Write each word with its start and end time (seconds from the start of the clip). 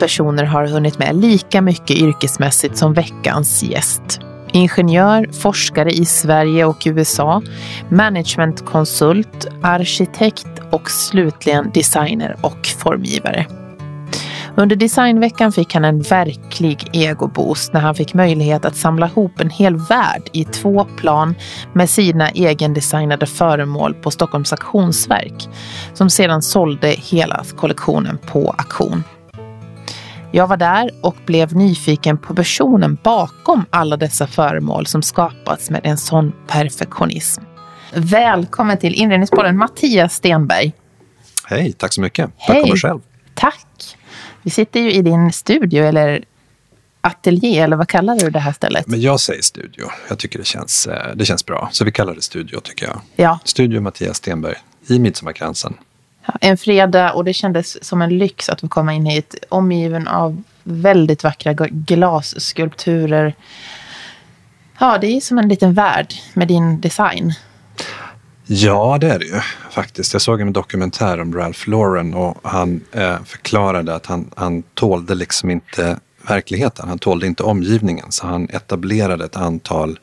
Personer 0.00 0.44
har 0.44 0.66
hunnit 0.66 0.98
med 0.98 1.16
lika 1.16 1.62
mycket 1.62 1.96
yrkesmässigt 1.96 2.76
som 2.76 2.94
veckans 2.94 3.62
gäst. 3.62 4.20
Ingenjör, 4.52 5.32
forskare 5.32 5.90
i 5.90 6.04
Sverige 6.04 6.64
och 6.64 6.82
USA, 6.86 7.42
managementkonsult, 7.88 9.46
arkitekt 9.62 10.48
och 10.70 10.90
slutligen 10.90 11.70
designer 11.74 12.36
och 12.40 12.66
formgivare. 12.66 13.46
Under 14.56 14.76
designveckan 14.76 15.52
fick 15.52 15.74
han 15.74 15.84
en 15.84 16.00
verklig 16.00 16.90
egoboost 16.92 17.72
när 17.72 17.80
han 17.80 17.94
fick 17.94 18.14
möjlighet 18.14 18.64
att 18.64 18.76
samla 18.76 19.06
ihop 19.06 19.40
en 19.40 19.50
hel 19.50 19.76
värld 19.76 20.22
i 20.32 20.44
två 20.44 20.84
plan 20.84 21.34
med 21.72 21.90
sina 21.90 22.30
egendesignade 22.30 23.26
föremål 23.26 23.94
på 23.94 24.10
Stockholms 24.10 24.52
auktionsverk 24.52 25.48
som 25.94 26.10
sedan 26.10 26.42
sålde 26.42 26.88
hela 26.88 27.44
kollektionen 27.56 28.18
på 28.26 28.54
auktion. 28.58 29.04
Jag 30.32 30.46
var 30.46 30.56
där 30.56 30.90
och 31.02 31.16
blev 31.26 31.56
nyfiken 31.56 32.18
på 32.18 32.34
personen 32.34 32.98
bakom 33.02 33.64
alla 33.70 33.96
dessa 33.96 34.26
föremål 34.26 34.86
som 34.86 35.02
skapats 35.02 35.70
med 35.70 35.80
en 35.84 35.98
sån 35.98 36.32
perfektionism. 36.46 37.42
Välkommen 37.92 38.78
till 38.78 38.94
Inredningspodden 38.94 39.56
Mattias 39.56 40.14
Stenberg. 40.14 40.72
Hej, 41.44 41.72
tack 41.72 41.92
så 41.92 42.00
mycket. 42.00 42.30
Hej. 42.36 42.72
Själv. 42.76 43.00
Tack. 43.34 43.96
Vi 44.42 44.50
sitter 44.50 44.80
ju 44.80 44.92
i 44.92 45.02
din 45.02 45.32
studio 45.32 45.84
eller 45.84 46.24
ateljé, 47.00 47.58
eller 47.58 47.76
vad 47.76 47.88
kallar 47.88 48.16
du 48.16 48.30
det 48.30 48.38
här 48.38 48.52
stället? 48.52 48.86
Men 48.86 49.00
jag 49.00 49.20
säger 49.20 49.42
studio. 49.42 49.86
Jag 50.08 50.18
tycker 50.18 50.38
det 50.38 50.44
känns, 50.44 50.86
eh, 50.86 51.14
det 51.14 51.24
känns 51.24 51.46
bra. 51.46 51.68
Så 51.72 51.84
vi 51.84 51.92
kallar 51.92 52.14
det 52.14 52.22
studio, 52.22 52.60
tycker 52.60 52.86
jag. 52.86 53.00
Ja. 53.16 53.38
Studio 53.44 53.80
Mattias 53.80 54.16
Stenberg 54.16 54.56
i 54.86 54.98
Midsommarkransen. 54.98 55.74
En 56.40 56.56
fredag 56.56 57.12
och 57.12 57.24
det 57.24 57.32
kändes 57.32 57.84
som 57.84 58.02
en 58.02 58.18
lyx 58.18 58.48
att 58.48 58.60
få 58.60 58.68
komma 58.68 58.94
in 58.94 59.06
hit 59.06 59.34
omgiven 59.48 60.08
av 60.08 60.42
väldigt 60.62 61.24
vackra 61.24 61.52
glasskulpturer. 61.70 63.34
Ja, 64.78 64.98
det 65.00 65.06
är 65.06 65.20
som 65.20 65.38
en 65.38 65.48
liten 65.48 65.74
värld 65.74 66.14
med 66.34 66.48
din 66.48 66.80
design. 66.80 67.32
Ja, 68.46 68.98
det 69.00 69.10
är 69.10 69.18
det 69.18 69.24
ju 69.24 69.40
faktiskt. 69.70 70.12
Jag 70.12 70.22
såg 70.22 70.40
en 70.40 70.52
dokumentär 70.52 71.20
om 71.20 71.34
Ralph 71.34 71.68
Lauren 71.68 72.14
och 72.14 72.38
han 72.42 72.80
eh, 72.92 73.22
förklarade 73.24 73.94
att 73.94 74.06
han, 74.06 74.30
han 74.36 74.62
tålde 74.62 75.14
liksom 75.14 75.50
inte 75.50 75.98
verkligheten. 76.28 76.88
Han 76.88 76.98
tålde 76.98 77.26
inte 77.26 77.42
omgivningen. 77.42 78.06
Så 78.12 78.26
han 78.26 78.48
etablerade 78.48 79.24
ett 79.24 79.36
antal, 79.36 79.98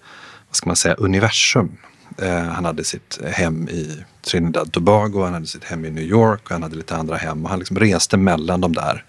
vad 0.47 0.55
ska 0.55 0.69
man 0.69 0.75
säga, 0.75 0.95
universum. 0.95 1.77
Eh, 2.21 2.43
han 2.43 2.65
hade 2.65 2.83
sitt 2.83 3.19
hem 3.31 3.69
i 3.69 4.03
Trinidad 4.27 4.71
Tobago, 4.71 5.23
han 5.23 5.33
hade 5.33 5.47
sitt 5.47 5.63
hem 5.63 5.85
i 5.85 5.89
New 5.89 6.03
York 6.03 6.41
och 6.43 6.51
han 6.51 6.63
hade 6.63 6.75
lite 6.75 6.95
andra 6.95 7.15
hem. 7.15 7.43
Och 7.43 7.49
han 7.49 7.59
liksom 7.59 7.79
reste 7.79 8.17
mellan 8.17 8.61
de 8.61 8.73
där 8.73 9.05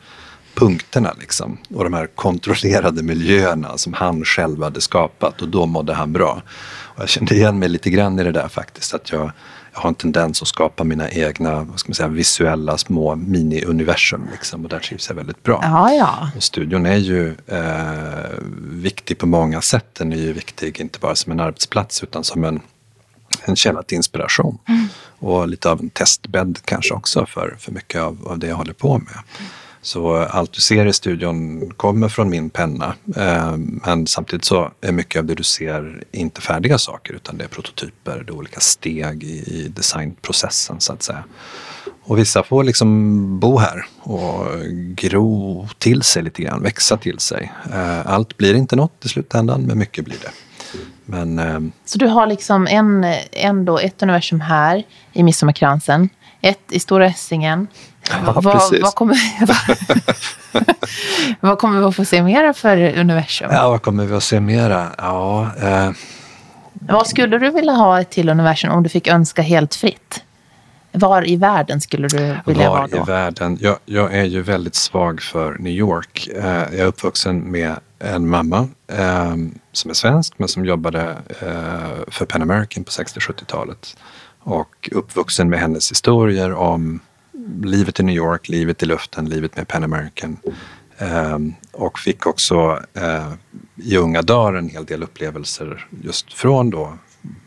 punkterna 0.55 1.15
liksom. 1.21 1.59
Och 1.75 1.85
de 1.85 1.93
här 1.93 2.07
kontrollerade 2.07 3.03
miljöerna 3.03 3.79
som 3.79 3.93
han 3.93 4.25
själv 4.25 4.63
hade 4.63 4.81
skapat 4.81 5.43
och 5.43 5.49
då 5.49 5.67
mådde 5.67 5.95
han 5.95 6.13
bra. 6.13 6.43
Och 6.69 7.03
jag 7.03 7.09
kände 7.09 7.35
igen 7.35 7.59
mig 7.59 7.69
lite 7.69 7.91
grann 7.91 8.19
i 8.19 8.25
det 8.25 8.33
där 8.33 8.49
faktiskt. 8.49 8.95
Att 8.95 9.13
jag, 9.13 9.31
jag 9.73 9.81
har 9.81 9.89
en 9.89 9.95
tendens 9.95 10.43
att 10.43 10.49
skapa 10.49 10.85
mina 10.85 11.11
egna 11.11 11.65
vad 11.65 11.79
ska 11.81 11.89
man 11.89 11.95
säga, 11.95 12.09
visuella 12.09 12.79
små 12.79 13.15
mini-universum. 13.15 14.29
Liksom, 14.33 14.65
och 14.65 14.71
där 14.71 14.79
trivs 14.79 15.09
jag 15.09 15.17
väldigt 15.17 15.43
bra. 15.43 15.61
Ja, 15.63 15.93
ja. 15.93 16.31
Och 16.37 16.43
studion 16.43 16.87
är 16.87 16.97
ju 16.97 17.37
eh, 17.47 18.43
viktig 18.59 19.19
på 19.19 19.27
många 19.27 19.61
sätt. 19.61 19.95
Den 19.99 20.13
är 20.13 20.17
ju 20.17 20.33
viktig 20.33 20.81
inte 20.81 20.99
bara 20.99 21.15
som 21.15 21.33
en 21.33 21.41
arbetsplats 21.41 22.03
utan 22.03 22.25
som 22.25 22.45
en, 22.45 22.61
en 23.49 23.57
källa 23.57 23.83
till 23.83 23.97
inspiration. 23.97 24.59
Mm. 24.69 24.87
Och 25.19 25.49
lite 25.49 25.71
av 25.71 25.81
en 25.81 25.91
testbädd 25.91 26.59
kanske 26.65 26.95
också 26.95 27.27
för, 27.27 27.57
för 27.59 27.73
mycket 27.73 28.01
av, 28.01 28.29
av 28.29 28.39
det 28.39 28.47
jag 28.47 28.57
håller 28.57 28.73
på 28.73 28.99
med. 28.99 29.19
Så 29.83 30.17
allt 30.17 30.53
du 30.53 30.61
ser 30.61 30.87
i 30.87 30.93
studion 30.93 31.71
kommer 31.77 32.09
från 32.09 32.31
min 32.31 32.51
penna. 32.51 32.95
Eh, 33.17 33.57
men 33.57 34.07
samtidigt 34.07 34.45
så 34.45 34.71
är 34.81 34.93
mycket 34.93 35.19
av 35.19 35.25
det 35.25 35.35
du 35.35 35.43
ser 35.43 36.05
inte 36.13 36.41
färdiga 36.41 36.79
saker 36.79 37.15
utan 37.15 37.39
det 37.39 37.45
är 37.45 37.49
prototyper, 37.49 38.25
det 38.27 38.33
är 38.33 38.35
olika 38.35 38.61
steg 38.61 39.25
i 39.25 39.69
designprocessen 39.77 40.81
så 40.81 40.93
att 40.93 41.03
säga. 41.03 41.25
Och 42.03 42.19
vissa 42.19 42.43
får 42.43 42.65
liksom 42.65 43.41
bo 43.41 43.59
här 43.59 43.87
och 44.01 44.47
gro 44.95 45.69
till 45.79 46.03
sig 46.03 46.23
lite 46.23 46.43
grann, 46.43 46.63
växa 46.63 46.97
till 46.97 47.19
sig. 47.19 47.53
Eh, 47.73 48.07
allt 48.07 48.37
blir 48.37 48.55
inte 48.55 48.77
något 48.77 49.05
i 49.05 49.09
slutändan, 49.09 49.63
men 49.63 49.79
mycket 49.79 50.05
blir 50.05 50.19
det. 50.23 50.31
Men, 51.11 51.39
eh, 51.39 51.61
så 51.85 51.99
du 51.99 52.07
har 52.07 52.27
liksom 52.27 52.67
en, 52.67 53.07
ändå 53.33 53.79
ett 53.79 54.03
universum 54.03 54.41
här 54.41 54.83
i 55.13 55.23
Midsommarkransen, 55.23 56.09
ett 56.41 56.73
i 56.73 56.81
Stora 56.81 57.07
Essingen, 57.07 57.67
Ja, 58.11 58.41
vad. 58.41 58.45
Vad 58.83 58.95
kommer, 58.95 59.17
vad 61.41 61.59
kommer 61.59 61.81
vi 61.81 61.87
att 61.87 61.97
få 61.97 62.05
se 62.05 62.23
mera 62.23 62.55
för 62.55 62.99
universum? 62.99 63.49
Ja, 63.53 63.71
vad 63.71 63.83
kommer 63.83 64.05
vi 64.05 64.15
att 64.15 64.23
se 64.23 64.41
mera? 64.41 64.87
Ja, 64.99 65.51
eh. 65.63 65.91
Vad 66.73 67.07
skulle 67.07 67.39
du 67.39 67.51
vilja 67.51 67.73
ha 67.73 68.01
ett 68.01 68.11
till 68.11 68.29
universum 68.29 68.71
om 68.71 68.83
du 68.83 68.89
fick 68.89 69.09
önska 69.09 69.43
helt 69.43 69.75
fritt? 69.75 70.23
Var 70.93 71.29
i 71.29 71.37
världen 71.37 71.81
skulle 71.81 72.09
du 72.09 72.37
vilja 72.47 72.71
Var 72.71 72.77
vara 72.77 72.87
då? 72.87 72.97
i 72.97 73.01
världen? 73.01 73.59
Jag, 73.61 73.77
jag, 73.85 74.15
är 74.15 74.25
ju 74.25 74.43
väldigt 74.43 74.75
svag 74.75 75.21
för 75.21 75.57
New 75.59 75.73
York. 75.73 76.29
Eh, 76.35 76.45
jag 76.47 76.75
är 76.75 76.85
uppvuxen 76.85 77.51
med 77.51 77.77
en 77.99 78.29
mamma 78.29 78.69
eh, 78.87 79.37
som 79.73 79.91
är 79.91 79.95
svensk 79.95 80.39
men 80.39 80.49
som 80.49 80.65
jobbade 80.65 81.17
eh, 81.41 82.05
för 82.09 82.25
Pan 82.27 82.43
American 82.43 82.85
på 82.85 82.91
60-70-talet. 82.91 83.97
Och 84.39 84.89
uppvuxen 84.93 85.51
med 85.51 85.61
hennes 85.61 85.91
historier 85.91 86.53
om 86.53 87.01
livet 87.63 88.01
i 88.01 88.03
New 88.03 88.17
York, 88.17 88.49
livet 88.49 88.83
i 88.83 88.87
luften, 88.87 89.29
livet 89.29 89.57
med 89.57 89.69
Pan 89.69 89.85
American. 89.85 90.37
Eh, 90.99 91.39
och 91.73 91.99
fick 91.99 92.27
också 92.27 92.83
eh, 92.95 93.33
i 93.77 93.97
unga 93.97 94.23
dagar 94.23 94.59
en 94.59 94.69
hel 94.69 94.85
del 94.85 95.03
upplevelser 95.03 95.87
just 96.03 96.33
från 96.33 96.71
då 96.71 96.99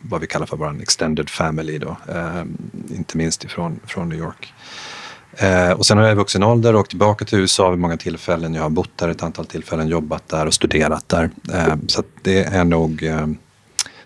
vad 0.02 0.22
vi 0.22 0.28
kallar 0.28 0.46
för 0.46 0.58
vår 0.58 0.82
extended 0.82 1.30
family 1.30 1.78
då, 1.78 1.98
ehm, 2.14 2.58
inte 2.90 3.18
minst 3.18 3.44
ifrån 3.44 3.80
från 3.86 4.10
New 4.10 4.20
York. 4.20 4.54
Eh, 5.38 5.72
och 5.72 5.86
sen 5.86 5.98
har 5.98 6.06
jag 6.06 6.12
i 6.12 6.16
vuxen 6.16 6.44
ålder 6.44 6.76
åkt 6.76 6.90
tillbaka 6.90 7.26
till 7.26 7.40
USA 7.40 7.70
vid 7.70 7.80
många 7.80 7.98
tillfällen. 7.98 8.54
Jag 8.54 8.64
har 8.64 8.70
bott 8.70 8.98
där 8.98 9.10
ett 9.10 9.24
antal 9.24 9.46
tillfällen, 9.46 9.88
jobbat 9.88 10.30
där 10.30 10.46
och 10.46 10.54
studerat 10.54 11.10
där. 11.10 11.30
Eh, 11.54 11.76
så 11.88 12.04
det 12.22 12.44
är 12.44 12.64
nog 12.64 13.04
eh, 13.04 13.28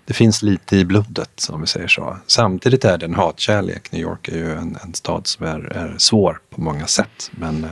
det 0.06 0.14
finns 0.14 0.44
lite 0.44 0.78
i 0.78 0.86
blodet 0.86 1.48
om 1.50 1.62
vi 1.62 1.68
säger 1.68 1.88
så. 1.88 2.18
Samtidigt 2.28 2.86
är 2.86 2.98
det 2.98 3.06
en 3.06 3.16
hatkärlek. 3.16 3.92
New 3.92 4.02
York 4.02 4.28
är 4.28 4.36
ju 4.36 4.52
en, 4.52 4.78
en 4.84 4.94
stad 4.94 5.28
som 5.28 5.46
är, 5.46 5.60
är, 5.60 5.96
svår 5.98 6.40
på 6.50 6.62
många 6.62 6.88
sätt. 6.88 7.32
Men 7.32 7.64
eh, 7.64 7.70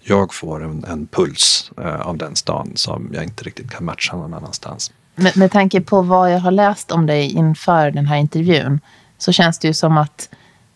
jag 0.00 0.34
får 0.34 0.64
en, 0.64 0.84
en 0.84 1.06
puls 1.06 1.70
eh, 1.78 2.00
av 2.00 2.16
den 2.16 2.36
stan 2.36 2.72
som 2.74 3.10
jag 3.14 3.24
inte 3.24 3.44
riktigt 3.44 3.70
kan 3.70 3.84
matcha 3.84 4.16
någon 4.16 4.34
annanstans. 4.34 4.92
Med, 5.14 5.36
med 5.36 5.52
tanke 5.52 5.80
på 5.80 6.02
vad 6.02 6.32
jag 6.32 6.40
har 6.40 6.50
läst 6.50 6.90
om 6.90 7.06
dig 7.06 7.32
inför 7.32 7.90
den 7.90 8.06
här 8.06 8.16
intervjun 8.16 8.80
så 9.18 9.32
känns 9.32 9.58
det 9.58 9.68
ju 9.68 9.74
som 9.74 9.98
att 9.98 10.28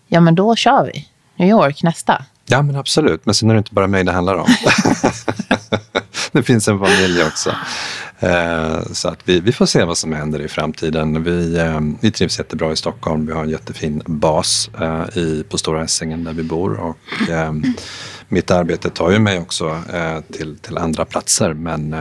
ja 0.07 0.21
men 0.21 0.35
då 0.35 0.57
kör 0.57 0.85
vi. 0.85 1.08
New 1.39 1.49
York 1.49 1.83
nästa. 1.83 2.25
Ja 2.47 2.63
men 2.63 2.77
absolut, 2.77 3.27
men 3.27 3.35
sen 3.35 3.51
är 3.51 3.55
det 3.55 3.59
inte 3.59 3.75
bara 3.75 3.87
mig 3.87 4.05
det 4.05 4.13
handlar 4.13 4.35
om. 4.35 4.49
det 6.33 6.43
finns 6.43 6.69
en 6.69 6.79
familj 6.79 7.23
också. 7.25 7.51
Eh, 8.21 8.83
så 8.93 9.09
att 9.09 9.19
vi, 9.25 9.41
vi 9.41 9.53
får 9.53 9.67
se 9.67 9.85
vad 9.85 9.99
som 9.99 10.13
händer 10.13 10.41
i 10.41 10.49
framtiden. 10.49 11.23
Vi, 11.23 11.59
eh, 11.59 11.81
vi 12.01 12.11
trivs 12.11 12.39
jättebra 12.39 12.73
i 12.73 12.77
Stockholm. 12.77 13.27
Vi 13.27 13.33
har 13.33 13.43
en 13.43 13.51
jättefin 13.51 14.03
bas 14.07 14.71
eh, 14.81 15.19
i, 15.19 15.45
på 15.49 15.59
Stora 15.59 15.85
Essingen 15.85 16.25
där 16.25 16.33
vi 16.33 16.43
bor. 16.43 16.81
Och, 16.81 16.97
mitt 18.29 18.51
arbete 18.51 18.91
tar 18.91 19.11
ju 19.11 19.19
mig 19.19 19.39
också 19.39 19.83
till, 20.33 20.59
till 20.59 20.79
andra 20.79 21.05
platser. 21.05 21.53
Men 21.55 21.97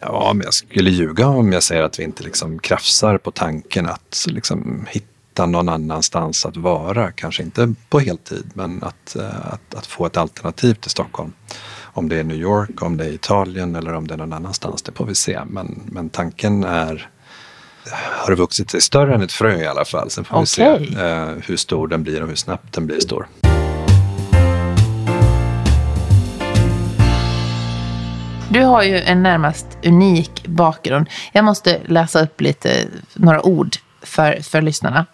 ja, 0.00 0.32
men 0.34 0.44
jag 0.44 0.54
skulle 0.54 0.90
ljuga 0.90 1.26
om 1.26 1.52
jag 1.52 1.62
säger 1.62 1.82
att 1.82 1.98
vi 1.98 2.04
inte 2.04 2.22
liksom 2.22 2.58
krafsar 2.58 3.18
på 3.18 3.30
tanken 3.30 3.86
att 3.86 4.26
liksom 4.28 4.86
hitta 4.90 5.17
någon 5.46 5.68
annanstans 5.68 6.46
att 6.46 6.56
vara. 6.56 7.12
Kanske 7.12 7.42
inte 7.42 7.74
på 7.88 7.98
heltid, 8.00 8.50
men 8.54 8.82
att, 8.82 9.16
att, 9.42 9.74
att 9.74 9.86
få 9.86 10.06
ett 10.06 10.16
alternativ 10.16 10.74
till 10.74 10.90
Stockholm. 10.90 11.32
Om 11.82 12.08
det 12.08 12.16
är 12.16 12.24
New 12.24 12.36
York, 12.36 12.82
om 12.82 12.96
det 12.96 13.04
är 13.04 13.12
Italien 13.12 13.76
eller 13.76 13.94
om 13.94 14.06
det 14.06 14.14
är 14.14 14.18
någon 14.18 14.32
annanstans, 14.32 14.82
det 14.82 14.92
får 14.92 15.06
vi 15.06 15.14
se. 15.14 15.40
Men, 15.46 15.82
men 15.86 16.10
tanken 16.10 16.64
är 16.64 17.10
har 17.90 18.36
vuxit 18.36 18.70
sig 18.70 18.80
större 18.80 19.14
än 19.14 19.22
ett 19.22 19.32
frö 19.32 19.62
i 19.62 19.66
alla 19.66 19.84
fall. 19.84 20.10
Sen 20.10 20.24
får 20.24 20.36
okay. 20.36 20.78
vi 20.78 20.86
se 20.86 21.00
eh, 21.02 21.28
hur 21.46 21.56
stor 21.56 21.88
den 21.88 22.02
blir 22.02 22.22
och 22.22 22.28
hur 22.28 22.34
snabbt 22.34 22.72
den 22.72 22.86
blir 22.86 23.00
stor. 23.00 23.28
Du 28.50 28.62
har 28.62 28.82
ju 28.82 28.98
en 28.98 29.22
närmast 29.22 29.66
unik 29.84 30.46
bakgrund. 30.46 31.08
Jag 31.32 31.44
måste 31.44 31.80
läsa 31.84 32.22
upp 32.22 32.40
lite, 32.40 32.86
några 33.14 33.42
ord 33.46 33.76
för, 34.02 34.42
för 34.42 34.62
lyssnarna. 34.62 35.06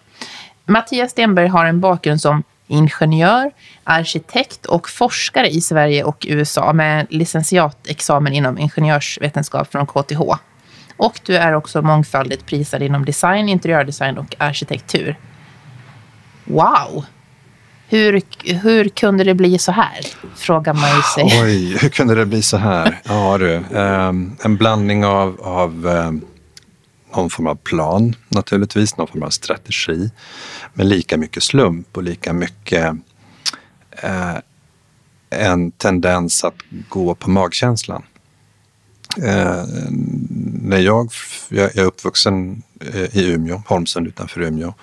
Mattias 0.65 1.11
Stenberg 1.11 1.47
har 1.47 1.65
en 1.65 1.79
bakgrund 1.79 2.21
som 2.21 2.43
ingenjör, 2.67 3.51
arkitekt 3.83 4.65
och 4.65 4.89
forskare 4.89 5.49
i 5.49 5.61
Sverige 5.61 6.03
och 6.03 6.25
USA 6.29 6.73
med 6.73 7.07
licentiatexamen 7.09 8.33
inom 8.33 8.57
ingenjörsvetenskap 8.57 9.71
från 9.71 9.87
KTH. 9.87 10.21
Och 10.97 11.19
du 11.25 11.37
är 11.37 11.53
också 11.53 11.81
mångfaldigt 11.81 12.45
prisad 12.45 12.83
inom 12.83 13.05
design, 13.05 13.49
interiördesign 13.49 14.17
och 14.17 14.35
arkitektur. 14.37 15.15
Wow! 16.43 17.05
Hur, 17.87 18.21
hur 18.63 18.89
kunde 18.89 19.23
det 19.23 19.33
bli 19.33 19.57
så 19.57 19.71
här? 19.71 19.99
Frågar 20.35 20.73
man 20.73 20.89
ju 20.95 21.01
sig. 21.01 21.41
Oj, 21.43 21.77
hur 21.77 21.89
kunde 21.89 22.15
det 22.15 22.25
bli 22.25 22.41
så 22.41 22.57
här? 22.57 23.01
Ja 23.03 23.37
du, 23.37 23.55
um, 23.55 24.37
en 24.43 24.57
blandning 24.57 25.05
av, 25.05 25.41
av 25.41 25.85
um, 25.85 26.21
någon 27.15 27.29
form 27.29 27.47
av 27.47 27.55
plan 27.55 28.15
naturligtvis, 28.29 28.97
någon 28.97 29.07
form 29.07 29.23
av 29.23 29.29
strategi. 29.29 30.11
Men 30.73 30.89
lika 30.89 31.17
mycket 31.17 31.43
slump 31.43 31.97
och 31.97 32.03
lika 32.03 32.33
mycket 32.33 32.95
eh, 33.91 34.35
en 35.29 35.71
tendens 35.71 36.43
att 36.43 36.55
gå 36.89 37.15
på 37.15 37.29
magkänslan. 37.29 38.03
Eh, 39.23 39.63
när 40.61 40.77
jag, 40.77 41.09
jag 41.49 41.77
är 41.77 41.83
uppvuxen 41.83 42.63
eh, 42.81 43.17
i 43.17 43.31
Umeå, 43.31 43.61
Holmsund 43.67 44.07
utanför 44.07 44.41
Umeå. 44.41 44.73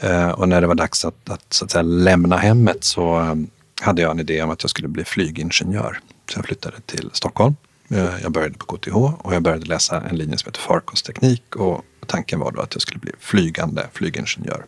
Eh, 0.00 0.28
och 0.28 0.48
när 0.48 0.60
det 0.60 0.66
var 0.66 0.74
dags 0.74 1.04
att, 1.04 1.30
att, 1.30 1.52
så 1.52 1.64
att 1.64 1.70
säga, 1.70 1.82
lämna 1.82 2.36
hemmet 2.36 2.84
så 2.84 3.20
eh, 3.20 3.34
hade 3.80 4.02
jag 4.02 4.10
en 4.10 4.20
idé 4.20 4.42
om 4.42 4.50
att 4.50 4.62
jag 4.62 4.70
skulle 4.70 4.88
bli 4.88 5.04
flygingenjör. 5.04 6.00
Så 6.30 6.38
jag 6.38 6.44
flyttade 6.44 6.80
till 6.80 7.10
Stockholm. 7.12 7.56
Eh, 7.90 8.22
jag 8.22 8.32
började 8.32 8.54
på 8.54 8.76
KTH 8.76 8.96
och 8.96 9.34
jag 9.34 9.42
började 9.42 9.66
läsa 9.66 10.00
en 10.10 10.16
linje 10.16 10.38
som 10.38 10.48
heter 10.48 10.60
farkostteknik 10.60 11.56
och 11.56 11.84
tanken 12.06 12.40
var 12.40 12.52
då 12.52 12.60
att 12.60 12.74
jag 12.74 12.82
skulle 12.82 13.00
bli 13.00 13.12
flygande 13.18 13.86
flygingenjör. 13.92 14.64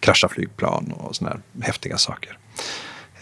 Krascha 0.00 0.28
flygplan 0.28 0.92
och 0.92 1.16
sådana 1.16 1.36
här 1.36 1.66
häftiga 1.66 1.98
saker. 1.98 2.38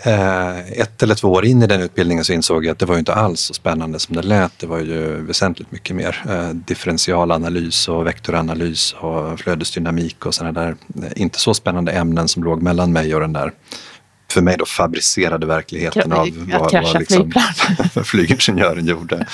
Eh, 0.05 0.59
ett 0.73 1.03
eller 1.03 1.15
två 1.15 1.33
år 1.33 1.45
in 1.45 1.63
i 1.63 1.67
den 1.67 1.81
utbildningen 1.81 2.25
så 2.25 2.33
insåg 2.33 2.65
jag 2.65 2.73
att 2.73 2.79
det 2.79 2.87
var 2.87 2.95
ju 2.95 2.99
inte 2.99 3.15
alls 3.15 3.41
så 3.41 3.55
spännande 3.55 3.99
som 3.99 4.17
det 4.17 4.23
lät. 4.23 4.59
Det 4.59 4.67
var 4.67 4.79
ju 4.79 5.21
väsentligt 5.21 5.73
mycket 5.73 5.97
mer 5.97 6.23
eh, 6.29 6.49
differentialanalys 6.49 7.89
och 7.89 8.07
vektoranalys 8.07 8.93
och 8.93 9.41
flödesdynamik 9.41 10.27
och 10.27 10.35
sådana 10.35 10.61
där 10.61 10.77
inte 11.17 11.39
så 11.39 11.55
spännande 11.55 11.93
ämnen 11.93 12.29
som 12.29 12.45
låg 12.45 12.63
mellan 12.63 12.93
mig 12.93 13.15
och 13.15 13.21
den 13.21 13.33
där 13.33 13.53
för 14.33 14.41
mig 14.41 14.57
då 14.59 14.65
fabricerade 14.65 15.47
verkligheten 15.47 16.13
av 16.13 16.29
vad, 16.53 16.73
vad 16.73 16.99
liksom, 16.99 17.33
flygingenjören 18.05 18.87
gjorde. 18.87 19.27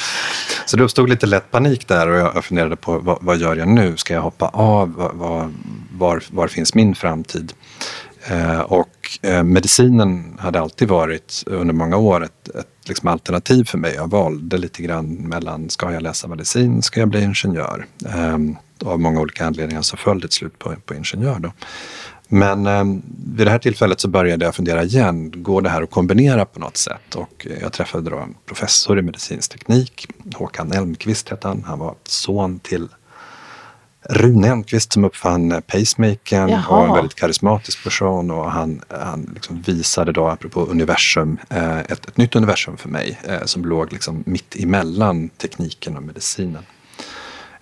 Så 0.66 0.76
det 0.76 0.82
uppstod 0.82 1.08
lite 1.08 1.26
lätt 1.26 1.50
panik 1.50 1.88
där 1.88 2.08
och 2.08 2.18
jag 2.18 2.44
funderade 2.44 2.76
på 2.76 2.98
vad, 2.98 3.18
vad 3.20 3.36
gör 3.36 3.56
jag 3.56 3.68
nu? 3.68 3.96
Ska 3.96 4.14
jag 4.14 4.22
hoppa 4.22 4.48
av? 4.48 4.94
Var, 5.14 5.52
var, 5.90 6.22
var 6.30 6.48
finns 6.48 6.74
min 6.74 6.94
framtid? 6.94 7.52
Eh, 8.26 8.60
och 8.60 9.18
eh, 9.22 9.42
medicinen 9.42 10.36
hade 10.38 10.60
alltid 10.60 10.88
varit 10.88 11.42
under 11.46 11.74
många 11.74 11.96
år 11.96 12.24
ett, 12.24 12.48
ett 12.48 12.88
liksom 12.88 13.08
alternativ 13.08 13.64
för 13.64 13.78
mig. 13.78 13.94
Jag 13.94 14.10
valde 14.10 14.58
lite 14.58 14.82
grann 14.82 15.14
mellan, 15.14 15.70
ska 15.70 15.92
jag 15.92 16.02
läsa 16.02 16.28
medicin, 16.28 16.82
ska 16.82 17.00
jag 17.00 17.08
bli 17.08 17.22
ingenjör? 17.22 17.86
Ehm, 18.08 18.56
av 18.84 19.00
många 19.00 19.20
olika 19.20 19.46
anledningar 19.46 19.82
så 19.82 19.96
föll 19.96 20.20
det 20.20 20.28
till 20.28 20.36
slut 20.36 20.58
på, 20.58 20.74
på 20.86 20.94
ingenjör. 20.94 21.38
Då. 21.38 21.52
Men 22.28 22.66
eh, 22.66 22.84
vid 23.36 23.46
det 23.46 23.50
här 23.50 23.58
tillfället 23.58 24.00
så 24.00 24.08
började 24.08 24.44
jag 24.44 24.54
fundera 24.54 24.84
igen, 24.84 25.42
går 25.42 25.62
det 25.62 25.70
här 25.70 25.82
att 25.82 25.90
kombinera 25.90 26.44
på 26.44 26.60
något 26.60 26.76
sätt? 26.76 27.14
Och 27.14 27.46
jag 27.60 27.72
träffade 27.72 28.10
då 28.10 28.16
en 28.18 28.34
professor 28.46 28.98
i 28.98 29.02
medicinsk 29.02 29.52
teknik, 29.52 30.06
Håkan 30.34 30.72
Elmqvist 30.72 31.28
hette 31.28 31.48
han. 31.48 31.64
Han 31.66 31.78
var 31.78 31.94
son 32.04 32.58
till 32.58 32.88
Rune 34.10 34.50
Enquist 34.50 34.92
som 34.92 35.04
uppfann 35.04 35.62
pacemakern 35.66 36.48
Jaha. 36.48 36.76
och 36.76 36.88
en 36.88 36.94
väldigt 36.94 37.14
karismatisk 37.14 37.84
person 37.84 38.30
och 38.30 38.50
han, 38.50 38.82
han 38.88 39.30
liksom 39.34 39.62
visade 39.62 40.12
då, 40.12 40.26
apropå 40.26 40.60
universum, 40.60 41.38
eh, 41.50 41.78
ett, 41.78 42.08
ett 42.08 42.16
nytt 42.16 42.36
universum 42.36 42.76
för 42.76 42.88
mig 42.88 43.18
eh, 43.24 43.44
som 43.44 43.64
låg 43.64 43.92
liksom 43.92 44.22
mitt 44.26 44.56
emellan 44.56 45.28
tekniken 45.28 45.96
och 45.96 46.02
medicinen. 46.02 46.62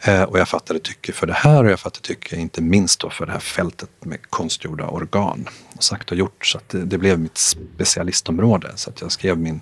Eh, 0.06 0.22
och 0.22 0.38
jag 0.38 0.48
fattade 0.48 0.78
tycke 0.78 1.12
för 1.12 1.26
det 1.26 1.32
här 1.32 1.64
och 1.64 1.70
jag 1.70 1.80
fattade 1.80 2.06
tycke 2.06 2.36
inte 2.36 2.62
minst 2.62 3.00
då 3.00 3.10
för 3.10 3.26
det 3.26 3.32
här 3.32 3.38
fältet 3.38 3.90
med 4.00 4.18
konstgjorda 4.30 4.86
organ. 4.86 5.48
Och 5.76 5.84
sagt 5.84 6.10
och 6.10 6.16
gjort 6.16 6.46
så 6.46 6.58
att 6.58 6.68
det, 6.68 6.84
det 6.84 6.98
blev 6.98 7.18
mitt 7.18 7.38
specialistområde 7.38 8.72
så 8.74 8.90
att 8.90 9.00
jag 9.00 9.12
skrev 9.12 9.38
min 9.38 9.60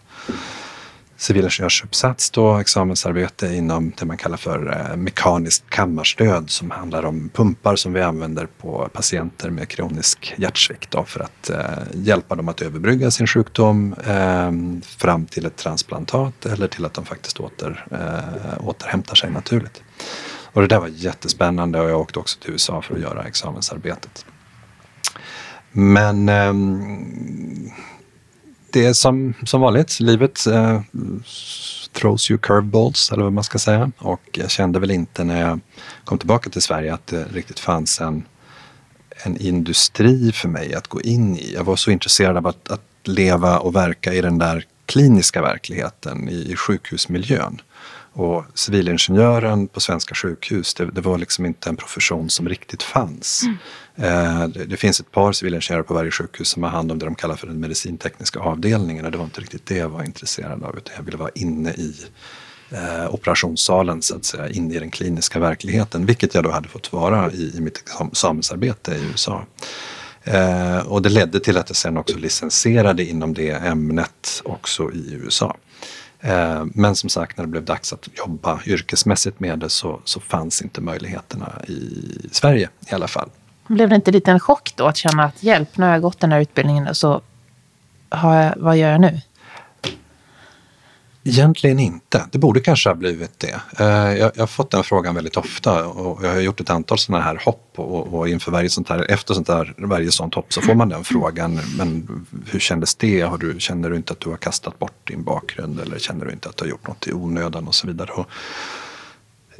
civilingenjörsuppsats 1.17 2.31
då, 2.31 2.57
examensarbete 2.57 3.47
inom 3.47 3.93
det 3.99 4.05
man 4.05 4.17
kallar 4.17 4.37
för 4.37 4.91
eh, 4.91 4.97
mekaniskt 4.97 5.65
kammarstöd 5.69 6.51
som 6.51 6.71
handlar 6.71 7.05
om 7.05 7.31
pumpar 7.35 7.77
som 7.77 7.93
vi 7.93 8.03
använder 8.03 8.47
på 8.47 8.89
patienter 8.93 9.51
med 9.51 9.69
kronisk 9.69 10.35
hjärtsvikt 10.37 10.91
då, 10.91 11.05
för 11.05 11.21
att 11.21 11.51
eh, 11.51 11.59
hjälpa 11.93 12.35
dem 12.35 12.49
att 12.49 12.63
överbrygga 12.63 13.11
sin 13.11 13.27
sjukdom 13.27 13.95
eh, 14.07 14.53
fram 14.87 15.27
till 15.27 15.47
ett 15.47 15.57
transplantat 15.57 16.47
eller 16.47 16.67
till 16.67 16.85
att 16.85 16.95
de 16.95 17.05
faktiskt 17.05 17.41
åter, 17.41 17.87
eh, 17.91 18.69
återhämtar 18.69 19.15
sig 19.15 19.31
naturligt. 19.31 19.83
Och 20.55 20.61
det 20.61 20.69
där 20.69 20.81
var 20.81 20.89
jättespännande 20.89 21.81
och 21.81 21.91
jag 21.91 22.01
åkte 22.01 22.19
också 22.19 22.39
till 22.41 22.51
USA 22.51 22.83
för 22.83 22.95
att 22.95 23.01
göra 23.01 23.25
examensarbetet. 23.25 24.27
Men 25.73 26.29
eh, 26.29 26.55
det 28.71 28.87
är 28.87 28.93
som, 28.93 29.35
som 29.45 29.61
vanligt, 29.61 30.01
livet 30.01 30.47
eh, 30.47 30.81
throws 31.93 32.31
you 32.31 32.39
curveballs 32.39 33.13
eller 33.13 33.23
vad 33.23 33.33
man 33.33 33.45
ska 33.45 33.59
säga. 33.59 33.91
Och 33.99 34.23
jag 34.33 34.51
kände 34.51 34.79
väl 34.79 34.91
inte 34.91 35.25
när 35.25 35.41
jag 35.41 35.61
kom 36.05 36.19
tillbaka 36.19 36.51
till 36.51 36.63
Sverige 36.63 36.95
att 36.95 37.07
det 37.07 37.25
riktigt 37.33 37.59
fanns 37.59 38.01
en, 38.01 38.25
en 39.25 39.37
industri 39.37 40.33
för 40.33 40.49
mig 40.49 40.75
att 40.75 40.89
gå 40.89 41.01
in 41.01 41.37
i. 41.37 41.55
Jag 41.55 41.65
var 41.65 41.77
så 41.77 41.91
intresserad 41.91 42.37
av 42.37 42.47
att, 42.47 42.71
att 42.71 42.81
leva 43.05 43.59
och 43.59 43.77
verka 43.77 44.15
i 44.15 44.21
den 44.21 44.39
där 44.39 44.67
kliniska 44.87 45.43
verkligheten, 45.43 46.29
i, 46.29 46.53
i 46.53 46.57
sjukhusmiljön. 46.57 47.61
Och 48.17 48.45
civilingenjören 48.55 49.69
på 49.69 49.81
svenska 49.81 50.15
sjukhus, 50.15 50.75
det, 50.75 50.85
det, 50.85 51.01
var 51.01 51.19
liksom 51.19 51.47
inte 51.47 51.69
en 51.69 51.77
profession 51.77 52.31
som 52.31 52.49
riktigt 52.49 52.83
fanns. 52.83 53.43
Mm. 53.43 53.59
Eh, 53.97 54.49
det, 54.49 54.65
det, 54.65 54.77
finns 54.77 55.01
ett 55.01 55.11
par 55.11 55.33
civilingenjörer 55.33 55.83
på 55.83 55.95
varje 55.95 56.11
sjukhus 56.11 56.49
som 56.49 56.63
har 56.63 56.71
hand 56.71 56.93
om 56.93 56.99
det 56.99 57.07
de 57.07 57.15
kallar 57.15 57.37
för 57.37 57.47
den 57.47 57.61
medicintekniska 57.61 58.41
avdelningen 58.41 59.05
och 59.05 59.13
det 59.13 59.19
var 59.19 59.25
inte 59.25 59.41
riktigt 59.41 59.67
det 59.67 59.77
jag 59.77 59.89
var 59.89 60.05
intresserad 60.05 60.65
av 60.65 60.77
utan 60.77 60.95
jag 60.97 61.03
ville 61.03 61.17
vara 61.17 61.31
inne 61.35 61.71
i 61.71 61.95
eh, 62.71 63.15
operationssalen 63.15 64.03
så 64.03 64.17
att 64.17 64.25
säga, 64.25 64.49
inne 64.49 64.75
i 64.75 64.79
den 64.79 64.91
kliniska 64.91 65.39
verkligheten, 65.39 66.07
vilket 66.07 66.35
jag 66.35 66.45
då 66.45 66.51
hade 66.51 66.69
fått 66.69 66.93
vara 66.93 67.33
i, 67.33 67.57
i 67.57 67.61
mitt 67.61 67.79
examensarbete 67.79 68.95
i 68.95 69.05
USA. 69.05 69.47
Eh, 70.25 70.79
och 70.79 71.03
det 71.03 71.09
ledde 71.09 71.41
till 71.41 71.59
att 71.59 71.69
jag 71.69 71.77
sen 71.77 71.97
också 71.97 72.19
licensierade 72.19 73.05
inom 73.05 73.35
det 73.35 73.51
ämnet 73.51 74.43
också 74.45 74.93
i 74.93 75.13
USA. 75.13 75.57
Eh, 76.25 76.65
men 76.75 76.97
som 76.97 77.11
sagt, 77.11 77.37
när 77.37 77.45
det 77.45 77.51
blev 77.51 77.65
dags 77.65 77.93
att 77.93 78.09
jobba 78.13 78.61
yrkesmässigt 78.67 79.41
med 79.41 79.59
det 79.59 79.69
så, 79.69 80.01
så 80.05 80.21
fanns 80.21 80.63
inte 80.63 80.81
möjligheterna 80.81 81.63
i 81.69 82.29
Sverige 82.33 82.69
i 82.91 82.95
alla 82.95 83.09
fall. 83.09 83.31
Blev 83.67 83.89
det 83.89 83.95
inte 83.95 84.11
lite 84.11 84.31
en 84.31 84.41
chock 84.41 84.73
då 84.77 84.87
att 84.87 84.97
känna 84.97 85.25
att 85.25 85.43
hjälp, 85.43 85.77
nu 85.77 85.85
har 85.85 85.93
jag 85.93 86.03
gått 86.03 86.21
den 86.21 86.33
här 86.33 86.41
utbildningen 86.41 86.89
och 86.89 86.97
så 86.97 87.21
har 88.09 88.43
jag, 88.43 88.55
vad 88.57 88.77
gör 88.77 88.91
jag 88.91 89.01
nu? 89.01 89.21
Egentligen 91.27 91.79
inte. 91.79 92.27
Det 92.33 92.39
borde 92.39 92.61
kanske 92.61 92.89
ha 92.89 92.95
blivit 92.95 93.41
det. 93.41 93.61
Eh, 93.79 93.87
jag, 94.19 94.33
jag 94.35 94.43
har 94.43 94.47
fått 94.47 94.71
den 94.71 94.85
frågan 94.85 95.15
väldigt 95.15 95.37
ofta 95.37 95.87
och 95.87 96.25
jag 96.25 96.33
har 96.33 96.41
gjort 96.41 96.61
ett 96.61 96.71
antal 96.71 96.99
sådana 96.99 97.25
här 97.25 97.43
hopp 97.45 97.73
och, 97.77 98.15
och 98.15 98.29
inför 98.29 98.51
varje 98.51 98.71
sånt 98.71 98.89
här, 98.89 99.11
efter 99.11 99.35
sånt 99.35 99.49
här, 99.49 99.75
varje 99.79 100.11
sånt 100.11 100.35
hopp 100.35 100.53
så 100.53 100.61
får 100.61 100.75
man 100.75 100.89
den 100.89 101.05
frågan. 101.05 101.61
Men 101.79 102.09
hur 102.47 102.61
kändes 102.61 102.95
det? 102.95 103.21
Har 103.21 103.39
du, 103.39 103.55
känner 103.59 103.91
du 103.91 103.97
inte 103.97 104.13
att 104.13 104.21
du 104.21 104.31
har 104.31 104.37
kastat 104.37 104.79
bort 104.79 105.09
din 105.09 105.25
bakgrund 105.25 105.81
eller 105.81 105.99
känner 105.99 106.27
du 106.27 106.33
inte 106.33 106.49
att 106.49 106.57
du 106.57 106.65
har 106.65 106.71
gjort 106.71 106.89
något 106.89 107.07
i 107.07 107.13
onödan 107.13 107.69
och 107.69 107.75
så 107.75 107.87
vidare? 107.87 108.11
Och 108.11 108.27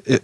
eh, 0.07 0.19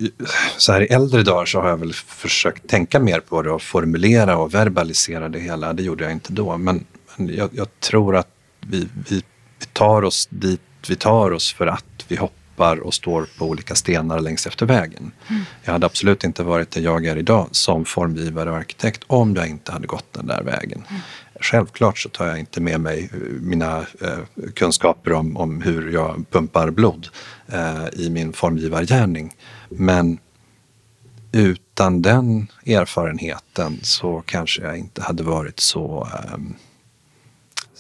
så 0.57 0.73
här 0.73 0.81
i 0.81 0.87
äldre 0.87 1.23
dagar 1.23 1.45
så 1.47 1.61
har 1.61 1.69
jag 1.69 1.77
väl 1.77 1.93
försökt 1.93 2.69
tänka 2.69 3.01
mer 3.01 3.21
på 3.21 3.43
det 3.43 3.51
och 3.51 3.63
formulera 3.63 4.37
och 4.37 4.55
verbalisera 4.55 5.29
det 5.29 5.41
hela. 5.41 5.73
Det 5.73 5.83
gjorde 5.83 6.05
jag 6.05 6.13
inte 6.13 6.33
då. 6.33 6.57
Men, 6.57 6.85
men 7.17 7.35
jag, 7.35 7.51
jag 7.53 7.81
tror 7.81 8.17
att 8.17 8.29
vi, 8.61 8.89
vi, 9.09 9.23
vi 9.59 9.67
tar 9.73 10.03
oss 10.03 10.29
dit 10.31 10.61
vi 10.89 10.97
tar 10.97 11.31
oss 11.31 11.53
för 11.53 11.67
att 11.67 12.05
vi 12.09 12.17
hoppar 12.17 12.81
och 12.81 12.95
står 12.95 13.27
på 13.39 13.45
olika 13.45 13.75
stenar 13.75 14.21
längs 14.21 14.47
efter 14.47 14.67
vägen. 14.67 15.13
Mm. 15.29 15.43
Jag 15.65 15.73
hade 15.73 15.87
absolut 15.87 16.25
inte 16.25 16.43
varit 16.43 16.71
där 16.71 16.81
jag 16.81 17.07
är 17.07 17.17
idag 17.17 17.49
som 17.51 17.85
formgivare 17.85 18.51
och 18.51 18.57
arkitekt 18.57 19.05
om 19.07 19.37
jag 19.37 19.49
inte 19.49 19.73
hade 19.73 19.87
gått 19.87 20.13
den 20.13 20.27
där 20.27 20.43
vägen. 20.43 20.85
Mm. 20.89 21.01
Självklart 21.41 21.99
så 21.99 22.09
tar 22.09 22.27
jag 22.27 22.39
inte 22.39 22.61
med 22.61 22.81
mig 22.81 23.11
eh, 23.13 23.19
mina 23.41 23.79
eh, 23.79 24.19
kunskaper 24.55 25.13
om, 25.13 25.37
om 25.37 25.63
hur 25.63 25.93
jag 25.93 26.25
pumpar 26.31 26.71
blod 26.71 27.09
eh, 27.47 27.87
i 27.93 28.11
min 28.11 28.33
formgivargärning. 28.33 29.35
Men 29.69 30.19
utan 31.33 32.03
den 32.03 32.47
erfarenheten 32.67 33.79
så 33.83 34.23
kanske 34.27 34.63
jag 34.63 34.79
inte 34.79 35.03
hade 35.03 35.23
varit 35.23 35.61
så 35.61 36.09
eh, 36.15 36.39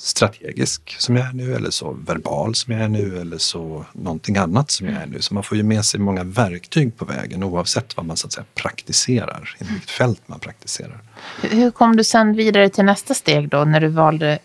strategisk 0.00 0.96
som 0.98 1.16
jag 1.16 1.26
är 1.26 1.32
nu 1.32 1.54
eller 1.54 1.70
så 1.70 1.92
verbal 1.92 2.54
som 2.54 2.72
jag 2.72 2.82
är 2.82 2.88
nu 2.88 3.20
eller 3.20 3.38
så 3.38 3.84
någonting 3.92 4.36
annat 4.36 4.70
som 4.70 4.86
jag 4.86 5.02
är 5.02 5.06
nu. 5.06 5.22
Så 5.22 5.34
man 5.34 5.42
får 5.42 5.56
ju 5.56 5.62
med 5.62 5.84
sig 5.84 6.00
många 6.00 6.24
verktyg 6.24 6.96
på 6.96 7.04
vägen 7.04 7.42
oavsett 7.42 7.96
vad 7.96 8.06
man 8.06 8.16
så 8.16 8.26
att 8.26 8.32
säga 8.32 8.44
praktiserar, 8.54 9.56
i 9.58 9.64
vilket 9.64 9.90
fält 9.90 10.22
man 10.26 10.40
praktiserar. 10.40 11.00
Hur 11.42 11.70
kom 11.70 11.96
du 11.96 12.04
sen 12.04 12.32
vidare 12.32 12.68
till 12.68 12.84
nästa 12.84 13.14
steg 13.14 13.48
då 13.48 13.64
när 13.64 13.80
du 13.80 13.88
valde 13.88 14.38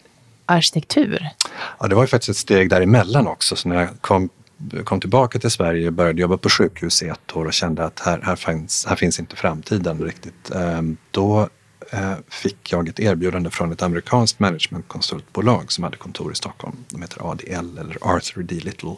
arkitektur? 0.46 1.30
Ja, 1.80 1.88
det 1.88 1.96
var 1.96 2.04
ju 2.04 2.08
faktiskt 2.08 2.30
ett 2.30 2.38
steg 2.38 2.70
däremellan 2.70 3.28
också. 3.28 3.56
Så 3.56 3.70
när 3.70 3.76
jag 3.76 3.90
kom, 4.02 4.30
kom 4.84 5.00
tillbaka 5.00 5.40
till 5.40 5.52
Sverige 5.52 5.88
och 5.88 5.94
började 5.94 6.22
jobba 6.22 6.38
på 6.38 6.50
sjukhus 6.50 7.04
i 7.04 7.08
ett 7.08 7.36
år 7.36 7.46
och 7.46 7.54
kände 7.54 7.86
att 7.86 8.00
här, 8.00 8.22
här, 8.24 8.36
finns, 8.36 8.86
här 8.86 8.96
finns 8.96 9.20
inte 9.20 9.36
framtiden 9.36 10.04
riktigt. 10.04 10.52
Ehm, 10.56 10.98
då 11.12 11.50
Eh, 11.90 12.14
fick 12.30 12.72
jag 12.72 12.90
ett 12.90 13.00
erbjudande 13.00 13.50
från 13.50 13.72
ett 13.72 13.82
amerikanskt 13.82 14.40
managementkonsultbolag 14.40 15.72
som 15.72 15.84
hade 15.84 15.98
kontor 15.98 16.32
i 16.32 16.36
Stockholm. 16.36 16.76
De 16.90 17.02
heter 17.02 17.32
ADL 17.32 17.78
eller 17.78 17.98
Arthur 18.02 18.44
D. 18.44 18.56
Little. 18.56 18.96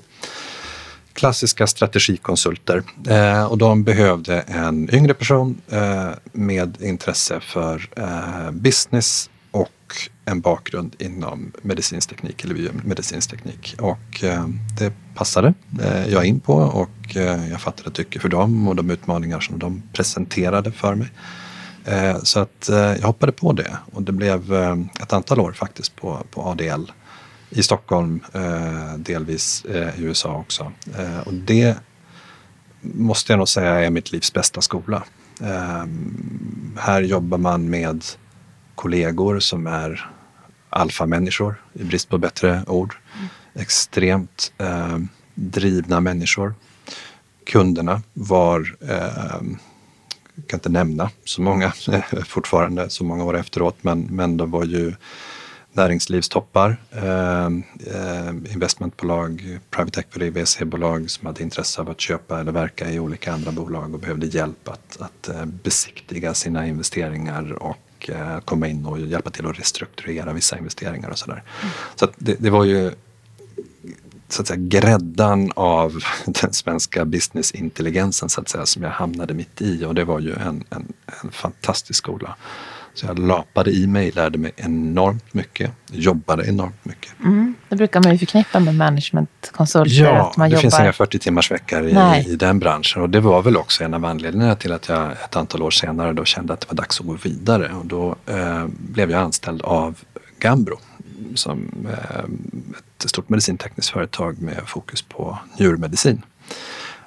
Klassiska 1.14 1.68
strategikonsulter 1.68 2.84
eh, 3.10 3.46
och 3.46 3.58
de 3.58 3.84
behövde 3.84 4.40
en 4.42 4.96
yngre 4.96 5.14
person 5.14 5.62
eh, 5.70 6.10
med 6.32 6.82
intresse 6.82 7.40
för 7.40 7.90
business 8.52 9.30
och 9.52 10.10
en 10.26 10.42
bakgrund 10.42 10.96
inom 11.00 11.52
medicinsk 11.62 12.10
teknik 12.10 12.44
eller 12.44 12.56
biomedicinsk 12.56 13.30
teknik. 13.30 13.76
Och 13.80 14.24
eh, 14.24 14.48
det 14.80 14.94
passade 15.16 15.54
eh, 15.82 16.08
jag 16.08 16.26
in 16.26 16.40
på 16.40 16.54
och 16.54 17.16
eh, 17.18 17.50
jag 17.50 17.62
fattade 17.62 17.92
tycke 17.92 18.20
för 18.20 18.30
dem 18.30 18.68
och 18.68 18.76
de 18.76 18.90
utmaningar 18.90 19.40
som 19.40 19.60
de 19.60 19.84
presenterade 19.94 20.72
för 20.72 20.96
mig. 20.96 21.08
Eh, 21.88 22.18
så 22.24 22.40
att 22.40 22.70
eh, 22.70 22.78
jag 22.78 23.08
hoppade 23.08 23.32
på 23.32 23.54
det 23.54 23.78
och 23.92 24.04
det 24.04 24.12
blev 24.12 24.54
eh, 24.54 24.76
ett 25.02 25.14
antal 25.14 25.40
år 25.40 25.52
faktiskt 25.52 25.96
på, 25.96 26.24
på 26.32 26.42
ADL 26.42 26.92
i 27.50 27.64
Stockholm, 27.64 28.20
delvis 28.98 29.66
i 29.98 30.04
USA 30.04 30.36
också. 30.36 30.72
Och 31.26 31.34
det 31.34 31.78
måste 32.82 33.32
jag 33.32 33.38
nog 33.38 33.50
säga 33.50 33.80
är 33.80 33.90
mitt 33.90 34.12
livs 34.12 34.34
bästa 34.34 34.62
skola. 34.62 35.04
Här 36.78 37.02
jobbar 37.02 37.38
man 37.38 37.70
med 37.70 38.04
kollegor 38.76 39.40
som 39.40 39.68
är 39.68 40.10
alfamänniskor, 40.70 41.62
i 41.74 41.84
brist 41.84 42.10
på 42.10 42.18
bättre 42.18 42.64
ord. 42.68 42.96
Mm. 43.18 43.28
Extremt 43.54 44.54
drivna 45.36 46.00
människor. 46.00 46.54
Kunderna 47.46 48.02
var, 48.14 48.76
eh, 48.90 49.42
jag 50.38 50.48
kan 50.48 50.58
inte 50.58 50.70
nämna 50.70 51.10
så 51.24 51.42
många 51.42 51.72
fortfarande, 52.26 52.90
så 52.90 53.04
många 53.04 53.24
år 53.24 53.38
efteråt, 53.38 53.78
men, 53.82 54.08
men 54.12 54.38
de 54.38 54.52
var 54.52 54.66
ju 54.66 54.94
näringslivstoppar, 55.72 56.78
eh, 56.92 57.50
investmentbolag, 58.54 59.60
private 59.70 60.00
equity, 60.00 60.30
VC-bolag 60.30 61.10
som 61.10 61.28
hade 61.28 61.44
intresse 61.44 61.82
av 61.82 61.90
att 61.90 62.02
köpa 62.02 62.40
eller 62.40 62.52
verka 62.52 62.92
i 62.92 63.00
olika 63.00 63.34
andra 63.34 63.52
bolag 63.52 63.94
och 63.94 64.00
behövde 64.00 64.26
hjälp 64.26 64.70
att, 64.70 64.98
att 65.00 65.30
eh, 65.30 65.46
besiktiga 65.46 66.34
sina 66.34 66.68
investeringar 66.68 67.52
och 67.54 67.78
och 67.98 68.10
eh, 68.10 68.40
komma 68.40 68.68
in 68.68 68.86
och 68.86 69.00
hjälpa 69.00 69.30
till 69.30 69.46
att 69.46 69.60
restrukturera 69.60 70.34
vissa 70.34 70.58
investeringar 70.58 71.10
och 71.10 71.18
sådär. 71.18 71.44
Mm. 71.62 71.74
Så 71.96 72.08
det, 72.18 72.36
det, 72.40 72.50
var 72.50 72.64
ju 72.64 72.92
så 74.30 74.42
att 74.42 74.48
säga 74.48 74.60
gräddan 74.60 75.52
av 75.56 76.04
den 76.26 76.54
svenska 76.54 77.06
businessintelligensen 77.06 78.30
så 78.30 78.42
att 78.42 78.50
säga 78.50 78.66
som 78.66 78.84
jag 78.84 78.90
hamnade 78.90 79.34
mitt 79.34 79.62
i 79.62 79.86
och 79.86 79.96
det 79.96 80.04
var 80.04 80.20
ju 80.20 80.34
en, 80.34 80.64
en, 80.70 80.94
en 81.24 81.32
fantastisk 81.32 81.98
skola. 81.98 82.36
Så 82.98 83.06
jag 83.06 83.20
lapade 83.20 83.72
i 83.72 83.88
mig, 83.88 84.12
lärde 84.12 84.38
mig 84.38 84.52
enormt 84.56 85.34
mycket, 85.34 85.72
jobbade 85.92 86.48
enormt 86.48 86.86
mycket. 86.86 87.12
Mm. 87.20 87.56
Det 87.70 87.76
brukar 87.76 88.04
man 88.04 88.12
ju 88.12 88.18
förknippa 88.18 88.60
med 88.60 88.76
managementkonsulter. 88.76 90.04
Ja, 90.04 90.30
att 90.30 90.38
man 90.38 90.50
det 90.50 90.54
jobbar... 90.54 90.62
finns 90.62 90.80
inga 90.80 90.94
40 90.94 91.20
timmars 91.20 91.52
veckor 91.52 91.88
i, 91.88 92.24
i, 92.28 92.36
den 92.36 92.60
branschen. 92.60 93.02
Och 93.02 93.10
det 93.10 93.20
var 93.20 93.42
väl 93.42 93.58
också 93.58 93.84
en 93.84 93.94
av 93.94 94.06
anledningarna 94.06 94.56
till 94.56 94.72
att 94.72 94.90
jag 94.90 95.12
ett 95.12 95.36
antal 95.36 95.62
år 95.62 95.72
senare 95.72 96.14
då 96.14 96.26
kände 96.26 96.54
att 96.54 96.62
det 96.62 96.68
var 96.70 96.76
dags 96.76 97.00
att 97.00 97.06
gå 97.06 97.14
vidare. 97.14 97.72
Och 97.74 97.86
då 97.86 98.16
eh, 98.26 98.66
blev 98.68 99.12
jag 99.12 99.22
anställd 99.22 99.62
av 99.62 99.96
Gambro 100.40 100.80
som 101.36 101.88
eh, 101.90 102.24
ett 103.04 103.10
stort 103.10 103.30
medicintekniskt 103.30 103.92
företag 103.92 104.42
med 104.42 104.62
fokus 104.66 105.02
på 105.02 105.38
njurmedicin. 105.58 106.22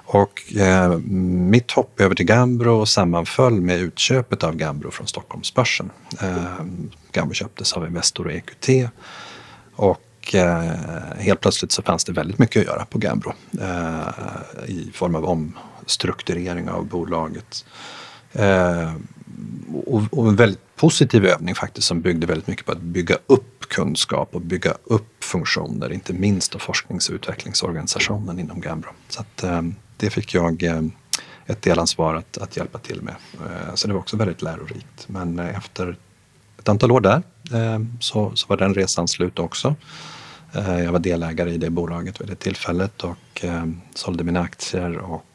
Och 0.05 0.57
eh, 0.57 0.97
mitt 0.99 1.71
hopp 1.71 2.01
över 2.01 2.15
till 2.15 2.25
Gambro 2.25 2.85
sammanföll 2.85 3.61
med 3.61 3.79
utköpet 3.79 4.43
av 4.43 4.55
Gambro 4.55 4.91
från 4.91 5.07
Stockholmsbörsen. 5.07 5.91
Eh, 6.21 6.65
Gambro 7.11 7.33
köptes 7.33 7.73
av 7.73 7.87
Investor 7.87 8.25
och 8.25 8.31
EQT. 8.31 8.91
Och 9.75 10.35
eh, 10.35 10.73
helt 11.17 11.39
plötsligt 11.39 11.71
så 11.71 11.81
fanns 11.81 12.03
det 12.05 12.11
väldigt 12.11 12.39
mycket 12.39 12.61
att 12.61 12.67
göra 12.67 12.85
på 12.85 12.97
Gambro 12.97 13.33
eh, 13.61 14.07
i 14.67 14.91
form 14.93 15.15
av 15.15 15.25
omstrukturering 15.25 16.69
av 16.69 16.85
bolaget. 16.85 17.65
Eh, 18.33 18.93
och, 19.85 20.03
och, 20.11 20.27
en 20.27 20.35
väldigt 20.35 20.75
positiv 20.75 21.25
övning 21.25 21.55
faktiskt 21.55 21.87
som 21.87 22.01
byggde 22.01 22.27
väldigt 22.27 22.47
mycket 22.47 22.65
på 22.65 22.71
att 22.71 22.81
bygga 22.81 23.17
upp 23.27 23.59
kunskap 23.67 24.35
och 24.35 24.41
bygga 24.41 24.73
upp 24.83 25.23
funktioner, 25.23 25.93
inte 25.93 26.13
minst 26.13 26.55
av 26.55 26.59
forsknings 26.59 27.09
och 27.09 27.15
utvecklingsorganisationen 27.15 28.39
inom 28.39 28.61
Gambro. 28.61 28.89
Så 29.09 29.21
att, 29.21 29.43
eh, 29.43 29.61
det 29.97 30.09
fick 30.09 30.33
jag 30.33 30.63
eh, 30.63 30.81
ett 31.45 31.61
delansvar 31.61 32.15
att, 32.15 32.37
att 32.37 32.57
hjälpa 32.57 32.79
till 32.79 33.01
med. 33.01 33.15
Eh, 33.33 33.75
så 33.75 33.87
det 33.87 33.93
var 33.93 33.99
också 33.99 34.17
väldigt 34.17 34.41
lärorikt. 34.41 35.07
Men 35.07 35.39
eh, 35.39 35.57
efter 35.57 35.97
ett 36.59 36.69
antal 36.69 36.91
år 36.91 37.01
där 37.01 37.23
eh, 37.53 37.79
så, 37.99 38.31
så 38.35 38.47
var 38.47 38.57
den 38.57 38.73
resan 38.73 39.07
slut 39.07 39.39
också. 39.39 39.75
Eh, 40.53 40.79
jag 40.79 40.91
var 40.91 40.99
delägare 40.99 41.51
i 41.51 41.57
det 41.57 41.69
bolaget 41.69 42.21
vid 42.21 42.27
det 42.27 42.35
tillfället 42.35 43.03
och 43.03 43.43
eh, 43.45 43.65
sålde 43.93 44.23
mina 44.23 44.41
aktier 44.41 44.97
och 44.97 45.25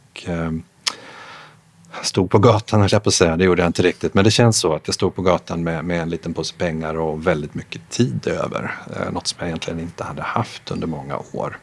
stod 2.03 2.31
på 2.31 2.39
gatan, 2.39 2.81
höll 2.81 2.89
jag 2.93 3.03
på 3.03 3.09
att 3.09 3.15
säga. 3.15 3.37
Det 3.37 3.45
gjorde 3.45 3.63
jag 3.63 3.69
inte 3.69 3.83
riktigt, 3.83 4.15
men 4.15 4.25
det 4.25 4.31
känns 4.31 4.59
så 4.59 4.75
att 4.75 4.83
jag 4.87 4.95
stod 4.95 5.15
på 5.15 5.23
gatan 5.23 5.65
med, 5.65 5.85
med 5.85 6.03
en 6.03 6.11
liten 6.11 6.35
påse 6.35 6.55
pengar 6.59 6.95
och 6.95 7.27
väldigt 7.27 7.55
mycket 7.55 7.91
tid 7.91 8.27
över. 8.27 8.75
Eh, 8.97 9.13
något 9.13 9.27
som 9.27 9.37
jag 9.39 9.49
egentligen 9.49 9.81
inte 9.81 10.05
hade 10.05 10.23
haft 10.23 10.71
under 10.71 10.87
många 10.87 11.19
år. 11.33 11.59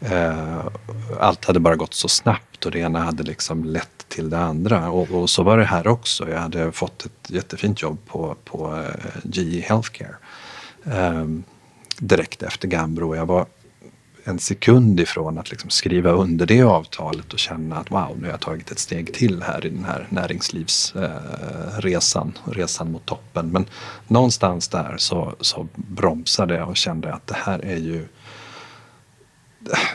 Eh, 0.00 0.66
allt 1.20 1.44
hade 1.44 1.60
bara 1.60 1.76
gått 1.76 1.94
så 1.94 2.08
snabbt 2.08 2.66
och 2.66 2.72
det 2.72 2.78
ena 2.78 2.98
hade 2.98 3.22
liksom 3.22 3.64
lett 3.64 4.08
till 4.08 4.30
det 4.30 4.38
andra. 4.38 4.90
Och, 4.90 5.10
och 5.10 5.30
så 5.30 5.42
var 5.42 5.58
det 5.58 5.64
här 5.64 5.86
också. 5.86 6.30
Jag 6.30 6.38
hade 6.38 6.72
fått 6.72 7.04
ett 7.04 7.30
jättefint 7.30 7.82
jobb 7.82 7.98
på, 8.06 8.36
på 8.44 8.76
eh, 8.76 9.20
GE 9.24 9.60
Healthcare 9.60 10.14
eh, 10.84 11.24
direkt 11.98 12.42
efter 12.42 12.68
Gambro. 12.68 13.16
Jag 13.16 13.26
var 13.26 13.46
en 14.28 14.38
sekund 14.38 15.00
ifrån 15.00 15.38
att 15.38 15.50
liksom 15.50 15.70
skriva 15.70 16.10
under 16.10 16.46
det 16.46 16.62
avtalet 16.62 17.32
och 17.32 17.38
känna 17.38 17.76
att 17.76 17.90
wow, 17.90 18.16
nu 18.18 18.24
har 18.24 18.30
jag 18.30 18.40
tagit 18.40 18.70
ett 18.70 18.78
steg 18.78 19.14
till 19.14 19.42
här 19.42 19.66
i 19.66 19.68
den 19.68 19.84
här 19.84 20.06
näringslivsresan, 20.10 22.32
eh, 22.46 22.52
resan 22.52 22.92
mot 22.92 23.06
toppen. 23.06 23.50
Men 23.50 23.66
någonstans 24.06 24.68
där 24.68 24.94
så, 24.98 25.34
så 25.40 25.68
bromsade 25.74 26.54
jag 26.54 26.68
och 26.68 26.76
kände 26.76 27.14
att 27.14 27.26
det 27.26 27.36
här 27.38 27.64
är 27.64 27.76
ju 27.76 28.06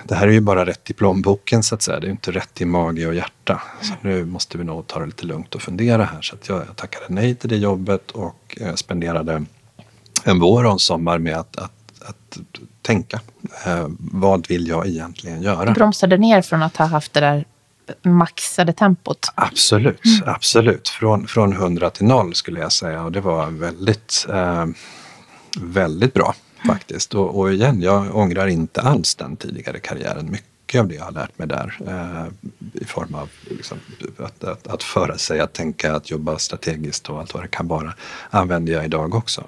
det 0.03 0.15
här 0.15 0.27
är 0.27 0.31
ju 0.31 0.41
bara 0.41 0.65
rätt 0.65 0.89
i 0.89 0.93
plånboken 0.93 1.63
så 1.63 1.75
att 1.75 1.81
säga. 1.81 1.99
Det 1.99 2.07
är 2.07 2.11
inte 2.11 2.31
rätt 2.31 2.61
i 2.61 2.65
mage 2.65 3.07
och 3.07 3.15
hjärta. 3.15 3.61
Så 3.81 3.93
nu 4.01 4.25
måste 4.25 4.57
vi 4.57 4.63
nog 4.63 4.87
ta 4.87 4.99
det 4.99 5.05
lite 5.05 5.25
lugnt 5.25 5.55
och 5.55 5.61
fundera 5.61 6.03
här. 6.03 6.21
Så 6.21 6.35
jag, 6.47 6.61
jag 6.67 6.75
tackade 6.75 7.05
nej 7.09 7.35
till 7.35 7.49
det 7.49 7.57
jobbet 7.57 8.11
och 8.11 8.57
eh, 8.61 8.75
spenderade 8.75 9.45
en 10.23 10.39
vår 10.39 10.65
och 10.65 10.71
en 10.71 10.79
sommar 10.79 11.17
med 11.17 11.37
att, 11.37 11.57
att, 11.57 11.82
att 12.05 12.39
tänka. 12.81 13.21
Eh, 13.65 13.87
vad 13.99 14.47
vill 14.47 14.67
jag 14.67 14.87
egentligen 14.87 15.41
göra? 15.41 15.65
Du 15.65 15.73
bromsade 15.73 16.17
ner 16.17 16.41
från 16.41 16.63
att 16.63 16.77
ha 16.77 16.85
haft 16.85 17.13
det 17.13 17.19
där 17.19 17.45
maxade 18.01 18.73
tempot? 18.73 19.31
Absolut, 19.35 20.05
mm. 20.05 20.23
absolut. 20.25 20.89
Från, 20.89 21.27
från 21.27 21.53
100 21.53 21.89
till 21.89 22.05
0 22.05 22.35
skulle 22.35 22.59
jag 22.59 22.71
säga 22.71 23.03
och 23.03 23.11
det 23.11 23.21
var 23.21 23.49
väldigt, 23.49 24.25
eh, 24.29 24.65
väldigt 25.57 26.13
bra 26.13 26.35
faktiskt. 26.67 27.13
Och, 27.15 27.39
och, 27.39 27.53
igen, 27.53 27.81
jag 27.81 28.15
ångrar 28.15 28.47
inte 28.47 28.81
alls 28.81 29.15
den 29.15 29.35
tidigare 29.35 29.79
karriären. 29.79 30.31
Mycket 30.31 30.79
av 30.79 30.87
det 30.87 30.95
jag 30.95 31.03
har 31.03 31.11
lärt 31.11 31.37
mig 31.37 31.47
där 31.47 31.77
eh, 31.87 32.51
i 32.81 32.85
form 32.85 33.15
av 33.15 33.29
liksom, 33.49 33.79
att, 34.17 34.43
att, 34.43 34.67
att 34.67 34.83
föra 34.83 35.17
sig, 35.17 35.39
att 35.39 35.53
tänka, 35.53 35.95
att 35.95 36.11
jobba 36.11 36.37
strategiskt 36.37 37.09
och 37.09 37.19
allt 37.19 37.33
vad 37.33 37.43
det 37.43 37.47
kan 37.47 37.67
vara 37.67 37.93
använder 38.29 38.73
jag 38.73 38.85
idag 38.85 39.15
också. 39.15 39.43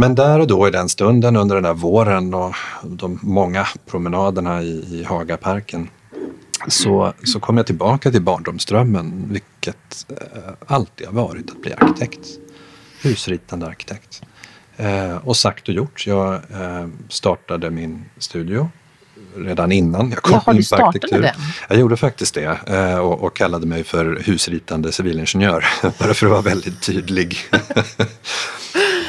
Men 0.00 0.14
där 0.14 0.40
och 0.40 0.46
då 0.46 0.68
i 0.68 0.70
den 0.70 0.88
stunden 0.88 1.36
under 1.36 1.54
den 1.54 1.64
där 1.64 1.74
våren 1.74 2.34
och 2.34 2.54
de 2.82 3.18
många 3.22 3.66
promenaderna 3.86 4.62
i, 4.62 5.00
i 5.00 5.04
Hagaparken 5.04 5.90
så, 6.68 7.12
så 7.24 7.40
kom 7.40 7.56
jag 7.56 7.66
tillbaka 7.66 8.10
till 8.10 8.22
barndomsdrömmen, 8.22 9.28
vilket 9.30 10.06
eh, 10.08 10.52
alltid 10.66 11.06
har 11.06 11.14
varit 11.14 11.50
att 11.50 11.62
bli 11.62 11.72
arkitekt. 11.72 12.28
Husritande 13.02 13.66
arkitekt. 13.66 14.22
Eh, 14.76 15.16
och 15.16 15.36
sagt 15.36 15.68
och 15.68 15.74
gjort. 15.74 16.06
Jag 16.06 16.34
eh, 16.34 16.88
startade 17.08 17.70
min 17.70 18.04
studio 18.18 18.68
redan 19.44 19.72
innan 19.72 20.10
jag 20.10 20.22
kom 20.22 20.40
ja, 20.46 20.54
in 20.54 20.62
på 20.70 20.76
arkitektur. 20.76 21.22
Den? 21.22 21.34
Jag 21.68 21.78
gjorde 21.78 21.96
faktiskt 21.96 22.34
det 22.34 22.58
eh, 22.66 22.98
och, 22.98 23.24
och, 23.24 23.36
kallade 23.36 23.66
mig 23.66 23.84
för 23.84 24.22
husritande 24.26 24.92
civilingenjör. 24.92 25.64
Bara 25.82 26.14
för 26.14 26.26
att 26.26 26.32
vara 26.32 26.42
väldigt 26.42 26.82
tydlig. 26.82 27.36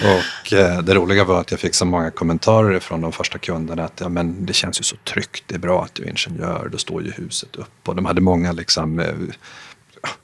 och 0.03 0.53
eh, 0.53 0.79
det 0.79 0.93
roliga 0.93 1.23
var 1.23 1.41
att 1.41 1.51
jag 1.51 1.59
fick 1.59 1.75
så 1.75 1.85
många 1.85 2.11
kommentarer 2.11 2.79
från 2.79 3.01
de 3.01 3.11
första 3.11 3.37
kunderna 3.37 3.83
att 3.83 3.99
ja, 3.99 4.09
men 4.09 4.45
det 4.45 4.53
känns 4.53 4.79
ju 4.79 4.83
så 4.83 4.95
tryggt, 4.95 5.43
det 5.47 5.55
är 5.55 5.59
bra 5.59 5.83
att 5.83 5.95
du 5.95 6.03
är 6.03 6.09
ingenjör, 6.09 6.69
då 6.71 6.77
står 6.77 7.03
ju 7.03 7.11
huset 7.11 7.55
upp. 7.55 7.87
Och 7.89 7.95
de 7.95 8.05
hade 8.05 8.21
många 8.21 8.51
liksom, 8.51 8.99
eh, 8.99 9.13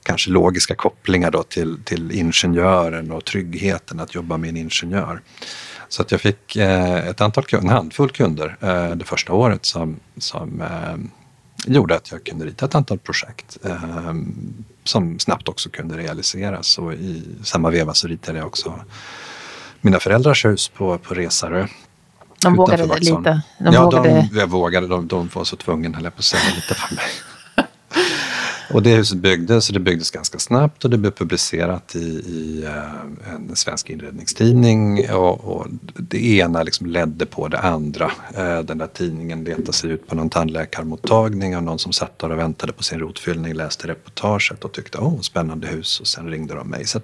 kanske 0.02 0.30
logiska 0.30 0.74
kopplingar 0.74 1.30
då 1.30 1.42
till, 1.42 1.78
till 1.84 2.12
ingenjören 2.12 3.10
och 3.10 3.24
tryggheten 3.24 4.00
att 4.00 4.14
jobba 4.14 4.36
med 4.36 4.50
en 4.50 4.56
ingenjör. 4.56 5.20
Så 5.88 6.02
att 6.02 6.10
jag 6.10 6.20
fick 6.20 6.56
eh, 6.56 7.08
ett 7.08 7.20
antal 7.20 7.44
kunder, 7.44 7.68
en 7.68 7.74
handfull 7.74 8.10
kunder 8.10 8.56
eh, 8.60 8.90
det 8.90 9.04
första 9.04 9.32
året 9.32 9.66
som, 9.66 9.96
som 10.18 10.60
eh, 10.60 10.96
gjorde 11.66 11.96
att 11.96 12.12
jag 12.12 12.24
kunde 12.24 12.44
rita 12.44 12.66
ett 12.66 12.74
antal 12.74 12.98
projekt 12.98 13.58
eh, 13.64 14.14
som 14.84 15.18
snabbt 15.18 15.48
också 15.48 15.70
kunde 15.70 15.96
realiseras. 15.96 16.78
Och 16.78 16.92
i 16.92 17.22
samma 17.44 17.70
veva 17.70 17.94
så 17.94 18.08
ritade 18.08 18.38
jag 18.38 18.46
också 18.46 18.80
mina 19.80 20.00
föräldrars 20.00 20.44
hus 20.44 20.68
på, 20.68 20.98
på 20.98 21.14
Resarö. 21.14 21.66
De 22.42 22.56
vågade 22.56 22.98
lite? 22.98 23.42
De 23.58 23.72
ja, 23.72 23.84
vågade... 23.84 24.28
De, 24.32 24.38
jag 24.38 24.46
vågade. 24.46 24.86
De, 24.86 25.06
de 25.06 25.30
var 25.34 25.44
så 25.44 25.56
tvungna, 25.56 25.96
höll 25.96 26.04
jag 26.04 26.14
på 26.14 26.18
att 26.18 26.24
säga, 26.24 26.42
lite 26.54 26.74
för 26.74 26.94
mig. 26.94 27.04
Och 28.70 28.82
det 28.82 28.96
huset 28.96 29.18
byggdes 29.18 29.68
och 29.68 29.74
det 29.74 29.80
byggdes 29.80 30.10
ganska 30.10 30.38
snabbt 30.38 30.84
och 30.84 30.90
det 30.90 30.98
blev 30.98 31.10
publicerat 31.10 31.96
i, 31.96 31.98
i 32.08 32.64
eh, 32.64 33.34
en 33.34 33.56
svensk 33.56 33.90
inredningstidning 33.90 35.10
och, 35.10 35.44
och, 35.44 35.66
det 35.94 36.26
ena 36.26 36.62
liksom 36.62 36.86
ledde 36.86 37.26
på 37.26 37.48
det 37.48 37.58
andra. 37.58 38.10
Eh, 38.34 38.58
den 38.58 38.78
där 38.78 38.86
tidningen 38.86 39.44
letade 39.44 39.72
sig 39.72 39.90
ut 39.90 40.06
på 40.06 40.14
någon 40.14 40.30
tandläkarmottagning 40.30 41.56
och 41.56 41.62
någon 41.62 41.78
som 41.78 41.92
satt 41.92 42.18
där 42.18 42.32
och 42.32 42.38
väntade 42.38 42.72
på 42.72 42.82
sin 42.82 42.98
rotfyllning 42.98 43.54
läste 43.54 43.88
reportaget 43.88 44.64
och 44.64 44.72
tyckte 44.72 44.98
åh, 44.98 45.20
spännande 45.20 45.66
hus 45.66 46.00
och 46.00 46.06
sen 46.06 46.30
ringde 46.30 46.54
de 46.54 46.68
mig. 46.68 46.86
Så 46.86 47.00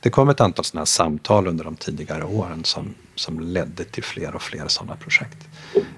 det 0.00 0.10
kom 0.10 0.28
ett 0.28 0.40
antal 0.40 0.64
sådana 0.64 0.80
här 0.80 0.86
samtal 0.86 1.46
under 1.46 1.64
de 1.64 1.76
tidigare 1.76 2.24
åren 2.24 2.64
som, 2.64 2.94
som 3.16 3.40
ledde 3.40 3.84
till 3.84 4.04
fler 4.04 4.34
och 4.34 4.42
fler 4.42 4.68
sådana 4.68 4.96
projekt. 4.96 5.48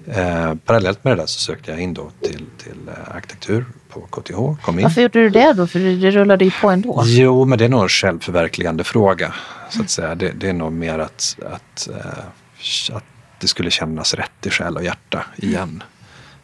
Eh, 0.05 0.55
parallellt 0.55 1.03
med 1.03 1.13
det 1.13 1.21
där 1.21 1.25
så 1.25 1.39
sökte 1.39 1.71
jag 1.71 1.81
in 1.81 1.93
då 1.93 2.11
till, 2.21 2.45
till 2.57 2.87
eh, 2.87 3.15
arkitektur 3.15 3.65
på 3.89 4.01
KTH. 4.01 4.63
Kom 4.65 4.79
in. 4.79 4.83
Varför 4.83 5.01
gjorde 5.01 5.19
du 5.19 5.29
det 5.29 5.53
då? 5.53 5.67
För 5.67 5.79
det 5.79 6.11
rullade 6.11 6.45
ju 6.45 6.51
på 6.51 6.69
ändå. 6.69 7.03
Jo, 7.05 7.45
men 7.45 7.57
det 7.57 7.65
är 7.65 7.69
nog 7.69 7.83
en 7.83 7.89
självförverkligande 7.89 8.83
fråga. 8.83 9.33
Så 9.69 9.81
att 9.81 9.89
säga. 9.89 10.15
Det, 10.15 10.31
det 10.31 10.49
är 10.49 10.53
nog 10.53 10.71
mer 10.71 10.99
att, 10.99 11.37
att, 11.51 11.89
eh, 11.89 12.95
att 12.95 13.03
det 13.39 13.47
skulle 13.47 13.71
kännas 13.71 14.13
rätt 14.13 14.45
i 14.45 14.49
själ 14.49 14.77
och 14.77 14.83
hjärta 14.83 15.25
igen. 15.35 15.83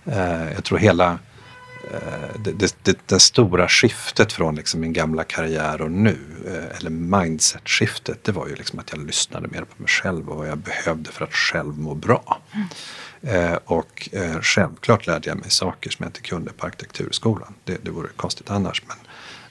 Eh, 0.06 0.54
jag 0.54 0.64
tror 0.64 0.78
hela 0.78 1.20
det, 2.44 2.52
det, 2.52 2.76
det, 2.84 2.98
det, 3.06 3.20
stora 3.20 3.68
skiftet 3.68 4.34
från 4.34 4.56
liksom 4.56 4.80
min 4.82 4.94
gamla 4.94 5.24
karriär 5.24 5.82
och 5.82 5.92
nu, 5.92 6.18
eh, 6.48 6.78
eller 6.78 6.90
mindset-skiftet, 6.90 8.24
det 8.24 8.32
var 8.32 8.48
ju 8.48 8.56
liksom 8.56 8.80
att 8.80 8.92
jag 8.92 9.06
lyssnade 9.06 9.48
mer 9.48 9.62
på 9.62 9.82
mig 9.82 9.88
själv 9.88 10.30
och 10.30 10.38
vad 10.38 10.48
jag 10.48 10.58
behövde 10.58 11.12
för 11.12 11.26
att 11.26 11.34
själv 11.34 11.78
må 11.78 11.94
bra. 11.94 12.42
Mm. 12.54 12.68
Eh, 13.22 13.60
och 13.66 14.10
eh, 14.12 14.42
självklart 14.42 15.08
lärde 15.08 15.30
jag 15.30 15.38
mig 15.38 15.50
saker 15.50 15.90
som 15.90 16.04
jag 16.04 16.10
inte 16.10 16.22
kunde 16.22 16.52
på 16.52 16.66
arkitekturskolan. 16.66 17.54
Det, 17.64 17.78
det 17.84 17.92
vore 17.92 18.08
konstigt 18.16 18.50
annars. 18.50 18.84
Men, 18.88 18.98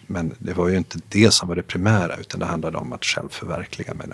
men 0.06 0.34
det 0.38 0.52
var 0.52 0.68
ju 0.68 0.76
inte 0.76 0.98
det 1.08 1.30
som 1.30 1.48
var 1.48 1.56
det 1.56 1.62
primära 1.62 2.16
utan 2.16 2.40
det 2.40 2.46
handlade 2.46 2.78
om 2.78 2.92
att 2.92 3.04
själv 3.04 3.28
förverkliga 3.28 3.94
mig. 3.94 4.08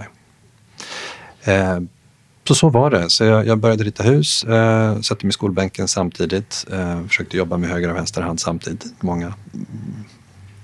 Eh, 2.50 2.54
så 2.54 2.54
så 2.54 2.69
var 2.69 2.90
det. 2.90 3.11
Så 3.11 3.25
jag, 3.25 3.47
jag 3.47 3.59
började 3.59 3.85
rita 3.85 4.02
hus, 4.02 4.45
eh, 4.45 5.00
satte 5.00 5.26
mig 5.26 5.30
i 5.30 5.33
skolbänken 5.33 5.88
samtidigt, 5.88 6.66
eh, 6.73 7.07
försökte 7.07 7.37
jobba 7.37 7.57
med 7.57 7.71
höger 7.71 7.90
och 7.90 7.97
vänster 7.97 8.23
hand 8.23 8.40
samtidigt. 8.40 8.85
Många, 9.00 9.35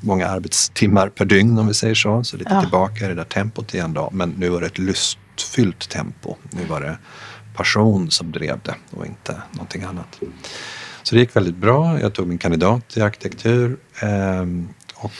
många 0.00 0.26
arbetstimmar 0.26 1.08
per 1.08 1.24
dygn 1.24 1.58
om 1.58 1.66
vi 1.66 1.74
säger 1.74 1.94
så. 1.94 2.24
Så 2.24 2.36
lite 2.36 2.54
ja. 2.54 2.60
tillbaka 2.60 3.04
i 3.04 3.08
det 3.08 3.14
där 3.14 3.24
tempot 3.24 3.74
igen 3.74 3.92
då. 3.92 4.10
Men 4.12 4.30
nu 4.30 4.48
var 4.48 4.60
det 4.60 4.66
ett 4.66 4.78
lustfyllt 4.78 5.88
tempo. 5.88 6.36
Nu 6.50 6.64
var 6.64 6.80
det 6.80 6.98
passion 7.56 8.10
som 8.10 8.32
drev 8.32 8.60
det 8.62 8.74
och 8.90 9.06
inte 9.06 9.42
någonting 9.52 9.82
annat. 9.82 10.20
Så 11.02 11.14
det 11.14 11.20
gick 11.20 11.36
väldigt 11.36 11.56
bra. 11.56 12.00
Jag 12.00 12.14
tog 12.14 12.28
min 12.28 12.38
kandidat 12.38 12.96
i 12.96 13.00
arkitektur 13.00 13.76
ehm, 14.00 14.68
och 14.94 15.12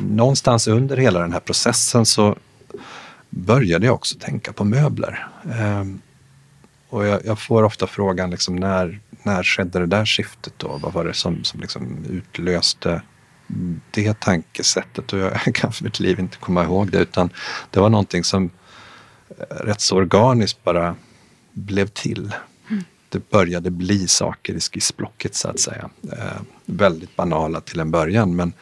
någonstans 0.00 0.68
under 0.68 0.96
hela 0.96 1.20
den 1.20 1.32
här 1.32 1.40
processen 1.40 2.06
så 2.06 2.36
började 3.30 3.86
jag 3.86 3.94
också 3.94 4.18
tänka 4.18 4.52
på 4.52 4.64
möbler. 4.64 5.28
Och 6.88 7.06
jag, 7.06 7.26
jag 7.26 7.38
får 7.38 7.62
ofta 7.62 7.86
frågan 7.86 8.30
liksom 8.30 8.56
när, 8.56 9.00
när 9.22 9.42
skedde 9.42 9.78
det 9.78 9.86
där 9.86 10.06
skiftet 10.06 10.54
då? 10.56 10.78
Vad 10.82 10.92
var 10.92 11.04
det 11.04 11.14
som, 11.14 11.44
som 11.44 11.60
liksom 11.60 12.04
utlöste 12.10 13.02
det 13.90 14.20
tankesättet? 14.20 15.12
Och 15.12 15.18
jag 15.18 15.54
kan 15.54 15.72
för 15.72 15.84
mitt 15.84 16.00
liv 16.00 16.20
inte 16.20 16.36
komma 16.36 16.64
ihåg 16.64 16.90
det 16.90 16.98
utan 16.98 17.30
det 17.70 17.80
var 17.80 17.90
någonting 17.90 18.24
som 18.24 18.50
rätt 19.50 19.80
så 19.80 19.96
organiskt 19.96 20.64
bara 20.64 20.96
blev 21.52 21.86
till. 21.86 22.32
Mm. 22.70 22.84
Det 23.08 23.30
började 23.30 23.70
bli 23.70 24.08
saker 24.08 24.54
i 24.54 24.60
skissblocket 24.60 25.34
så 25.34 25.48
att 25.48 25.60
säga. 25.60 25.90
Eh, 26.12 26.40
väldigt 26.64 27.16
banala 27.16 27.60
till 27.60 27.80
en 27.80 27.90
början 27.90 28.36
men 28.36 28.52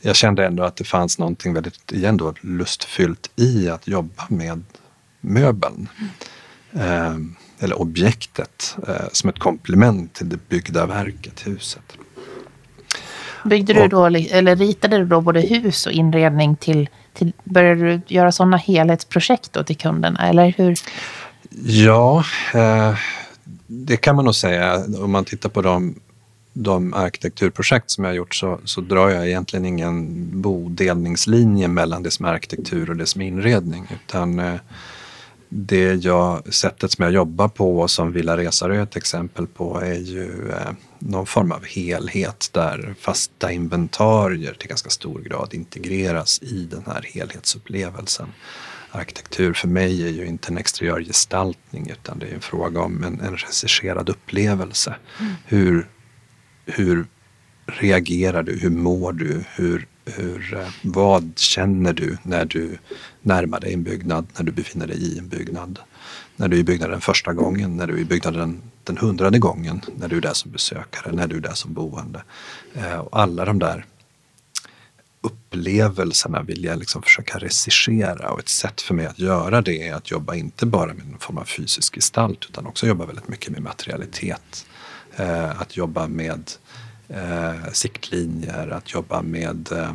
jag 0.00 0.16
kände 0.16 0.46
ändå 0.46 0.62
att 0.62 0.76
det 0.76 0.84
fanns 0.84 1.18
någonting 1.18 1.54
väldigt 1.54 1.92
igen 1.92 2.16
då, 2.16 2.34
lustfyllt 2.40 3.30
i 3.36 3.68
att 3.68 3.88
jobba 3.88 4.26
med 4.28 4.64
möbeln. 5.20 5.88
Mm. 6.72 7.32
Eh, 7.34 7.39
eller 7.60 7.80
objektet 7.80 8.76
eh, 8.88 8.94
som 9.12 9.30
ett 9.30 9.38
komplement 9.38 10.14
till 10.14 10.28
det 10.28 10.48
byggda 10.48 10.86
verket, 10.86 11.46
huset. 11.46 11.96
Byggde 13.44 13.72
du 13.72 13.88
då, 13.88 14.06
eller 14.06 14.56
ritade 14.56 14.98
du 14.98 15.04
då 15.04 15.20
både 15.20 15.40
hus 15.40 15.86
och 15.86 15.92
inredning 15.92 16.56
till, 16.56 16.88
till 17.14 17.32
började 17.44 17.80
du 17.80 18.00
göra 18.06 18.32
sådana 18.32 18.56
helhetsprojekt 18.56 19.52
då 19.52 19.64
till 19.64 19.76
kunderna 19.76 20.28
eller 20.28 20.54
hur? 20.56 20.74
Ja, 21.64 22.24
eh, 22.54 22.94
det 23.66 23.96
kan 23.96 24.16
man 24.16 24.24
nog 24.24 24.34
säga. 24.34 24.84
Om 24.98 25.10
man 25.10 25.24
tittar 25.24 25.48
på 25.48 25.62
de, 25.62 25.94
de 26.52 26.94
arkitekturprojekt 26.94 27.90
som 27.90 28.04
jag 28.04 28.10
har 28.10 28.16
gjort 28.16 28.34
så, 28.34 28.60
så 28.64 28.80
drar 28.80 29.08
jag 29.08 29.28
egentligen 29.28 29.66
ingen 29.66 30.26
bodelningslinje 30.40 31.68
mellan 31.68 32.02
det 32.02 32.10
som 32.10 32.24
är 32.24 32.32
arkitektur 32.32 32.90
och 32.90 32.96
det 32.96 33.06
som 33.06 33.20
är 33.20 33.26
inredning. 33.26 33.86
Utan 33.90 34.38
eh, 34.38 34.54
det 35.52 36.04
jag, 36.04 36.54
sättet 36.54 36.92
som 36.92 37.02
jag 37.02 37.12
jobbar 37.12 37.48
på 37.48 37.80
och 37.80 37.90
som 37.90 38.12
Villa 38.12 38.36
Resarö 38.36 38.78
är 38.78 38.82
ett 38.82 38.96
exempel 38.96 39.46
på 39.46 39.80
är 39.80 39.98
ju 39.98 40.50
eh, 40.50 40.72
någon 40.98 41.26
form 41.26 41.52
av 41.52 41.64
helhet 41.64 42.50
där 42.52 42.94
fasta 42.98 43.52
inventarier 43.52 44.54
till 44.54 44.68
ganska 44.68 44.90
stor 44.90 45.20
grad 45.20 45.54
integreras 45.54 46.42
i 46.42 46.64
den 46.70 46.82
här 46.86 47.02
helhetsupplevelsen 47.14 48.28
arkitektur 48.90 49.52
för 49.52 49.68
mig 49.68 50.02
är 50.02 50.08
ju 50.08 50.26
inte 50.26 50.52
en 50.52 50.58
exteriör 50.58 51.00
gestaltning 51.00 51.90
utan 51.90 52.18
det 52.18 52.26
är 52.26 52.34
en 52.34 52.40
fråga 52.40 52.80
om 52.80 53.04
en, 53.04 53.20
en 53.20 53.36
regisserad 53.36 54.08
upplevelse. 54.08 54.94
Mm. 55.20 55.32
Hur, 55.46 55.86
hur 56.66 57.06
reagerar 57.66 58.42
du? 58.42 58.58
Hur 58.58 58.70
mår 58.70 59.12
du? 59.12 59.44
Hur, 59.54 59.86
hur, 60.16 60.54
eh, 60.54 60.68
vad 60.82 61.32
känner 61.36 61.92
du 61.92 62.18
när 62.22 62.44
du 62.44 62.78
närmar 63.22 63.60
dig 63.60 63.74
en 63.74 63.82
byggnad, 63.82 64.26
när 64.36 64.44
du 64.44 64.52
befinner 64.52 64.86
dig 64.86 65.14
i 65.14 65.18
en 65.18 65.28
byggnad? 65.28 65.78
När 66.36 66.48
du 66.48 66.56
är 66.56 66.60
i 66.60 66.64
byggnaden 66.64 67.00
första 67.00 67.32
gången, 67.32 67.76
när 67.76 67.86
du 67.86 67.94
är 67.94 67.98
i 67.98 68.04
byggnaden 68.04 68.62
den 68.84 68.98
hundrade 68.98 69.38
gången, 69.38 69.80
när 69.96 70.08
du 70.08 70.16
är 70.16 70.20
där 70.20 70.32
som 70.32 70.50
besökare, 70.50 71.12
när 71.12 71.26
du 71.26 71.36
är 71.36 71.40
där 71.40 71.54
som 71.54 71.72
boende. 71.72 72.22
Eh, 72.74 72.98
och 72.98 73.20
alla 73.20 73.44
de 73.44 73.58
där 73.58 73.84
upplevelserna 75.20 76.42
vill 76.42 76.64
jag 76.64 76.78
liksom 76.78 77.02
försöka 77.02 77.38
regissera 77.38 78.30
och 78.30 78.38
ett 78.38 78.48
sätt 78.48 78.80
för 78.80 78.94
mig 78.94 79.06
att 79.06 79.18
göra 79.18 79.60
det 79.60 79.88
är 79.88 79.94
att 79.94 80.10
jobba 80.10 80.34
inte 80.34 80.66
bara 80.66 80.94
med 80.94 81.06
en 81.12 81.18
form 81.18 81.38
av 81.38 81.44
fysisk 81.44 81.94
gestalt 81.94 82.46
utan 82.48 82.66
också 82.66 82.86
jobba 82.86 83.06
väldigt 83.06 83.28
mycket 83.28 83.50
med 83.50 83.62
materialitet. 83.62 84.66
Eh, 85.16 85.60
att 85.60 85.76
jobba 85.76 86.06
med 86.06 86.50
eh, 87.14 87.72
siktlinjer, 87.72 88.68
att 88.68 88.92
jobba 88.92 89.22
med 89.22 89.72
eh, 89.72 89.94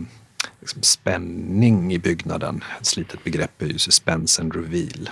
liksom 0.59 0.83
spänning 0.83 1.93
i 1.93 1.99
byggnaden. 1.99 2.63
Ett 2.79 2.85
slitet 2.85 3.23
begrepp 3.23 3.61
är 3.61 3.65
ju 3.65 3.77
suspense 3.77 4.41
and 4.41 4.55
reveal. 4.55 5.09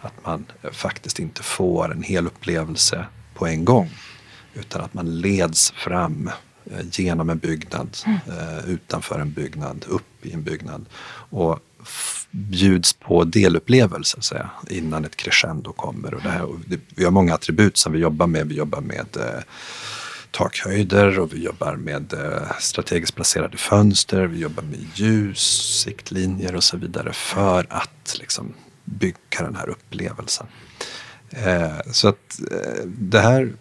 Att 0.00 0.24
man 0.24 0.46
faktiskt 0.72 1.18
inte 1.18 1.42
får 1.42 1.92
en 1.92 2.02
hel 2.02 2.26
upplevelse 2.26 3.06
på 3.34 3.46
en 3.46 3.64
gång 3.64 3.90
utan 4.54 4.80
att 4.80 4.94
man 4.94 5.20
leds 5.20 5.70
fram 5.70 6.30
Eh, 6.70 6.86
genom 6.92 7.30
en 7.30 7.38
byggnad, 7.38 7.96
mm. 8.06 8.18
Eh, 8.28 8.70
utanför 8.70 9.20
en 9.20 9.32
byggnad, 9.32 9.84
upp 9.88 10.26
i 10.26 10.32
en 10.32 10.42
byggnad. 10.42 10.86
Och 11.30 11.58
bjuds 12.30 12.92
på 12.92 13.24
delupplevelser 13.24 14.20
så 14.20 14.22
säga, 14.22 14.50
innan 14.70 15.04
ett 15.04 15.16
crescendo 15.16 15.72
kommer. 15.72 16.14
Och 16.14 16.22
det 16.22 16.28
här, 16.28 16.48
vi 16.94 17.04
har 17.04 17.10
många 17.10 17.34
attribut 17.34 17.76
som 17.76 17.92
vi 17.92 17.98
jobbar 17.98 18.26
med. 18.26 18.48
Vi 18.48 18.54
jobbar 18.54 18.80
med 18.80 19.06
eh, 19.16 19.42
takhöjder 20.32 21.18
och 21.18 21.32
vi 21.32 21.44
jobbar 21.44 21.76
med 21.76 22.12
eh, 22.12 22.58
strategiskt 22.60 23.14
placerade 23.14 23.56
fönster. 23.56 24.26
Vi 24.26 24.38
jobbar 24.38 24.62
med 24.62 24.86
ljus, 24.94 25.40
siktlinjer 25.82 26.56
och 26.56 26.64
så 26.64 26.76
vidare 26.76 27.12
för 27.12 27.66
att 27.68 28.16
liksom, 28.20 28.54
bygga 28.84 29.16
den 29.38 29.56
här 29.56 29.68
upplevelsen. 29.68 30.46
Eh, 31.30 31.80
så 31.92 32.08
att 32.08 32.40
eh, 32.50 32.84
det 32.86 33.20
här 33.20 33.52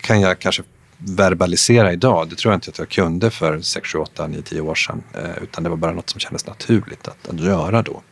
kan 0.00 0.20
jag 0.20 0.38
kanske 0.38 0.62
verbalisera 0.98 1.92
idag, 1.92 2.28
det 2.28 2.36
tror 2.36 2.52
jag 2.52 2.56
inte 2.56 2.70
att 2.70 2.78
jag 2.78 2.88
kunde 2.88 3.30
för 3.30 3.60
6, 3.60 3.88
7, 3.88 3.98
8, 3.98 4.26
9, 4.26 4.42
10 4.42 4.60
år 4.60 4.74
sedan. 4.74 5.02
Utan 5.42 5.64
det 5.64 5.70
var 5.70 5.76
bara 5.76 5.92
något 5.92 6.10
som 6.10 6.20
kändes 6.20 6.46
naturligt 6.46 7.08
att, 7.08 7.28
att 7.28 7.40
göra 7.40 7.82
då. 7.82 8.02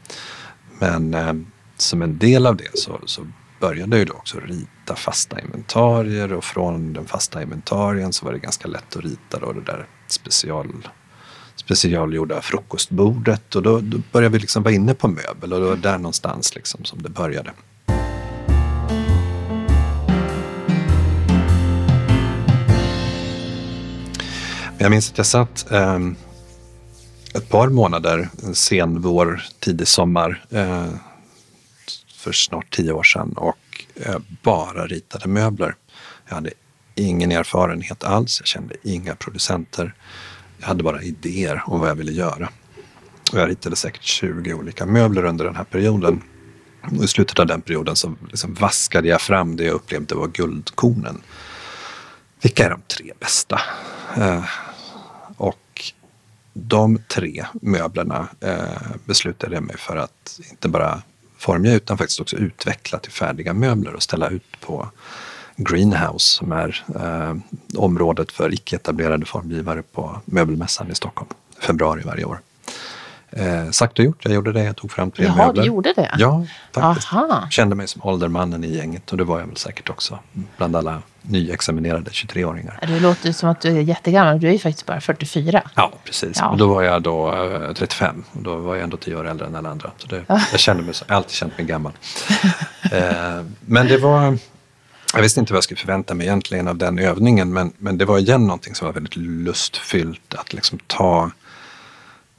Men 0.79 1.17
som 1.77 2.03
en 2.03 2.19
del 2.19 2.47
av 2.47 2.57
det 2.57 2.79
så, 2.79 3.01
så 3.07 3.27
började 3.63 3.99
jag 3.99 4.07
då 4.07 4.13
också 4.13 4.41
rita 4.41 4.97
fasta 4.97 5.41
inventarier 5.41 6.33
och 6.33 6.45
från 6.45 6.93
den 6.93 7.07
fasta 7.07 7.43
inventarien 7.43 8.13
så 8.13 8.25
var 8.25 8.33
det 8.33 8.39
ganska 8.39 8.69
lätt 8.69 8.97
att 8.97 9.05
rita 9.05 9.39
då 9.39 9.53
det 9.53 9.61
där 9.61 9.87
special, 10.07 10.89
specialgjorda 11.57 12.43
frukostbordet 12.43 13.55
och 13.55 13.63
då, 13.63 13.81
då 13.81 13.99
började 14.13 14.33
vi 14.33 14.39
liksom 14.39 14.63
vara 14.63 14.75
inne 14.75 14.95
på 14.95 15.09
möbel 15.09 15.53
och 15.53 15.61
det 15.61 15.67
var 15.67 15.77
där 15.77 15.99
någonstans 15.99 16.55
liksom 16.55 16.85
som 16.85 17.03
det 17.03 17.09
började. 17.09 17.53
Jag 24.79 24.91
minns 24.91 25.11
att 25.11 25.19
jag 25.19 25.27
satt 25.27 25.71
eh, 25.71 25.99
ett 27.35 27.49
par 27.49 27.69
månader, 27.69 28.29
en 28.45 28.55
sen 28.55 29.03
vår, 29.03 29.43
tidig 29.61 29.89
sommar, 29.89 30.45
eh, 30.51 30.87
för 32.23 32.33
snart 32.33 32.77
tio 32.77 32.93
år 32.93 33.03
sedan 33.03 33.33
och 33.37 33.85
eh, 33.95 34.19
bara 34.43 34.87
ritade 34.87 35.29
möbler. 35.29 35.75
Jag 36.29 36.35
hade 36.35 36.51
ingen 36.95 37.33
erfarenhet 37.33 38.05
alls, 38.05 38.41
jag 38.41 38.47
kände 38.47 38.75
inga 38.83 39.15
producenter. 39.15 39.95
Jag 40.59 40.67
hade 40.67 40.83
bara 40.83 41.03
idéer 41.03 41.63
om 41.67 41.81
vad 41.81 41.89
jag 41.89 41.95
ville 41.95 42.13
göra. 42.13 42.49
Och 43.33 43.39
jag 43.39 43.49
ritade 43.49 43.77
säkert 43.77 44.03
20 44.03 44.55
olika 44.55 44.87
möbler 44.87 45.25
under 45.25 45.45
den 45.45 45.57
här 45.57 45.65
perioden. 45.65 46.23
Och 46.99 47.05
I 47.05 47.09
slutet 47.09 47.39
av 47.39 47.47
den 47.47 47.61
perioden 47.61 47.97
så 47.97 48.15
liksom 48.29 48.55
vaskade 48.55 49.09
jag 49.09 49.21
fram 49.21 49.57
det 49.57 49.65
jag 49.65 49.75
upplevde 49.75 50.15
var 50.15 50.29
guldkornen. 50.29 51.23
Vilka 52.43 52.67
är 52.67 52.71
de 52.71 52.81
tre 52.97 53.13
bästa? 53.21 53.61
Eh, 54.17 54.45
och 55.37 55.93
de 56.53 56.99
tre 57.09 57.47
möblerna 57.53 58.29
eh, 58.41 58.97
beslutade 59.05 59.55
jag 59.55 59.63
mig 59.63 59.77
för 59.79 59.97
att 59.97 60.41
inte 60.51 60.69
bara 60.69 61.03
formga 61.43 61.73
utan 61.73 61.99
faktiskt 61.99 62.21
också 62.21 62.37
utveckla 62.37 62.99
till 62.99 63.13
färdiga 63.13 63.53
möbler 63.53 63.95
och 63.95 64.03
ställa 64.03 64.29
ut 64.29 64.61
på 64.61 64.89
Greenhouse 65.57 66.37
som 66.37 66.53
är 66.53 66.85
eh, 67.01 67.37
området 67.79 68.33
för 68.33 68.55
icke-etablerade 68.55 69.25
formgivare 69.27 69.83
på 69.83 70.21
möbelmässan 70.25 70.91
i 70.91 70.95
Stockholm. 70.95 71.31
Februari 71.61 72.03
varje 72.05 72.25
år. 72.25 72.41
Eh, 73.31 73.71
sagt 73.71 73.99
och 73.99 74.05
gjort, 74.05 74.25
jag 74.25 74.35
gjorde 74.35 74.53
det. 74.53 74.65
Jag 74.65 74.77
tog 74.77 74.93
fram 74.93 75.11
tre 75.11 75.25
Jaha, 75.25 75.47
möbler. 75.47 75.63
du 75.63 75.69
gjorde 75.69 75.93
det? 75.97 76.15
Ja, 76.19 76.47
faktiskt. 76.73 77.13
Aha. 77.13 77.47
Kände 77.51 77.75
mig 77.77 77.89
som 77.89 78.03
åldermannen 78.05 78.65
i 78.65 78.77
gänget 78.77 79.13
och 79.13 79.19
det 79.19 79.25
var 79.25 79.41
jag 79.41 79.47
väl 79.47 79.57
säkert 79.57 79.91
också. 79.91 80.19
Bland 80.57 80.77
alla 80.77 81.03
nyexaminerade 81.23 82.11
23-åringar. 82.11 82.79
Det 82.89 83.01
låter 83.01 83.33
som 83.33 83.49
att 83.49 83.61
du 83.61 83.69
är 83.69 83.81
jättegammal. 83.81 84.41
Du 84.41 84.49
är 84.49 84.53
ju 84.53 84.59
faktiskt 84.59 84.87
bara 84.87 85.01
44. 85.01 85.63
Ja, 85.75 85.93
precis. 86.05 86.37
Ja. 86.41 86.49
Och 86.49 86.57
då 86.57 86.67
var 86.75 86.83
jag 86.83 87.03
då 87.03 87.33
eh, 87.33 87.73
35 87.73 88.25
och 88.33 88.43
då 88.43 88.57
var 88.57 88.75
jag 88.75 88.85
ändå 88.85 88.97
10 88.97 89.17
år 89.17 89.29
äldre 89.29 89.47
än 89.47 89.57
alla 89.57 89.71
andra. 89.71 89.91
Så 89.99 90.07
det, 90.07 90.25
jag 90.29 90.61
kände 90.61 90.83
mig, 90.83 90.95
jag 91.07 91.15
har 91.15 91.17
alltid 91.17 91.33
känt 91.33 91.59
mig 91.59 91.67
gammal. 91.67 91.93
eh, 92.93 93.45
men 93.61 93.87
det 93.87 93.99
var, 93.99 94.39
jag 95.15 95.23
visste 95.23 95.41
inte 95.41 95.53
vad 95.53 95.57
jag 95.57 95.65
skulle 95.65 95.81
förvänta 95.81 96.15
mig 96.15 96.27
egentligen 96.27 96.69
av 96.69 96.77
den 96.77 96.99
övningen 96.99 97.53
men, 97.53 97.73
men 97.79 97.99
det 97.99 98.05
var 98.05 98.19
igen 98.19 98.47
någonting 98.47 98.75
som 98.75 98.87
var 98.87 98.93
väldigt 98.93 99.17
lustfyllt. 99.17 100.35
Att 100.35 100.53
liksom 100.53 100.79
ta 100.87 101.31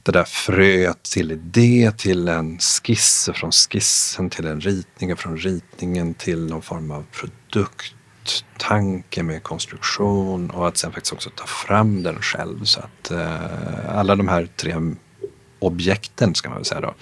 det 0.04 0.12
där 0.12 0.24
fröet 0.24 1.02
till 1.02 1.32
idé, 1.32 1.92
till 1.96 2.28
en 2.28 2.58
skiss, 2.58 3.30
från 3.34 3.52
skissen 3.52 4.30
till 4.30 4.46
en 4.46 4.60
ritning, 4.60 5.12
och 5.12 5.18
från 5.18 5.36
ritningen 5.36 6.14
till 6.14 6.46
någon 6.46 6.62
form 6.62 6.90
av 6.90 7.04
produkt, 7.12 7.94
tanke 8.58 9.22
med 9.22 9.42
konstruktion 9.42 10.50
och 10.50 10.68
att 10.68 10.76
sen 10.76 10.92
faktiskt 10.92 11.12
också 11.12 11.30
ta 11.30 11.46
fram 11.46 12.02
den 12.02 12.22
själv. 12.22 12.64
Så 12.64 12.80
att 12.80 13.10
eh, 13.10 13.98
alla 13.98 14.16
de 14.16 14.28
här 14.28 14.48
tre 14.56 14.76
objekten, 15.58 16.34
ska 16.34 16.48
man 16.48 16.58
väl 16.58 16.64
säga 16.64 16.80
då, 16.80 16.94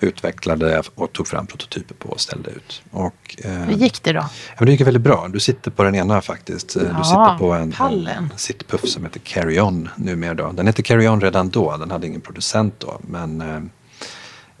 utvecklade 0.00 0.82
och 0.94 1.12
tog 1.12 1.28
fram 1.28 1.46
prototyper 1.46 1.94
på 1.94 2.08
och 2.08 2.20
ställde 2.20 2.50
ut. 2.50 2.82
Och, 2.90 3.36
eh, 3.44 3.52
Hur 3.52 3.74
gick 3.76 4.02
det 4.02 4.12
då? 4.12 4.18
Ja, 4.18 4.54
men 4.58 4.66
det 4.66 4.72
gick 4.72 4.80
väldigt 4.80 5.02
bra. 5.02 5.28
Du 5.28 5.40
sitter 5.40 5.70
på 5.70 5.82
den 5.82 5.94
ena 5.94 6.22
faktiskt. 6.22 6.76
Ja, 6.76 6.82
du 6.82 7.04
sitter 7.04 7.38
på 7.38 7.52
en, 7.52 7.72
pallen. 7.72 8.30
en 8.32 8.38
sittpuff 8.38 8.88
som 8.88 9.04
heter 9.04 9.20
Carry 9.20 9.60
On 9.60 9.88
numera. 9.96 10.34
Då. 10.34 10.52
Den 10.52 10.66
hette 10.66 10.82
Carry 10.82 11.08
On 11.08 11.20
redan 11.20 11.48
då. 11.50 11.76
Den 11.76 11.90
hade 11.90 12.06
ingen 12.06 12.20
producent 12.20 12.74
då. 12.78 12.98
Men 13.00 13.40
eh, 13.40 13.60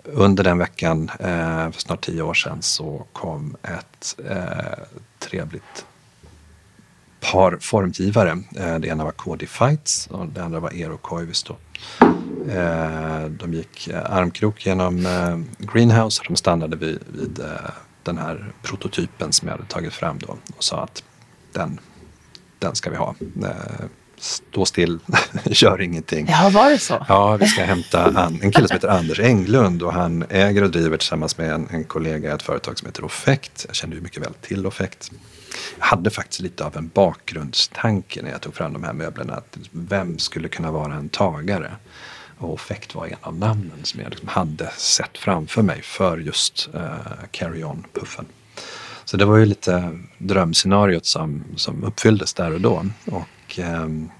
under 0.04 0.44
den 0.44 0.58
veckan 0.58 1.10
eh, 1.20 1.70
för 1.70 1.80
snart 1.80 2.00
tio 2.00 2.22
år 2.22 2.34
sedan 2.34 2.62
så 2.62 3.06
kom 3.12 3.56
ett 3.62 4.16
eh, 4.30 4.84
trevligt 5.18 5.86
par 7.32 7.58
formgivare. 7.60 8.38
Eh, 8.56 8.78
det 8.78 8.88
ena 8.88 9.04
var 9.04 9.12
KD 9.12 9.46
Fights 9.46 10.06
och 10.06 10.26
det 10.26 10.42
andra 10.42 10.60
var 10.60 10.70
Eero 10.70 10.96
Koivisto. 10.96 11.56
Eh, 12.48 13.24
de 13.30 13.54
gick 13.54 13.88
eh, 13.88 14.10
armkrok 14.10 14.66
genom 14.66 15.06
Greenhouse 15.58 16.20
och 16.20 16.26
de 16.28 16.36
stannade 16.36 16.76
vid, 16.76 16.98
vid 17.06 17.40
den 18.02 18.18
här 18.18 18.52
prototypen 18.62 19.32
som 19.32 19.48
jag 19.48 19.56
hade 19.56 19.68
tagit 19.68 19.92
fram 19.92 20.18
då 20.18 20.36
och 20.56 20.64
sa 20.64 20.82
att 20.82 21.02
den, 21.52 21.80
den 22.58 22.74
ska 22.74 22.90
vi 22.90 22.96
ha. 22.96 23.14
Stå 24.16 24.64
still, 24.64 24.98
gör 25.44 25.80
ingenting. 25.80 26.26
Ja, 26.28 26.50
var 26.54 26.70
det 26.70 26.78
så? 26.78 27.06
Ja, 27.08 27.36
vi 27.36 27.46
ska 27.46 27.64
hämta 27.64 28.04
an, 28.04 28.38
en 28.42 28.52
kille 28.52 28.68
som 28.68 28.74
heter 28.74 28.88
Anders 28.88 29.20
Englund 29.20 29.82
och 29.82 29.92
han 29.92 30.24
äger 30.30 30.62
och 30.62 30.70
driver 30.70 30.96
tillsammans 30.96 31.38
med 31.38 31.50
en, 31.50 31.68
en 31.70 31.84
kollega 31.84 32.34
ett 32.34 32.42
företag 32.42 32.78
som 32.78 32.86
heter 32.86 33.04
Offect. 33.04 33.64
Jag 33.68 33.76
kände 33.76 33.96
ju 33.96 34.02
mycket 34.02 34.22
väl 34.22 34.34
till 34.34 34.66
Offect. 34.66 35.10
Jag 35.78 35.86
hade 35.86 36.10
faktiskt 36.10 36.40
lite 36.40 36.64
av 36.64 36.76
en 36.76 36.90
bakgrundstanke 36.94 38.22
när 38.22 38.30
jag 38.30 38.40
tog 38.40 38.54
fram 38.54 38.72
de 38.72 38.84
här 38.84 38.92
möblerna. 38.92 39.34
Att 39.34 39.58
vem 39.70 40.18
skulle 40.18 40.48
kunna 40.48 40.70
vara 40.70 40.94
en 40.94 41.08
tagare? 41.08 41.76
Och 42.38 42.52
Offect 42.52 42.94
var 42.94 43.06
en 43.06 43.16
av 43.20 43.38
namnen 43.38 43.78
som 43.82 44.00
jag 44.00 44.10
liksom 44.10 44.28
hade 44.28 44.70
sett 44.76 45.18
framför 45.18 45.62
mig 45.62 45.82
för 45.82 46.18
just 46.18 46.68
uh, 46.74 46.80
Carry 47.30 47.64
On-puffen. 47.64 48.24
Så 49.04 49.16
det 49.16 49.24
var 49.24 49.36
ju 49.36 49.46
lite 49.46 49.98
drömscenariot 50.18 51.06
som, 51.06 51.44
som 51.56 51.84
uppfylldes 51.84 52.34
där 52.34 52.52
och 52.52 52.60
då. 52.60 52.84
Och, 53.06 53.58
um, 53.58 54.10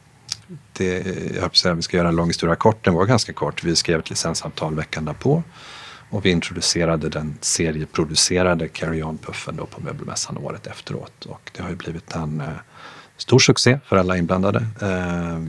det, 0.73 0.99
jag 1.35 1.41
höll 1.41 1.41
på 1.41 1.47
att 1.47 1.57
säga, 1.57 1.75
vi 1.75 1.83
ska 1.83 1.97
göra 1.97 2.09
en 2.09 2.17
lång 2.17 2.29
historia 2.29 2.57
kort. 2.57 2.85
Den 2.85 2.95
var 2.95 3.07
ganska 3.07 3.33
kort. 3.33 3.65
Vi 3.65 3.77
skrev 3.77 3.99
ett 3.99 4.11
licensavtal 4.11 4.75
veckan 4.75 5.05
därpå. 5.05 5.43
Och 6.15 6.25
vi 6.25 6.31
introducerade 6.31 7.09
den 7.09 7.39
serieproducerade 7.41 8.69
Carry 8.69 9.03
On-puffen 9.03 9.57
då 9.57 9.67
på 9.67 9.81
möbelmässan 9.81 10.39
året 10.39 10.67
efteråt. 10.67 11.25
Och 11.25 11.51
det 11.57 11.63
har 11.63 11.71
ju 11.71 11.77
blivit 11.77 12.13
en 12.13 12.41
eh, 12.41 12.47
stor 13.17 13.39
succé 13.39 13.79
för 13.87 13.97
alla 13.97 14.17
inblandade. 14.17 14.67
Eh, 14.81 15.45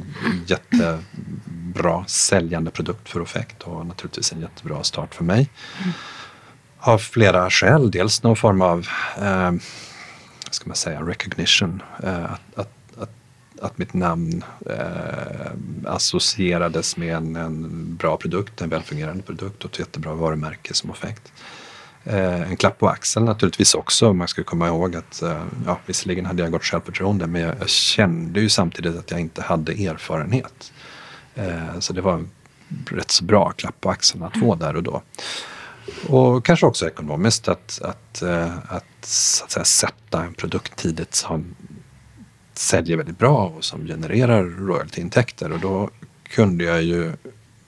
jättebra 0.48 2.06
säljande 2.08 2.72
produkt 2.72 3.10
för 3.10 3.20
Offect 3.20 3.62
och 3.64 3.86
naturligtvis 3.86 4.32
en 4.32 4.42
jättebra 4.42 4.84
start 4.84 5.16
för 5.16 5.24
mig. 5.24 5.50
Av 6.80 6.98
flera 6.98 7.50
skäl. 7.50 7.92
Dels 7.92 8.24
någon 8.24 8.36
form 8.36 8.62
av 8.62 8.88
eh, 9.22 9.52
vad 10.46 10.54
ska 10.54 10.68
man 10.68 10.76
säga, 10.76 11.02
recognition. 11.02 11.84
Eh, 12.04 12.24
att, 12.24 12.42
att, 12.56 12.72
att, 13.66 13.78
mitt 13.78 13.94
namn 13.94 14.44
eh, 14.70 15.52
associerades 15.86 16.98
med 16.98 17.16
en, 17.16 17.36
en 17.36 17.96
bra 17.96 18.18
produkt, 18.18 18.62
en 18.62 18.70
välfungerande 18.70 19.24
produkt 19.24 19.66
och 19.66 19.72
ett 19.72 19.80
jättebra 19.80 20.14
varumärke 20.14 20.74
som 20.74 20.90
effekt. 20.90 21.32
Eh, 22.06 22.42
en 22.42 22.58
klapp 22.58 22.80
på 22.80 22.90
axeln 22.90 23.26
naturligtvis 23.26 23.76
också. 23.76 24.14
Man 24.14 24.28
ska 24.28 24.44
komma 24.44 24.68
ihåg 24.68 24.96
att 24.96 25.22
eh, 25.22 25.44
ja, 25.66 25.80
visserligen 25.86 26.26
hade 26.26 26.44
jag 26.44 26.52
gott 26.52 26.64
självförtroende 26.64 27.28
men 27.28 27.42
jag, 27.42 27.56
jag 27.60 27.70
kände 27.70 28.40
ju 28.40 28.50
samtidigt 28.50 28.98
att 28.98 29.12
jag 29.12 29.20
inte 29.20 29.42
hade 29.42 29.72
erfarenhet. 29.72 30.74
Eh, 31.36 31.80
så 31.80 31.94
det 31.94 32.02
var 32.02 32.14
en 32.14 32.30
rätt 32.92 33.12
så 33.12 33.24
bra 33.24 33.52
klapp 33.52 33.82
på 33.82 33.90
axeln 33.90 34.24
att 34.24 34.40
få 34.40 34.56
där 34.56 34.76
och 34.76 34.84
då. 34.84 35.02
Och 36.08 36.46
kanske 36.46 36.66
också 36.66 36.88
ekonomiskt 36.88 37.48
att, 37.48 37.82
att, 37.82 38.24
att, 38.24 38.72
att, 38.72 39.06
så 39.06 39.46
att 39.46 39.52
säga, 39.52 39.66
sätta 39.66 40.24
en 40.24 40.34
produkt 40.34 40.76
tidigt 40.76 41.16
som 41.16 41.56
säljer 42.58 42.98
väldigt 42.98 43.20
bra 43.20 43.54
och 43.58 43.64
som 43.64 43.86
genererar 43.88 44.44
royaltyintäkter. 44.44 45.52
Och 45.52 45.60
då 45.60 45.90
kunde 46.24 46.64
jag 46.64 46.84
ju 46.84 47.12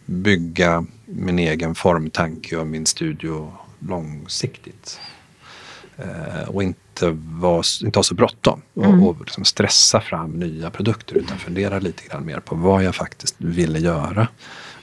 bygga 0.06 0.86
min 1.06 1.40
egen 1.40 1.76
formtanke 1.76 2.58
och 2.58 2.68
min 2.68 2.86
studio 2.86 3.54
långsiktigt. 3.80 5.00
Eh, 5.98 6.50
och 6.50 6.64
inte, 6.64 7.10
var, 7.16 7.66
inte 7.84 8.00
ha 8.00 8.04
så 8.04 8.16
bråttom 8.16 8.62
och, 8.74 8.86
Mm. 8.86 9.04
och 9.04 9.18
liksom 9.20 9.46
stressa 9.46 10.02
fram 10.02 10.32
nya 10.32 10.70
produkter 10.70 11.16
utan 11.18 11.38
fundera 11.38 11.80
lite 11.80 12.08
grann 12.08 12.26
mer 12.26 12.40
på 12.40 12.56
vad 12.56 12.84
jag 12.84 12.96
faktiskt 12.96 13.36
ville 13.38 13.80
göra. 13.80 14.28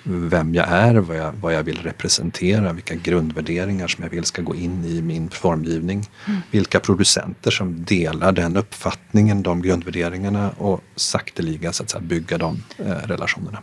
Vem 0.06 0.54
jag 0.54 0.68
är, 0.68 0.94
vad 0.94 1.16
jag, 1.16 1.32
vad 1.32 1.54
jag 1.54 1.62
vill 1.62 1.78
representera, 1.82 2.72
vilka 2.72 2.94
grundvärderingar 2.94 3.88
som 3.88 4.04
jag 4.04 4.10
vill 4.10 4.24
ska 4.24 4.42
gå 4.42 4.54
in 4.54 4.84
i 4.84 5.02
min 5.02 5.30
formgivning. 5.30 6.08
Vilka 6.50 6.80
producenter 6.80 7.50
som 7.50 7.84
delar 7.84 8.32
den 8.32 8.56
uppfattningen, 8.56 9.42
de 9.42 9.62
grundvärderingarna 9.62 10.50
och 10.50 10.80
sakteliga 10.96 11.72
så 11.72 11.82
att 11.82 11.90
säga, 11.90 12.00
bygga 12.00 12.38
de 12.38 12.62
eh, 12.78 12.84
relationerna. 12.84 13.58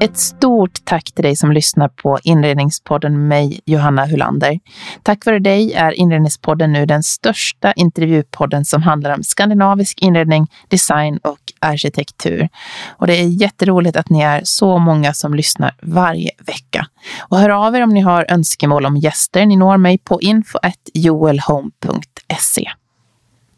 Ett 0.00 0.18
stort 0.18 0.84
tack 0.84 1.12
till 1.12 1.24
dig 1.24 1.36
som 1.36 1.52
lyssnar 1.52 1.88
på 1.88 2.18
Inredningspodden 2.22 3.12
med 3.12 3.28
mig, 3.28 3.60
Johanna 3.64 4.06
Hulander. 4.06 4.60
Tack 5.02 5.26
vare 5.26 5.38
dig 5.38 5.72
är 5.72 5.92
Inredningspodden 5.92 6.72
nu 6.72 6.86
den 6.86 7.02
största 7.02 7.72
intervjupodden 7.72 8.64
som 8.64 8.82
handlar 8.82 9.14
om 9.14 9.22
skandinavisk 9.22 10.02
inredning, 10.02 10.46
design 10.68 11.18
och 11.22 11.38
arkitektur. 11.58 12.48
Och 12.88 13.06
det 13.06 13.20
är 13.20 13.42
jätteroligt 13.42 13.96
att 13.96 14.10
ni 14.10 14.20
är 14.20 14.40
så 14.44 14.78
många 14.78 15.12
som 15.12 15.34
lyssnar 15.34 15.74
varje 15.82 16.30
vecka. 16.46 16.86
Och 17.20 17.38
hör 17.38 17.50
av 17.50 17.76
er 17.76 17.82
om 17.82 17.90
ni 17.90 18.00
har 18.00 18.26
önskemål 18.28 18.86
om 18.86 18.96
gäster. 18.96 19.46
Ni 19.46 19.56
når 19.56 19.76
mig 19.76 19.98
på 19.98 20.20
info.joelhome.se. 20.20 22.70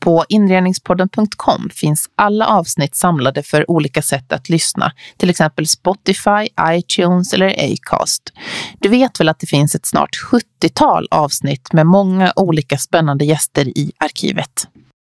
På 0.00 0.24
inredningspodden.com 0.28 1.70
finns 1.74 2.10
alla 2.16 2.46
avsnitt 2.46 2.96
samlade 2.96 3.42
för 3.42 3.70
olika 3.70 4.02
sätt 4.02 4.32
att 4.32 4.48
lyssna, 4.48 4.92
till 5.16 5.30
exempel 5.30 5.66
Spotify, 5.66 6.48
iTunes 6.70 7.32
eller 7.32 7.72
Acast. 7.72 8.32
Du 8.78 8.88
vet 8.88 9.20
väl 9.20 9.28
att 9.28 9.38
det 9.38 9.46
finns 9.46 9.74
ett 9.74 9.86
snart 9.86 10.10
70-tal 10.32 11.08
avsnitt 11.10 11.72
med 11.72 11.86
många 11.86 12.32
olika 12.36 12.78
spännande 12.78 13.24
gäster 13.24 13.78
i 13.78 13.92
arkivet. 13.98 14.68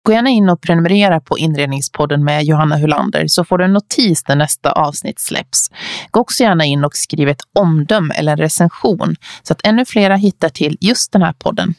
Gå 0.08 0.14
gärna 0.14 0.30
in 0.30 0.50
och 0.50 0.62
prenumerera 0.62 1.20
på 1.20 1.38
Inredningspodden 1.38 2.24
med 2.24 2.44
Johanna 2.44 2.78
Hulander 2.78 3.28
så 3.28 3.46
får 3.46 3.58
du 3.58 3.66
en 3.66 3.74
notis 3.74 4.24
när 4.28 4.36
nästa 4.36 4.72
avsnitt 4.72 5.20
släpps. 5.20 5.72
Gå 6.12 6.20
också 6.20 6.44
gärna 6.44 6.66
in 6.66 6.84
och 6.84 6.96
skriv 6.96 7.30
ett 7.30 7.42
omdöme 7.60 8.14
eller 8.14 8.32
en 8.32 8.38
recension 8.38 9.16
så 9.44 9.54
att 9.54 9.62
ännu 9.64 9.86
flera 9.86 10.16
hittar 10.16 10.50
till 10.50 10.78
just 10.82 11.12
den 11.12 11.22
här 11.22 11.34
podden. 11.34 11.74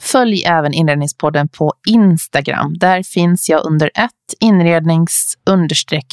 Följ 0.00 0.44
även 0.46 0.72
Inredningspodden 0.72 1.48
på 1.48 1.74
Instagram. 1.86 2.78
Där 2.78 3.02
finns 3.02 3.48
jag 3.48 3.66
under 3.66 3.90
ett 3.94 4.34
inrednings 4.40 5.38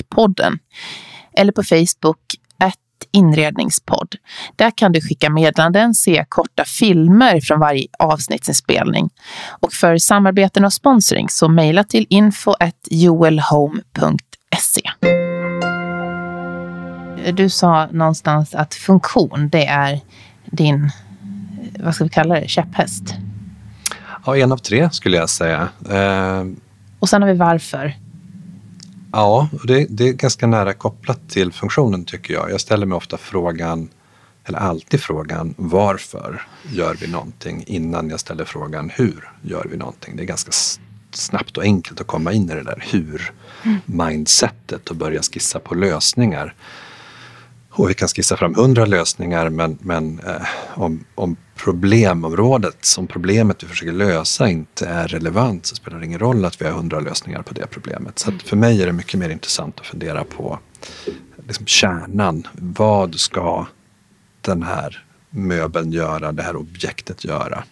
podden 0.10 0.60
eller 1.38 1.52
på 1.52 1.64
Facebook 1.64 2.20
ett 2.64 3.08
inredningspodd. 3.12 4.16
Där 4.56 4.72
kan 4.78 4.92
du 4.92 5.02
skicka 5.02 5.30
meddelanden, 5.30 5.94
se 5.94 6.26
korta 6.30 6.66
filmer 6.66 7.40
från 7.42 7.60
varje 7.60 7.88
avsnittsinspelning. 8.00 9.10
Och 9.60 9.74
för 9.74 9.98
samarbeten 9.98 10.66
och 10.66 10.74
sponsring 10.74 11.30
så 11.30 11.50
mejla 11.50 11.84
till 11.84 12.06
info 12.10 12.54
joelhome.se. 12.90 14.82
Du 17.34 17.50
sa 17.50 17.88
någonstans 17.92 18.56
att 18.56 18.74
funktion, 18.76 19.50
det 19.52 19.66
är 19.66 20.00
din, 20.46 20.92
vad 21.80 21.96
ska 21.96 22.04
vi 22.04 22.10
kalla 22.10 22.40
det, 22.40 22.48
käpphäst? 22.48 23.16
Ja, 24.26 24.38
en 24.38 24.52
av 24.52 24.58
tre 24.58 24.90
skulle 24.92 25.18
jag 25.18 25.30
säga. 25.30 25.70
Eh... 25.90 26.46
Och 27.00 27.10
sen 27.10 27.22
har 27.22 27.30
vi 27.30 27.38
varför. 27.38 27.98
Ja, 29.12 29.50
det, 29.64 29.86
det, 29.90 30.10
är 30.10 30.14
ganska 30.14 30.48
nära 30.48 30.74
kopplat 30.74 31.30
till 31.30 31.54
funktionen 31.54 32.06
tycker 32.06 32.34
jag. 32.34 32.52
Jag 32.52 32.62
ställer 32.62 32.86
mig 32.86 32.96
ofta 32.96 33.18
frågan, 33.18 33.90
eller 34.46 34.60
alltid 34.60 35.02
frågan, 35.02 35.54
varför 35.58 36.42
gör 36.72 36.96
vi 37.02 37.08
någonting 37.08 37.64
innan 37.68 38.10
jag 38.10 38.20
ställer 38.20 38.46
frågan 38.46 38.92
hur 38.96 39.30
gör 39.42 39.68
vi 39.72 39.78
någonting? 39.78 40.16
Det 40.16 40.24
är 40.24 40.28
ganska 40.28 40.52
snabbt 41.12 41.58
och 41.58 41.64
enkelt 41.64 42.02
att 42.02 42.08
komma 42.08 42.34
in 42.34 42.50
i 42.50 42.54
det 42.54 42.64
där 42.64 42.84
hur-mindsetet 42.92 44.90
och 44.90 44.96
börja 44.96 45.22
skissa 45.22 45.60
på 45.60 45.76
lösningar. 45.76 46.54
Och 47.78 47.90
vi 47.90 47.94
kan 47.94 48.08
skissa 48.08 48.38
fram 48.38 48.56
hundra 48.56 48.86
lösningar 48.86 49.50
men, 49.50 49.78
men 49.82 50.20
eh, 50.20 50.42
om, 50.74 51.06
om 51.16 51.36
problemområdet 51.56 52.86
som 52.86 53.08
problemet 53.08 53.64
vi 53.64 53.68
försöker 53.68 53.92
lösa 53.92 54.50
inte 54.50 54.88
är 54.88 55.08
relevant 55.08 55.66
så 55.66 55.76
spelar 55.76 56.00
det 56.00 56.06
ingen 56.06 56.20
roll 56.20 56.46
att 56.46 56.62
vi 56.62 56.66
har 56.66 56.72
hundra 56.72 57.00
lösningar 57.00 57.42
på 57.42 57.54
det 57.54 57.68
problemet. 57.68 58.20
Så 58.20 58.32
för 58.46 58.56
mig 58.56 58.82
är 58.82 58.86
det 58.86 58.94
mycket 58.94 59.20
mer 59.20 59.30
intressant 59.30 59.80
att 59.80 59.88
fundera 59.88 60.24
på 60.24 60.60
liksom 61.48 61.66
kärnan. 61.66 62.48
Vad 62.54 63.16
ska 63.16 63.68
den 64.42 64.64
här 64.64 65.06
möbeln 65.30 65.92
göra, 65.92 66.32
det 66.32 66.44
här 66.44 66.56
objektet 66.56 67.26
göra? 67.26 67.64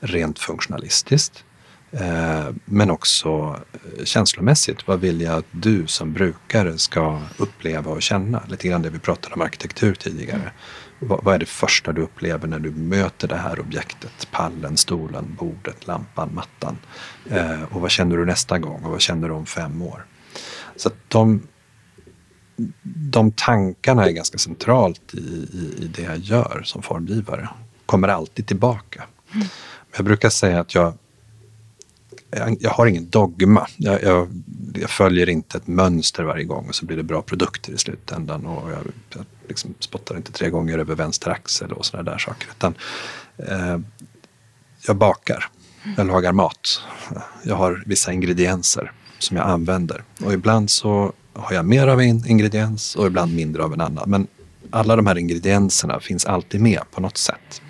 Rent 0.00 0.38
funktionalistiskt. 0.38 1.44
Eh, 1.92 2.54
men 2.64 2.90
också 2.90 3.60
eh, 3.72 4.04
känslomässigt. 4.04 4.86
Vad 4.86 5.00
vill 5.00 5.20
jag 5.20 5.34
att 5.34 5.46
du 5.50 5.86
som 5.86 6.12
brukare 6.12 6.78
ska 6.78 7.20
uppleva 7.36 7.90
och 7.90 8.02
känna? 8.02 8.42
Lite 8.48 8.68
grann 8.68 8.82
det 8.82 8.90
vi 8.90 8.98
pratade 8.98 9.34
om 9.34 9.40
arkitektur 9.40 9.94
tidigare. 9.94 10.52
Vad, 10.98 11.24
vad 11.24 11.34
är 11.34 11.38
det 11.38 11.46
första 11.46 11.92
du 11.92 12.02
upplever 12.02 12.48
när 12.48 12.58
du 12.58 12.70
möter 12.70 13.28
det 13.28 13.36
här 13.36 13.60
objektet? 13.60 14.28
Pallen, 14.30 14.76
stolen, 14.76 15.36
bordet, 15.38 15.86
lampan, 15.86 16.34
mattan. 16.34 16.78
Eh, 17.30 17.62
och 17.62 17.80
vad 17.80 17.90
känner 17.90 18.16
du 18.16 18.24
nästa 18.24 18.58
gång 18.58 18.84
och 18.84 18.90
vad 18.90 19.00
känner 19.00 19.28
du 19.28 19.34
om 19.34 19.46
fem 19.46 19.82
år? 19.82 20.04
Så 20.76 20.88
att 20.88 20.96
de, 21.08 21.42
de 23.10 23.32
tankarna 23.32 24.06
är 24.06 24.10
ganska 24.10 24.38
centralt 24.38 25.14
i, 25.14 25.18
i, 25.52 25.84
i 25.84 25.90
det 25.96 26.02
jag 26.02 26.18
gör 26.18 26.62
som 26.64 26.82
formgivare. 26.82 27.48
Kommer 27.86 28.08
alltid 28.08 28.46
tillbaka. 28.46 29.04
Mm. 29.34 29.46
Jag 29.96 30.04
brukar 30.04 30.30
säga 30.30 30.60
att 30.60 30.74
jag 30.74 30.94
jag, 32.60 32.70
har 32.70 32.86
ingen 32.86 33.10
dogma. 33.10 33.66
Jag, 33.76 34.02
jag, 34.02 34.28
jag, 34.74 34.90
följer 34.90 35.28
inte 35.28 35.58
ett 35.58 35.66
mönster 35.66 36.22
varje 36.22 36.44
gång 36.44 36.68
och 36.68 36.74
så 36.74 36.86
blir 36.86 36.96
det 36.96 37.02
bra 37.02 37.22
produkter 37.22 37.72
i 37.72 37.78
slutändan. 37.78 38.46
Och 38.46 38.70
jag, 38.70 38.78
jag 39.14 39.24
liksom 39.48 39.74
spottar 39.78 40.16
inte 40.16 40.32
tre 40.32 40.50
gånger 40.50 40.78
över 40.78 40.94
vänster 40.94 41.30
axel 41.30 41.72
och 41.72 41.86
sådana 41.86 42.10
där 42.10 42.18
saker. 42.18 42.48
Utan, 42.56 42.74
eh, 43.36 43.78
jag 44.86 44.96
bakar, 44.96 45.48
jag 45.96 46.06
lagar 46.06 46.32
mat. 46.32 46.82
Jag 47.44 47.56
har 47.56 47.82
vissa 47.86 48.12
ingredienser 48.12 48.92
som 49.18 49.36
jag 49.36 49.46
använder. 49.46 50.04
Och 50.24 50.32
ibland 50.32 50.70
så 50.70 51.12
har 51.32 51.54
jag 51.54 51.64
mer 51.64 51.86
av 51.86 52.00
en 52.00 52.26
ingrediens 52.26 52.96
och 52.96 53.06
ibland 53.06 53.34
mindre 53.34 53.64
av 53.64 53.72
en 53.72 53.80
annan. 53.80 54.10
Men 54.10 54.26
alla 54.70 54.96
de 54.96 55.06
här 55.06 55.18
ingredienserna 55.18 56.00
finns 56.00 56.26
alltid 56.26 56.60
med 56.60 56.80
på 56.90 57.00
något 57.00 57.16
sätt. 57.16 57.62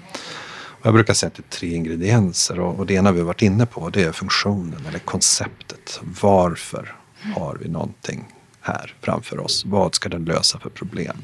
Jag 0.82 0.94
brukar 0.94 1.14
säga 1.14 1.28
att 1.28 1.34
det 1.34 1.42
är 1.46 1.58
tre 1.58 1.74
ingredienser 1.74 2.60
och, 2.60 2.78
och 2.78 2.86
det 2.86 2.94
ena 2.94 3.12
vi 3.12 3.18
har 3.18 3.26
varit 3.26 3.42
inne 3.42 3.66
på 3.66 3.90
det 3.90 4.02
är 4.02 4.12
funktionen 4.12 4.86
eller 4.88 4.98
konceptet. 4.98 6.00
Varför 6.20 6.96
har 7.34 7.58
vi 7.60 7.68
någonting 7.68 8.24
här 8.60 8.94
framför 9.00 9.40
oss? 9.40 9.64
Vad 9.66 9.94
ska 9.94 10.08
den 10.08 10.24
lösa 10.24 10.58
för 10.58 10.70
problem? 10.70 11.16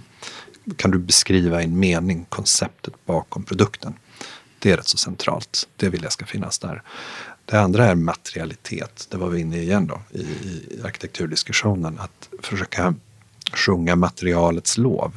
Kan 0.77 0.91
du 0.91 0.99
beskriva 0.99 1.61
i 1.61 1.65
en 1.65 1.79
mening 1.79 2.27
konceptet 2.29 2.95
bakom 3.07 3.43
produkten? 3.43 3.95
Det 4.59 4.71
är 4.71 4.77
rätt 4.77 4.89
så 4.89 4.99
centralt. 4.99 5.69
Det 5.77 5.89
vill 5.89 6.03
jag 6.03 6.13
ska 6.13 6.27
finnas 6.27 6.59
där. 6.59 6.83
Det 7.45 7.61
andra 7.61 7.87
är 7.87 7.95
materialitet. 7.95 9.07
Det 9.11 9.17
var 9.17 9.29
vi 9.29 9.41
inne 9.41 9.57
i 9.57 9.63
igen 9.63 9.87
då 9.87 10.01
i, 10.11 10.21
i 10.21 10.81
arkitekturdiskussionen. 10.85 11.99
Att 11.99 12.29
försöka 12.43 12.95
sjunga 13.53 13.97
materialets 13.97 14.79
lov. 14.79 15.13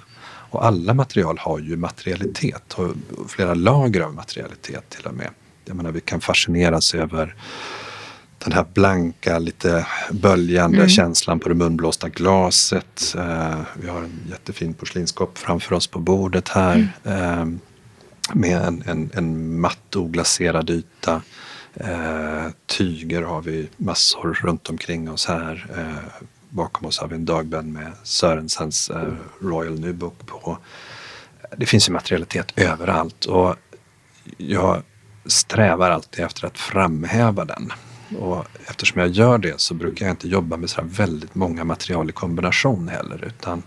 Och 0.52 0.66
alla 0.66 0.94
material 0.94 1.38
har 1.38 1.60
ju 1.60 1.78
materialitet 1.78 2.74
och 2.74 2.96
flera 3.28 3.54
lager 3.54 4.02
av 4.02 4.14
materialitet 4.14 4.90
till 4.90 5.06
och 5.06 5.14
med. 5.14 5.30
Jag 5.66 5.76
menar, 5.76 5.92
vi 5.92 6.02
kan 6.02 6.22
fascineras 6.22 6.94
över 6.94 7.36
den 8.38 8.54
här 8.54 8.66
blanka, 8.74 9.40
lite 9.40 9.88
böljande 10.12 10.78
mm. 10.78 10.90
känslan 10.90 11.40
på 11.40 11.50
det 11.50 11.56
munblåsta 11.56 12.10
glaset. 12.10 13.16
Eh, 13.18 13.60
vi 13.82 13.90
har 13.90 13.98
en 13.98 14.20
jättefin 14.30 14.74
porslinskopp 14.74 15.38
framför 15.38 15.76
oss 15.76 15.88
på 15.88 16.00
bordet 16.00 16.50
här 16.50 16.88
mm. 17.04 17.22
eh, 17.22 17.46
med 18.34 18.62
en, 18.62 18.84
en, 18.86 19.10
en 19.14 19.60
matt 19.60 19.96
oglaserad 19.96 20.70
yta. 20.70 21.22
Eh, 21.74 22.48
tyger 22.66 23.22
har 23.22 23.42
vi 23.42 23.70
massor 23.78 24.40
runt 24.42 24.70
omkring 24.70 25.12
oss 25.12 25.26
här. 25.26 25.66
Bakom 26.54 26.88
oss 26.88 27.00
har 27.00 27.08
vi 27.08 27.16
en 27.16 27.26
dagbön 27.26 27.74
med 27.74 27.92
Sörensens 28.04 28.90
eh, 28.90 29.14
Royal 29.42 29.80
New 29.80 29.96
Book 29.96 30.26
på. 30.26 30.58
Det 31.58 31.66
finns 31.66 31.90
ju 31.90 31.94
materialitet 31.94 32.54
överallt 32.56 33.26
och 33.26 33.56
jag 34.38 34.84
strävar 35.26 35.92
alltid 35.92 36.26
efter 36.26 36.48
att 36.48 36.58
framhäva 36.58 37.46
den. 37.46 37.74
Och 38.20 38.46
eftersom 38.68 39.02
jag 39.02 39.10
gör 39.10 39.38
det 39.38 39.62
så 39.62 39.74
brukar 39.74 40.06
jag 40.06 40.14
inte 40.14 40.28
jobba 40.28 40.58
med 40.58 40.70
så 40.70 40.82
väldigt 40.84 41.36
många 41.36 41.64
material 41.64 42.10
i 42.10 42.14
kombination 42.14 42.88
heller. 42.88 43.26
Utan, 43.26 43.64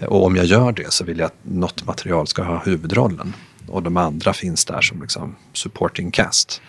eh, 0.00 0.08
och 0.08 0.26
om 0.26 0.36
jag 0.36 0.44
gör 0.44 0.72
det 0.72 0.92
så 0.92 1.04
vill 1.04 1.18
jag 1.18 1.26
att 1.26 1.38
något 1.42 1.86
material 1.86 2.26
ska 2.26 2.42
ha 2.42 2.58
huvudrollen. 2.64 3.34
Och 3.68 3.82
de 3.82 3.96
andra 3.96 4.32
finns 4.32 4.64
där 4.64 4.80
som 4.80 5.02
liksom 5.02 5.36
supporting 5.52 6.10
cast. 6.10 6.62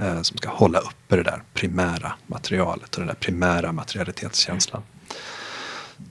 Eh, 0.00 0.22
som 0.22 0.36
ska 0.36 0.48
hålla 0.48 0.78
uppe 0.78 1.16
det 1.16 1.22
där 1.22 1.42
primära 1.54 2.12
materialet 2.26 2.94
och 2.94 3.00
den 3.00 3.06
där 3.06 3.14
primära 3.14 3.72
materialitetskänslan. 3.72 4.82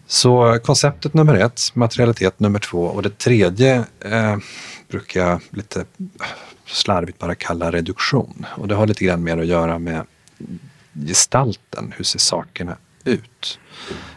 Så 0.08 0.60
konceptet 0.64 1.14
nummer 1.14 1.36
ett, 1.36 1.62
materialitet 1.74 2.40
nummer 2.40 2.60
två 2.60 2.84
och 2.84 3.04
det 3.04 3.18
tredje 3.18 3.86
eh, 4.00 4.38
brukar 4.88 5.30
jag 5.30 5.42
lite 5.50 5.86
slarvigt 6.66 7.20
bara 7.20 7.36
kalla 7.36 7.72
reduktion. 7.72 8.46
Och 8.58 8.68
det 8.68 8.76
har 8.76 8.88
lite 8.88 9.06
grann 9.06 9.24
mer 9.24 9.38
att 9.38 9.46
göra 9.46 9.80
med 9.80 10.06
gestalten, 11.08 11.94
hur 11.98 12.04
ser 12.04 12.20
sakerna 12.20 12.78
ut? 13.04 13.60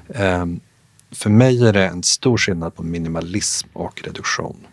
Eh, 0.08 0.46
för 1.10 1.30
mig 1.30 1.66
är 1.66 1.72
det 1.72 1.86
en 1.86 2.02
stor 2.02 2.38
skillnad 2.38 2.74
på 2.74 2.82
minimalism 2.82 3.68
och 3.72 4.02
reduktion. 4.04 4.66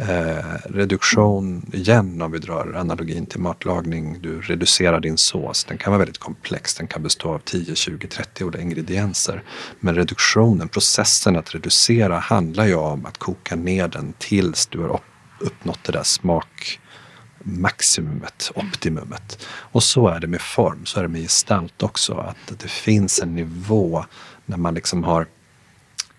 Eh, 0.00 0.44
reduktion 0.64 1.70
igen 1.72 2.22
om 2.22 2.32
vi 2.32 2.38
drar 2.38 2.74
analogin 2.76 3.26
till 3.26 3.40
matlagning. 3.40 4.20
Du 4.20 4.40
reducerar 4.40 5.00
din 5.00 5.16
sås. 5.16 5.64
Den 5.64 5.78
kan 5.78 5.90
vara 5.90 5.98
väldigt 5.98 6.18
komplex. 6.18 6.74
Den 6.74 6.86
kan 6.86 7.02
bestå 7.02 7.34
av 7.34 7.38
10, 7.38 7.74
20, 7.74 8.08
30 8.08 8.44
olika 8.44 8.62
ingredienser. 8.62 9.42
Men 9.80 9.94
reduktionen, 9.94 10.68
processen 10.68 11.36
att 11.36 11.54
reducera 11.54 12.18
handlar 12.18 12.66
ju 12.66 12.74
om 12.74 13.06
att 13.06 13.18
koka 13.18 13.56
ner 13.56 13.88
den 13.88 14.14
tills 14.18 14.66
du 14.66 14.78
har 14.78 15.00
uppnått 15.40 15.84
det 15.84 15.92
där 15.92 16.02
smakmaximumet, 16.02 18.52
optimumet. 18.54 19.46
Och 19.48 19.82
så 19.82 20.08
är 20.08 20.20
det 20.20 20.26
med 20.26 20.40
form, 20.40 20.86
så 20.86 20.98
är 20.98 21.02
det 21.02 21.08
med 21.08 21.22
gestalt 21.22 21.82
också. 21.82 22.14
Att 22.14 22.58
det 22.58 22.68
finns 22.68 23.20
en 23.20 23.34
nivå 23.34 24.04
när 24.46 24.56
man 24.56 24.74
liksom 24.74 25.04
har 25.04 25.26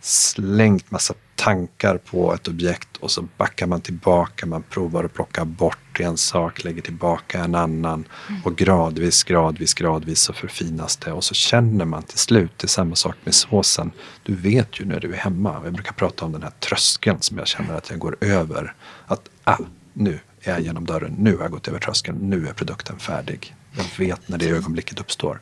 slängt 0.01 0.91
massa 0.91 1.13
tankar 1.39 1.97
på 1.97 2.33
ett 2.33 2.47
objekt 2.47 2.97
och 2.97 3.11
så 3.11 3.27
backar 3.37 3.67
man 3.67 3.81
tillbaka, 3.81 4.45
man 4.45 4.63
provar 4.63 5.03
att 5.03 5.13
plocka 5.13 5.45
bort 5.45 5.99
en 5.99 6.17
sak, 6.17 6.63
lägger 6.63 6.81
tillbaka 6.81 7.43
en 7.43 7.55
annan 7.55 8.05
mm. 8.29 8.41
och 8.45 8.55
gradvis, 8.55 9.23
gradvis, 9.23 9.73
gradvis 9.73 10.19
så 10.19 10.33
förfinas 10.33 10.97
det 10.97 11.11
och 11.11 11.23
så 11.23 11.33
känner 11.33 11.85
man 11.85 12.03
till 12.03 12.17
slut, 12.17 12.51
det 12.57 12.65
är 12.65 12.67
samma 12.67 12.95
sak 12.95 13.15
med 13.23 13.35
såsen. 13.35 13.91
Du 14.23 14.35
vet 14.35 14.79
ju 14.79 14.85
när 14.85 14.99
du 14.99 15.13
är 15.13 15.17
hemma, 15.17 15.61
jag 15.63 15.73
brukar 15.73 15.91
prata 15.91 16.25
om 16.25 16.31
den 16.31 16.43
här 16.43 16.53
tröskeln 16.59 17.17
som 17.21 17.37
jag 17.37 17.47
känner 17.47 17.73
att 17.73 17.89
jag 17.89 17.99
går 17.99 18.17
över. 18.21 18.73
Att 19.07 19.29
ah, 19.43 19.57
nu 19.93 20.19
är 20.41 20.51
jag 20.51 20.61
genom 20.61 20.85
dörren, 20.85 21.15
nu 21.19 21.35
har 21.35 21.41
jag 21.41 21.51
gått 21.51 21.67
över 21.67 21.79
tröskeln, 21.79 22.17
nu 22.17 22.47
är 22.47 22.53
produkten 22.53 22.99
färdig. 22.99 23.55
Jag 23.77 24.05
vet 24.05 24.27
när 24.27 24.37
det 24.37 24.49
ögonblicket 24.49 24.99
uppstår. 24.99 25.39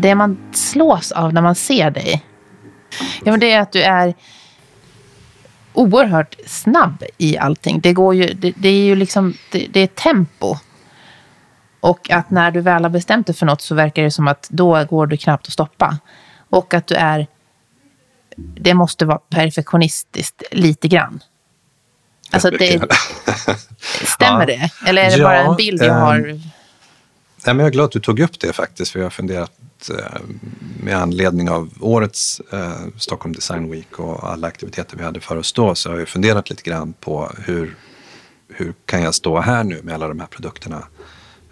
Det 0.00 0.14
man 0.14 0.38
slås 0.52 1.12
av 1.12 1.32
när 1.32 1.42
man 1.42 1.54
ser 1.54 1.90
dig, 1.90 2.24
ja, 3.24 3.30
men 3.30 3.40
det 3.40 3.52
är 3.52 3.60
att 3.60 3.72
du 3.72 3.82
är 3.82 4.14
oerhört 5.72 6.36
snabb 6.46 7.04
i 7.18 7.38
allting. 7.38 7.80
Det, 7.80 7.92
går 7.92 8.14
ju, 8.14 8.34
det, 8.34 8.52
det 8.56 8.68
är 8.68 8.84
ju 8.84 8.94
liksom, 8.94 9.34
det, 9.50 9.66
det, 9.70 9.80
är 9.80 9.86
tempo. 9.86 10.56
Och 11.80 12.10
att 12.10 12.30
när 12.30 12.50
du 12.50 12.60
väl 12.60 12.82
har 12.82 12.90
bestämt 12.90 13.26
dig 13.26 13.36
för 13.36 13.46
något 13.46 13.62
så 13.62 13.74
verkar 13.74 14.02
det 14.02 14.10
som 14.10 14.28
att 14.28 14.48
då 14.50 14.84
går 14.84 15.06
du 15.06 15.16
knappt 15.16 15.46
att 15.46 15.52
stoppa. 15.52 15.98
Och 16.50 16.74
att 16.74 16.86
du 16.86 16.94
är, 16.94 17.26
det 18.36 18.74
måste 18.74 19.04
vara 19.04 19.18
perfektionistiskt 19.18 20.42
lite 20.50 20.88
grann. 20.88 21.20
Alltså 22.30 22.50
det, 22.50 22.82
stämmer 24.04 24.46
det? 24.46 24.70
Eller 24.86 25.02
är 25.02 25.10
det 25.10 25.16
ja, 25.16 25.24
bara 25.24 25.38
en 25.38 25.56
bild 25.56 25.82
jag 25.82 25.94
har? 25.94 26.18
Um, 26.18 26.24
nej, 27.46 27.54
men 27.54 27.58
jag 27.58 27.66
är 27.66 27.70
glad 27.70 27.84
att 27.84 27.92
du 27.92 28.00
tog 28.00 28.20
upp 28.20 28.40
det 28.40 28.52
faktiskt, 28.52 28.92
för 28.92 28.98
jag 28.98 29.06
har 29.06 29.10
funderat 29.10 29.52
Eh, 29.88 30.20
med 30.82 30.96
anledning 30.96 31.50
av 31.50 31.70
årets 31.80 32.40
eh, 32.52 32.72
Stockholm 32.96 33.34
Design 33.34 33.70
Week 33.70 33.98
och 33.98 34.30
alla 34.30 34.46
aktiviteter 34.46 34.96
vi 34.96 35.04
hade 35.04 35.20
för 35.20 35.36
oss 35.36 35.52
då 35.52 35.74
så 35.74 35.90
har 35.90 35.98
jag 35.98 36.08
funderat 36.08 36.50
lite 36.50 36.62
grann 36.62 36.92
på 36.92 37.30
hur, 37.38 37.76
hur 38.48 38.74
kan 38.84 39.02
jag 39.02 39.14
stå 39.14 39.40
här 39.40 39.64
nu 39.64 39.80
med 39.82 39.94
alla 39.94 40.08
de 40.08 40.20
här 40.20 40.26
produkterna 40.26 40.84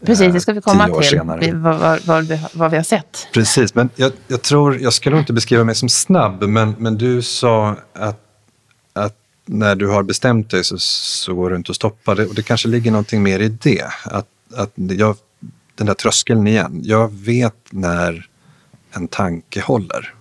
Precis, 0.06 0.32
det 0.32 0.40
ska 0.40 0.52
vi 0.52 0.60
komma 0.60 1.02
till, 1.02 1.20
vad, 1.54 1.78
vad, 1.78 2.00
vad, 2.06 2.24
vi, 2.24 2.40
vad, 2.52 2.70
vi 2.70 2.76
har 2.76 2.84
sett. 2.84 3.28
Precis, 3.32 3.74
men 3.74 3.90
jag, 3.96 4.12
jag, 4.28 4.42
tror, 4.42 4.78
jag 4.78 4.92
skulle 4.92 5.18
inte 5.18 5.32
beskriva 5.32 5.64
mig 5.64 5.74
som 5.74 5.88
snabb, 5.88 6.42
men, 6.42 6.74
men 6.78 6.98
du 6.98 7.22
sa 7.22 7.76
att, 7.92 8.20
att 8.92 9.16
när 9.46 9.74
du 9.74 9.88
har 9.88 10.02
bestämt 10.02 10.50
dig 10.50 10.64
så, 10.64 10.78
så 10.78 11.34
går 11.34 11.50
det 11.50 11.56
inte 11.56 11.72
att 11.72 11.76
stoppa 11.76 12.14
det. 12.14 12.26
Och 12.26 12.34
det 12.34 12.42
kanske 12.42 12.68
ligger 12.68 12.90
någonting 12.90 13.22
mer 13.22 13.40
i 13.40 13.48
det. 13.48 13.84
Att, 14.04 14.28
att 14.54 14.72
jag 14.74 15.16
den 15.78 15.86
där 15.86 15.94
tröskeln 15.94 16.46
igen. 16.46 16.80
Jag 16.84 17.12
vet 17.12 17.56
när 17.70 18.28
en 18.90 19.08
tanke 19.08 19.60
håller. 19.60 20.14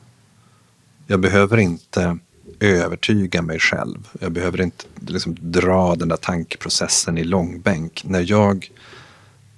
Jag 1.08 1.20
behöver 1.20 1.58
inte 1.58 2.18
övertyga 2.60 3.42
mig 3.42 3.60
själv. 3.60 4.08
Jag 4.20 4.32
behöver 4.32 4.62
inte 4.62 4.86
liksom 5.08 5.38
dra 5.40 5.96
den 5.96 6.08
där 6.08 6.18
tankeprocessen 6.18 7.18
i 7.18 7.24
långbänk. 7.24 8.04
När 8.06 8.32
jag 8.32 8.72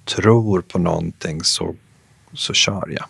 tror 0.04 0.60
på 0.60 0.78
någonting 0.78 1.44
så, 1.44 1.74
så 2.32 2.52
kör 2.52 2.96
jag. 2.96 3.06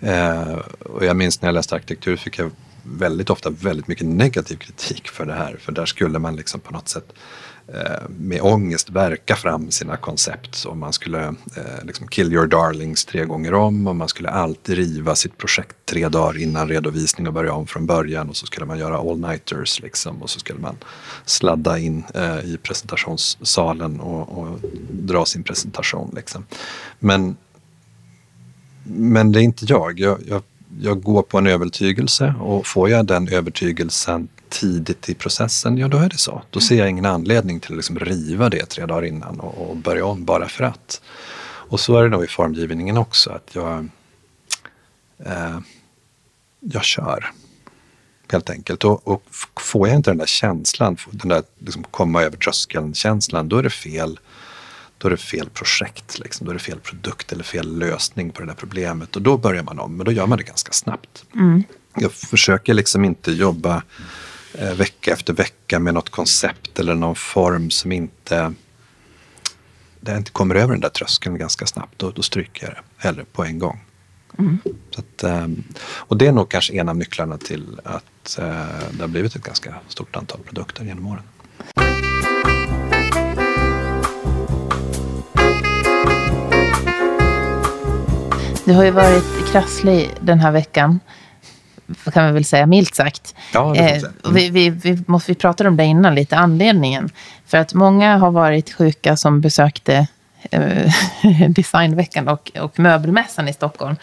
Eh, 0.00 0.58
och 0.78 1.04
jag 1.04 1.16
minns 1.16 1.42
när 1.42 1.48
jag 1.48 1.54
läste 1.54 1.74
arkitektur 1.74 2.16
fick 2.16 2.38
jag 2.38 2.50
väldigt 2.82 3.30
ofta 3.30 3.50
väldigt 3.50 3.88
mycket 3.88 4.06
negativ 4.06 4.56
kritik 4.56 5.08
för 5.08 5.26
det 5.26 5.34
här. 5.34 5.56
För 5.60 5.72
där 5.72 5.86
skulle 5.86 6.18
man 6.18 6.36
liksom 6.36 6.60
på 6.60 6.72
något 6.72 6.88
sätt 6.88 7.12
Eh, 7.12 7.43
Eh, 7.68 8.08
med 8.08 8.40
ångest 8.42 8.90
verka 8.90 9.36
fram 9.36 9.70
sina 9.70 9.96
koncept. 9.96 10.54
Så 10.54 10.74
man 10.74 10.92
skulle 10.92 11.26
eh, 11.28 11.84
liksom 11.84 12.08
kill 12.08 12.32
your 12.32 12.46
darlings 12.46 13.04
tre 13.04 13.24
gånger 13.24 13.54
om 13.54 13.86
och 13.86 13.96
man 13.96 14.08
skulle 14.08 14.28
alltid 14.28 14.76
riva 14.76 15.14
sitt 15.14 15.38
projekt 15.38 15.76
tre 15.84 16.08
dagar 16.08 16.42
innan 16.42 16.68
redovisning 16.68 17.26
och 17.26 17.32
börja 17.32 17.52
om 17.52 17.66
från 17.66 17.86
början 17.86 18.28
och 18.28 18.36
så 18.36 18.46
skulle 18.46 18.66
man 18.66 18.78
göra 18.78 18.98
all-nighters 18.98 19.82
liksom 19.82 20.22
och 20.22 20.30
så 20.30 20.38
skulle 20.38 20.58
man 20.58 20.76
sladda 21.24 21.78
in 21.78 22.04
eh, 22.14 22.38
i 22.38 22.58
presentationssalen 22.62 24.00
och, 24.00 24.38
och, 24.38 24.60
dra 24.90 25.24
sin 25.24 25.42
presentation. 25.42 26.12
Liksom. 26.16 26.46
Men, 26.98 27.36
men 28.84 29.32
det 29.32 29.40
är 29.40 29.44
inte 29.44 29.64
jag. 29.68 30.00
Jag, 30.00 30.18
jag. 30.28 30.42
jag 30.80 31.02
går 31.02 31.22
på 31.22 31.38
en 31.38 31.46
övertygelse 31.46 32.34
och 32.40 32.66
får 32.66 32.90
jag 32.90 33.06
den 33.06 33.28
övertygelsen 33.28 34.28
tidigt 34.54 35.08
i 35.08 35.14
processen, 35.14 35.78
ja 35.78 35.88
då 35.88 35.98
är 35.98 36.08
det 36.08 36.18
så. 36.18 36.42
Då 36.50 36.60
ser 36.60 36.78
jag 36.78 36.90
ingen 36.90 37.06
anledning 37.06 37.60
till 37.60 37.72
att 37.72 37.76
liksom 37.76 37.98
riva 37.98 38.48
det 38.48 38.66
tre 38.66 38.86
dagar 38.86 39.04
innan 39.04 39.40
och, 39.40 39.70
och 39.70 39.76
börja 39.76 40.04
om 40.04 40.24
bara 40.24 40.48
för 40.48 40.64
att. 40.64 41.00
Och 41.46 41.80
så 41.80 41.96
är 41.96 42.02
det 42.02 42.08
nog 42.08 42.24
i 42.24 42.26
formgivningen 42.26 42.96
också, 42.96 43.30
att 43.30 43.54
jag, 43.54 43.88
eh, 45.18 45.58
jag 46.60 46.84
kör. 46.84 47.30
Helt 48.32 48.50
enkelt. 48.50 48.84
Och, 48.84 49.08
och, 49.08 49.22
får 49.60 49.88
jag 49.88 49.96
inte 49.96 50.10
den 50.10 50.18
där 50.18 50.26
känslan, 50.26 50.96
den 51.10 51.28
där 51.28 51.42
liksom 51.58 51.84
komma 51.84 52.22
över 52.22 52.36
tröskeln-känslan, 52.36 53.48
då 53.48 53.58
är 53.58 53.62
det 53.62 53.70
fel 53.70 54.18
då 54.98 55.08
är 55.08 55.10
det 55.10 55.16
fel 55.16 55.50
projekt, 55.50 56.18
liksom. 56.18 56.44
då 56.44 56.50
är 56.50 56.54
det 56.54 56.60
fel 56.60 56.80
produkt 56.80 57.32
eller 57.32 57.44
fel 57.44 57.78
lösning 57.78 58.30
på 58.30 58.40
det 58.40 58.46
där 58.46 58.54
problemet. 58.54 59.16
Och 59.16 59.22
då 59.22 59.36
börjar 59.36 59.62
man 59.62 59.78
om, 59.78 59.96
men 59.96 60.06
då 60.06 60.12
gör 60.12 60.26
man 60.26 60.38
det 60.38 60.44
ganska 60.44 60.72
snabbt. 60.72 61.24
Mm. 61.34 61.64
Jag 61.94 62.12
försöker 62.12 62.74
liksom 62.74 63.04
inte 63.04 63.32
jobba 63.32 63.82
vecka 64.58 65.12
efter 65.12 65.32
vecka 65.32 65.78
med 65.78 65.94
något 65.94 66.10
koncept 66.10 66.78
eller 66.78 66.94
någon 66.94 67.16
form 67.16 67.70
som 67.70 67.92
inte 67.92 68.54
det 70.04 70.16
inte 70.16 70.30
kommer 70.30 70.54
över 70.54 70.72
den 70.72 70.80
där 70.80 70.88
tröskeln 70.88 71.38
ganska 71.38 71.66
snabbt, 71.66 71.98
då, 71.98 72.10
då 72.10 72.22
stryker 72.22 72.66
jag 72.66 72.74
det 72.74 72.82
hellre 72.96 73.24
på 73.32 73.44
en 73.44 73.58
gång. 73.58 73.84
Mm. 74.38 74.58
Så 74.90 75.00
att, 75.00 75.24
ehm, 75.24 75.64
och 75.84 76.16
det 76.16 76.26
är 76.26 76.32
nog 76.32 76.48
kanske 76.48 76.74
en 76.74 76.88
av 76.88 76.96
nycklarna 76.96 77.38
till 77.38 77.80
att 77.84 78.38
eh, 78.38 78.44
det 78.92 79.00
har 79.00 79.08
blivit 79.08 79.36
ett 79.36 79.42
ganska 79.42 79.74
stort 79.88 80.16
antal 80.16 80.40
produkter 80.40 80.84
genom 80.84 81.06
åren. 81.06 81.22
Du 88.64 88.72
har 88.72 88.84
ju 88.84 88.90
varit 88.90 89.52
krasslig 89.52 90.10
den 90.20 90.40
här 90.40 90.52
veckan 90.52 91.00
kan 92.12 92.26
vi 92.26 92.32
väl 92.32 92.44
säga, 92.44 92.66
milt 92.66 92.94
sagt. 92.94 93.34
Ja, 93.52 93.76
eh, 93.76 94.02
vi, 94.30 94.50
vi, 94.50 94.70
vi, 94.70 94.98
måste, 95.06 95.30
vi 95.32 95.34
pratade 95.34 95.68
om 95.68 95.76
det 95.76 95.84
innan, 95.84 96.14
lite 96.14 96.36
anledningen. 96.36 97.10
För 97.46 97.58
att 97.58 97.74
många 97.74 98.16
har 98.16 98.30
varit 98.30 98.74
sjuka 98.74 99.16
som 99.16 99.40
besökte 99.40 100.06
eh, 100.50 100.92
designveckan 101.48 102.28
och, 102.28 102.50
och 102.60 102.78
möbelmässan 102.78 103.48
i 103.48 103.52
Stockholm. 103.52 103.96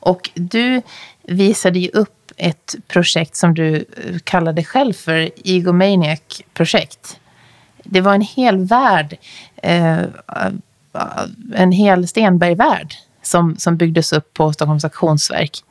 Och 0.00 0.30
du 0.34 0.82
visade 1.22 1.78
ju 1.78 1.88
upp 1.88 2.32
ett 2.36 2.74
projekt 2.88 3.36
som 3.36 3.54
du 3.54 3.74
eh, 3.76 4.18
kallade 4.24 4.64
själv 4.64 4.92
för 4.92 5.30
Egomaniac-projekt. 5.44 7.20
Det 7.84 8.00
var 8.00 8.14
en 8.14 8.20
hel 8.20 8.66
värld, 8.66 9.16
eh, 9.62 10.02
en 11.54 11.72
hel 11.72 12.08
Stenberg-värld 12.08 12.94
som, 13.22 13.56
som 13.56 13.76
byggdes 13.76 14.12
upp 14.12 14.34
på 14.34 14.52
Stockholms 14.52 14.84
auktionsverk. 14.84 15.64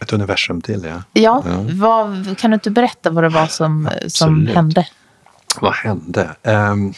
Ett 0.00 0.12
universum 0.12 0.60
till, 0.60 0.84
ja. 0.84 1.02
Ja, 1.12 1.42
ja. 1.46 1.66
Vad, 1.72 2.38
kan 2.38 2.50
du 2.50 2.54
inte 2.54 2.70
berätta 2.70 3.10
vad 3.10 3.24
det 3.24 3.28
var 3.28 3.46
som, 3.46 3.88
som 4.06 4.46
hände? 4.46 4.86
Vad 5.60 5.74
hände? 5.74 6.36
Um, 6.42 6.94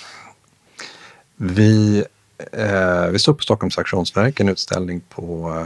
vi, 1.37 2.05
uh, 2.59 3.11
vi 3.11 3.19
stod 3.19 3.37
på 3.37 3.43
Stockholms 3.43 3.79
auktionsverk, 3.79 4.41
en 4.41 4.49
utställning 4.49 5.01
på 5.09 5.51
uh, 5.51 5.57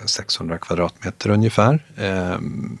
eh, 0.00 0.06
600 0.06 0.58
kvadratmeter 0.58 1.30
ungefär. 1.30 1.84
Um, 1.98 2.78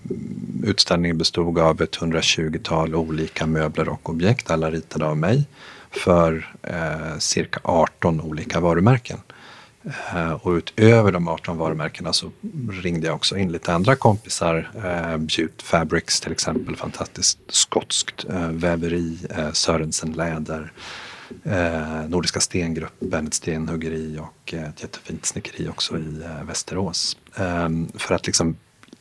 utställningen 0.64 1.18
bestod 1.18 1.58
av 1.58 1.82
ett 1.82 1.98
120-tal 1.98 2.94
olika 2.94 3.46
möbler 3.46 3.88
och 3.88 4.10
objekt, 4.10 4.50
alla 4.50 4.70
ritade 4.70 5.06
av 5.06 5.16
mig, 5.16 5.44
för 5.90 6.54
uh, 6.70 7.18
cirka 7.18 7.60
18 7.62 8.20
olika 8.20 8.60
varumärken. 8.60 9.18
Eh, 9.84 10.32
och 10.32 10.50
utöver 10.50 11.12
de 11.12 11.28
18 11.28 11.58
varumärkena 11.58 12.12
så 12.12 12.30
ringde 12.70 13.06
jag 13.06 13.16
också 13.16 13.36
in 13.36 13.52
lite 13.52 13.74
andra 13.74 13.96
kompisar. 13.96 14.70
Eh, 14.84 15.16
Bute 15.16 15.64
Fabrics 15.64 16.20
till 16.20 16.32
exempel, 16.32 16.76
fantastiskt 16.76 17.38
skotskt 17.48 18.24
eh, 18.28 18.48
väveri, 18.48 19.18
eh, 19.30 19.52
Sörensen 19.52 20.12
Läder, 20.12 20.72
Nordiska 22.08 22.40
Stengruppen, 22.40 23.26
ett 23.26 23.34
Stenhuggeri 23.34 24.18
och 24.18 24.54
ett 24.54 24.82
jättefint 24.82 25.26
snickeri 25.26 25.68
också 25.68 25.98
i 25.98 26.22
Västerås. 26.42 27.16
Ehm, 27.36 27.88
för 27.94 28.14
att 28.14 28.26
liksom 28.26 28.56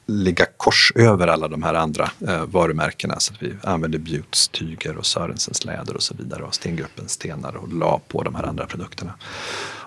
ligga 0.05 0.45
kors 0.57 0.91
över 0.95 1.27
alla 1.27 1.47
de 1.47 1.63
här 1.63 1.73
andra 1.73 2.11
varumärkena 2.45 3.19
så 3.19 3.33
att 3.33 3.43
vi 3.43 3.53
använde 3.63 3.99
Butes 3.99 4.47
tyger 4.47 4.97
och 4.97 5.05
Sörensens 5.05 5.65
läder 5.65 5.95
och 5.95 6.03
så 6.03 6.15
vidare 6.17 6.43
och 6.43 6.55
Stengruppens 6.55 7.11
stenar 7.11 7.55
och 7.55 7.73
la 7.73 8.01
på 8.07 8.23
de 8.23 8.35
här 8.35 8.43
andra 8.43 8.65
produkterna. 8.65 9.13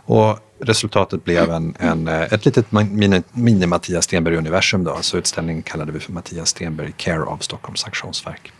Och 0.05 0.39
resultatet 0.61 1.25
blev 1.25 1.51
en, 1.51 1.77
en, 1.79 2.09
eh, 2.09 2.23
ett 2.23 2.45
litet 2.45 2.67
mini-Mattias 3.33 4.05
Stenberg-universum. 4.05 4.85
Då. 4.85 4.99
Så 5.01 5.17
utställningen 5.17 5.63
kallade 5.63 5.93
vi 5.93 6.01
för 6.01 6.13
Mattias 6.13 6.49
Stenberg 6.49 6.93
Care 6.97 7.23
of 7.23 7.43
Stockholms 7.43 7.85
auktionsverk. 7.85 8.53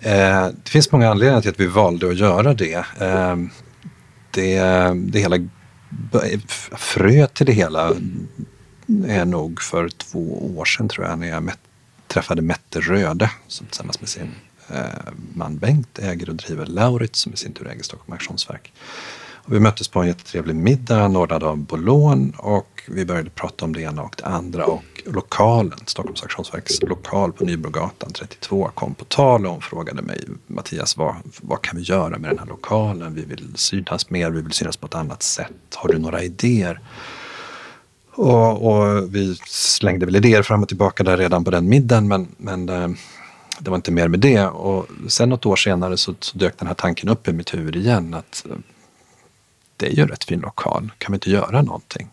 Eh, 0.00 0.46
det 0.64 0.70
finns 0.70 0.92
många 0.92 1.10
anledningar 1.10 1.40
till 1.40 1.50
att 1.50 1.60
vi 1.60 1.66
valde 1.66 2.08
att 2.08 2.16
göra 2.18 2.54
det. 2.54 2.84
Eh, 3.00 3.36
det, 4.30 4.60
det 4.94 5.18
hela 5.18 5.36
fröet 6.76 7.34
till 7.34 7.46
det 7.46 7.52
hela 7.52 7.92
är 9.06 9.24
nog 9.24 9.62
för 9.62 9.88
två 9.88 10.56
år 10.58 10.64
sedan 10.64 10.88
tror 10.88 11.06
jag 11.06 11.18
när 11.18 11.28
jag 11.28 11.50
träffade 12.06 12.42
Mette 12.42 12.80
Röde 12.80 13.30
som 13.46 13.66
tillsammans 13.66 14.00
med 14.00 14.08
sin 14.08 14.34
eh, 14.68 15.12
man 15.34 15.58
Bengt 15.58 15.98
äger 15.98 16.28
och 16.28 16.36
driver 16.36 16.66
Laurit 16.66 17.16
som 17.16 17.32
i 17.32 17.36
sin 17.36 17.52
tur 17.52 17.68
äger 17.68 17.82
Stockholm 17.82 18.12
Auktionsverk. 18.12 18.72
Vi 19.50 19.60
möttes 19.60 19.88
på 19.88 20.00
en 20.00 20.06
jättetrevlig 20.06 20.56
middag 20.56 21.02
anordnad 21.02 21.42
av 21.42 21.58
Bolån 21.58 22.32
och 22.36 22.82
vi 22.88 23.04
började 23.04 23.30
prata 23.30 23.64
om 23.64 23.72
det 23.72 23.82
ena 23.82 24.02
och 24.02 24.14
det 24.18 24.24
andra 24.24 24.64
och 24.64 24.84
lokalen, 25.06 25.78
Stockholms 25.86 26.22
Auktionsverks 26.22 26.82
lokal 26.82 27.32
på 27.32 27.44
Nybrogatan 27.44 28.12
32 28.12 28.70
kom 28.74 28.94
på 28.94 29.04
tal 29.04 29.46
och 29.46 29.52
hon 29.52 29.60
frågade 29.60 30.02
mig 30.02 30.24
Mattias, 30.46 30.96
vad, 30.96 31.14
vad 31.40 31.62
kan 31.62 31.76
vi 31.76 31.82
göra 31.82 32.18
med 32.18 32.30
den 32.30 32.38
här 32.38 32.46
lokalen? 32.46 33.14
Vi 33.14 33.24
vill 33.24 33.52
synas 33.54 34.10
mer, 34.10 34.30
vi 34.30 34.42
vill 34.42 34.52
synas 34.52 34.76
på 34.76 34.86
ett 34.86 34.94
annat 34.94 35.22
sätt. 35.22 35.52
Har 35.74 35.88
du 35.88 35.98
några 35.98 36.22
idéer? 36.22 36.80
Och, 38.14 38.72
och, 38.72 39.14
vi 39.14 39.36
slängde 39.46 40.06
väl 40.06 40.16
idéer 40.16 40.42
fram 40.42 40.62
och 40.62 40.68
tillbaka 40.68 41.04
där 41.04 41.16
redan 41.16 41.44
på 41.44 41.50
den 41.50 41.68
middagen 41.68 42.08
men, 42.08 42.28
men 42.36 42.68
eh, 42.68 42.88
det 43.58 43.70
var 43.70 43.76
inte 43.76 43.92
mer 43.92 44.08
med 44.08 44.20
det. 44.20 44.46
Och 44.46 44.86
sen 45.08 45.28
något 45.28 45.46
år 45.46 45.56
senare 45.56 45.96
så, 45.96 46.14
så 46.20 46.38
dök 46.38 46.58
den 46.58 46.68
här 46.68 46.74
tanken 46.74 47.08
upp 47.08 47.28
i 47.28 47.32
mitt 47.32 47.54
huvud 47.54 47.76
igen 47.76 48.14
att 48.14 48.46
eh, 48.50 48.56
det 49.78 49.86
är 49.86 49.90
ju 49.90 50.02
en 50.02 50.08
rätt 50.08 50.24
fin 50.24 50.40
lokal, 50.40 50.90
kan 50.98 51.12
vi 51.12 51.16
inte 51.16 51.30
göra 51.30 51.62
någonting? 51.62 52.08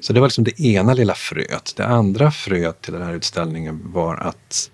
Så 0.00 0.12
det 0.12 0.20
var 0.20 0.26
liksom 0.26 0.44
det 0.44 0.60
ena 0.60 0.94
lilla 0.94 1.14
fröet. 1.14 1.72
Det 1.76 1.86
andra 1.86 2.30
fröet 2.30 2.82
till 2.82 2.92
den 2.92 3.02
här 3.02 3.14
utställningen 3.14 3.80
var 3.84 4.16
att 4.16 4.70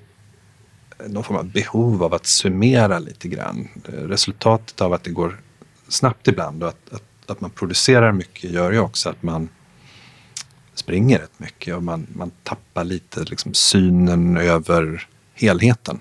eh, 0.99 1.09
någon 1.09 1.25
form 1.25 1.37
av 1.37 1.45
behov 1.45 2.03
av 2.03 2.15
att 2.15 2.27
summera 2.27 2.99
lite 2.99 3.29
grann. 3.29 3.69
Eh, 3.89 3.93
resultatet 3.93 4.81
av 4.81 4.93
att 4.93 5.05
det 5.05 5.11
går 5.11 5.41
snabbt 5.89 6.29
ibland 6.29 6.63
och 6.63 6.69
att, 6.69 6.93
att, 6.93 7.31
att 7.31 7.41
man 7.41 7.51
producerar 7.51 8.13
mycket 8.13 8.51
gör 8.51 8.73
ju 8.73 8.79
också 8.79 9.09
att 9.09 9.23
man 9.23 9.49
springer 10.75 11.19
rätt 11.19 11.39
mycket 11.39 11.75
och 11.75 11.83
man, 11.83 12.07
man 12.17 12.31
tappar 12.43 12.85
lite 12.85 13.21
liksom 13.21 13.55
synen 13.55 14.37
över 14.37 15.09
helheten. 15.35 16.01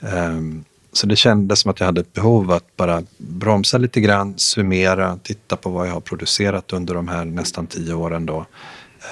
Um, 0.00 0.64
så 0.92 1.06
det 1.06 1.16
kändes 1.16 1.60
som 1.60 1.70
att 1.70 1.80
jag 1.80 1.86
hade 1.86 2.00
ett 2.00 2.12
behov 2.12 2.50
att 2.50 2.76
bara 2.76 3.02
bromsa 3.18 3.78
lite 3.78 4.00
grann, 4.00 4.38
summera, 4.38 5.18
titta 5.22 5.56
på 5.56 5.70
vad 5.70 5.88
jag 5.88 5.92
har 5.92 6.00
producerat 6.00 6.72
under 6.72 6.94
de 6.94 7.08
här 7.08 7.24
nästan 7.24 7.66
tio 7.66 7.94
åren 7.94 8.26
då. 8.26 8.46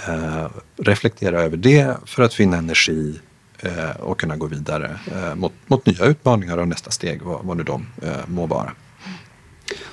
Eh, 0.08 0.46
reflektera 0.76 1.42
över 1.42 1.56
det 1.56 1.96
för 2.06 2.22
att 2.22 2.34
finna 2.34 2.56
energi 2.56 3.20
eh, 3.58 3.96
och 4.00 4.20
kunna 4.20 4.36
gå 4.36 4.46
vidare 4.46 4.98
eh, 5.14 5.34
mot, 5.34 5.52
mot 5.66 5.86
nya 5.86 6.04
utmaningar 6.04 6.58
och 6.58 6.68
nästa 6.68 6.90
steg, 6.90 7.22
vad, 7.22 7.44
vad 7.44 7.56
nu 7.56 7.62
de 7.62 7.86
eh, 8.02 8.26
må 8.26 8.46
vara. 8.46 8.72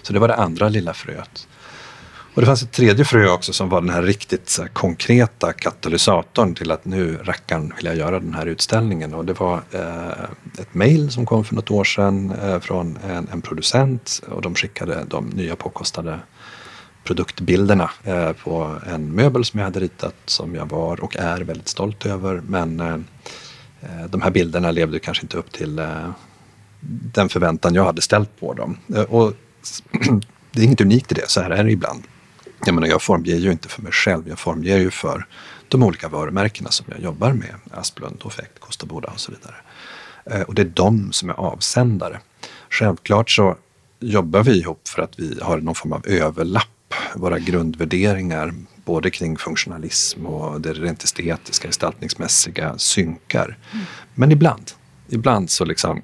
Så 0.01 0.13
det 0.13 0.19
var 0.19 0.27
det 0.27 0.35
andra 0.35 0.69
lilla 0.69 0.93
fröet. 0.93 1.47
Och 2.35 2.41
det 2.41 2.45
fanns 2.45 2.63
ett 2.63 2.71
tredje 2.71 3.05
frö 3.05 3.29
också 3.29 3.53
som 3.53 3.69
var 3.69 3.81
den 3.81 3.89
här 3.89 4.01
riktigt 4.01 4.49
så 4.49 4.61
här, 4.61 4.69
konkreta 4.69 5.53
katalysatorn 5.53 6.55
till 6.55 6.71
att 6.71 6.85
nu 6.85 7.17
rackarn 7.23 7.73
vill 7.75 7.85
jag 7.85 7.95
göra 7.95 8.19
den 8.19 8.33
här 8.33 8.45
utställningen. 8.45 9.13
Och 9.13 9.25
det 9.25 9.39
var 9.39 9.61
eh, 9.71 10.59
ett 10.59 10.73
mejl 10.73 11.11
som 11.11 11.25
kom 11.25 11.45
för 11.45 11.55
något 11.55 11.71
år 11.71 11.83
sedan 11.83 12.31
eh, 12.43 12.59
från 12.59 12.97
en, 13.07 13.27
en, 13.31 13.41
producent 13.41 14.21
och 14.27 14.41
de 14.41 14.55
skickade 14.55 15.05
de 15.07 15.25
nya 15.25 15.55
påkostade 15.55 16.19
produktbilderna 17.03 17.91
eh, 18.03 18.31
på 18.31 18.75
en 18.87 19.11
möbel 19.11 19.45
som 19.45 19.59
jag 19.59 19.65
hade 19.65 19.79
ritat 19.79 20.15
som 20.25 20.55
jag 20.55 20.69
var 20.69 21.03
och 21.03 21.15
är 21.15 21.41
väldigt 21.41 21.67
stolt 21.67 22.05
över. 22.05 22.41
Men 22.47 22.79
eh, 22.79 22.93
eh 23.81 24.05
de 24.09 24.21
här 24.21 24.31
bilderna 24.31 24.71
levde 24.71 24.99
kanske 24.99 25.23
inte 25.23 25.37
upp 25.37 25.51
till 25.51 25.79
eh, 25.79 26.09
den 27.13 27.29
förväntan 27.29 27.75
jag 27.75 27.85
hade 27.85 28.01
ställt 28.01 28.39
på 28.39 28.53
dem. 28.53 28.77
Eh, 28.95 29.01
och 29.01 29.33
det 30.51 30.61
är 30.61 30.65
inget 30.65 30.81
unikt 30.81 31.11
i 31.11 31.15
det, 31.15 31.29
så 31.29 31.41
här 31.41 31.49
är 31.49 31.63
det 31.63 31.71
ibland. 31.71 32.03
Jag 32.65 32.75
menar, 32.75 32.87
jag 32.87 33.01
formger 33.01 33.35
ju 33.35 33.51
inte 33.51 33.69
för 33.69 33.81
mig 33.81 33.91
själv, 33.91 34.27
jag 34.27 34.39
formger 34.39 34.77
ju 34.77 34.91
för 34.91 35.27
de 35.67 35.83
olika 35.83 36.07
varumärkena 36.07 36.71
som 36.71 36.85
jag 36.89 36.99
jobbar 36.99 37.33
med. 37.33 37.55
Asplund, 37.71 38.21
Offekt, 38.23 38.59
Kosta 38.59 38.85
Boda 38.85 39.09
och 39.09 39.19
så 39.19 39.31
vidare. 39.31 39.55
Eh, 40.25 40.41
och 40.41 40.55
det 40.55 40.61
är 40.61 40.71
de 40.73 41.11
som 41.11 41.29
är 41.29 41.33
avsändare. 41.33 42.19
Självklart 42.69 43.29
så 43.29 43.55
jobbar 43.99 44.43
vi 44.43 44.59
ihop 44.59 44.87
för 44.87 45.01
att 45.01 45.19
vi 45.19 45.39
har 45.41 45.57
någon 45.57 45.75
form 45.75 45.93
av 45.93 46.07
överlapp. 46.07 46.93
Våra 47.15 47.39
grundvärderingar, 47.39 48.53
både 48.85 49.09
kring 49.09 49.37
funktionalism 49.37 50.25
och 50.25 50.61
det 50.61 50.73
rent 50.73 51.03
estetiska, 51.03 51.67
gestaltningsmässiga, 51.67 52.77
synkar. 52.77 53.57
Mm. 53.73 53.85
Men 54.13 54.31
ibland, 54.31 54.71
ibland 55.09 55.49
så 55.49 55.65
liksom 55.65 56.01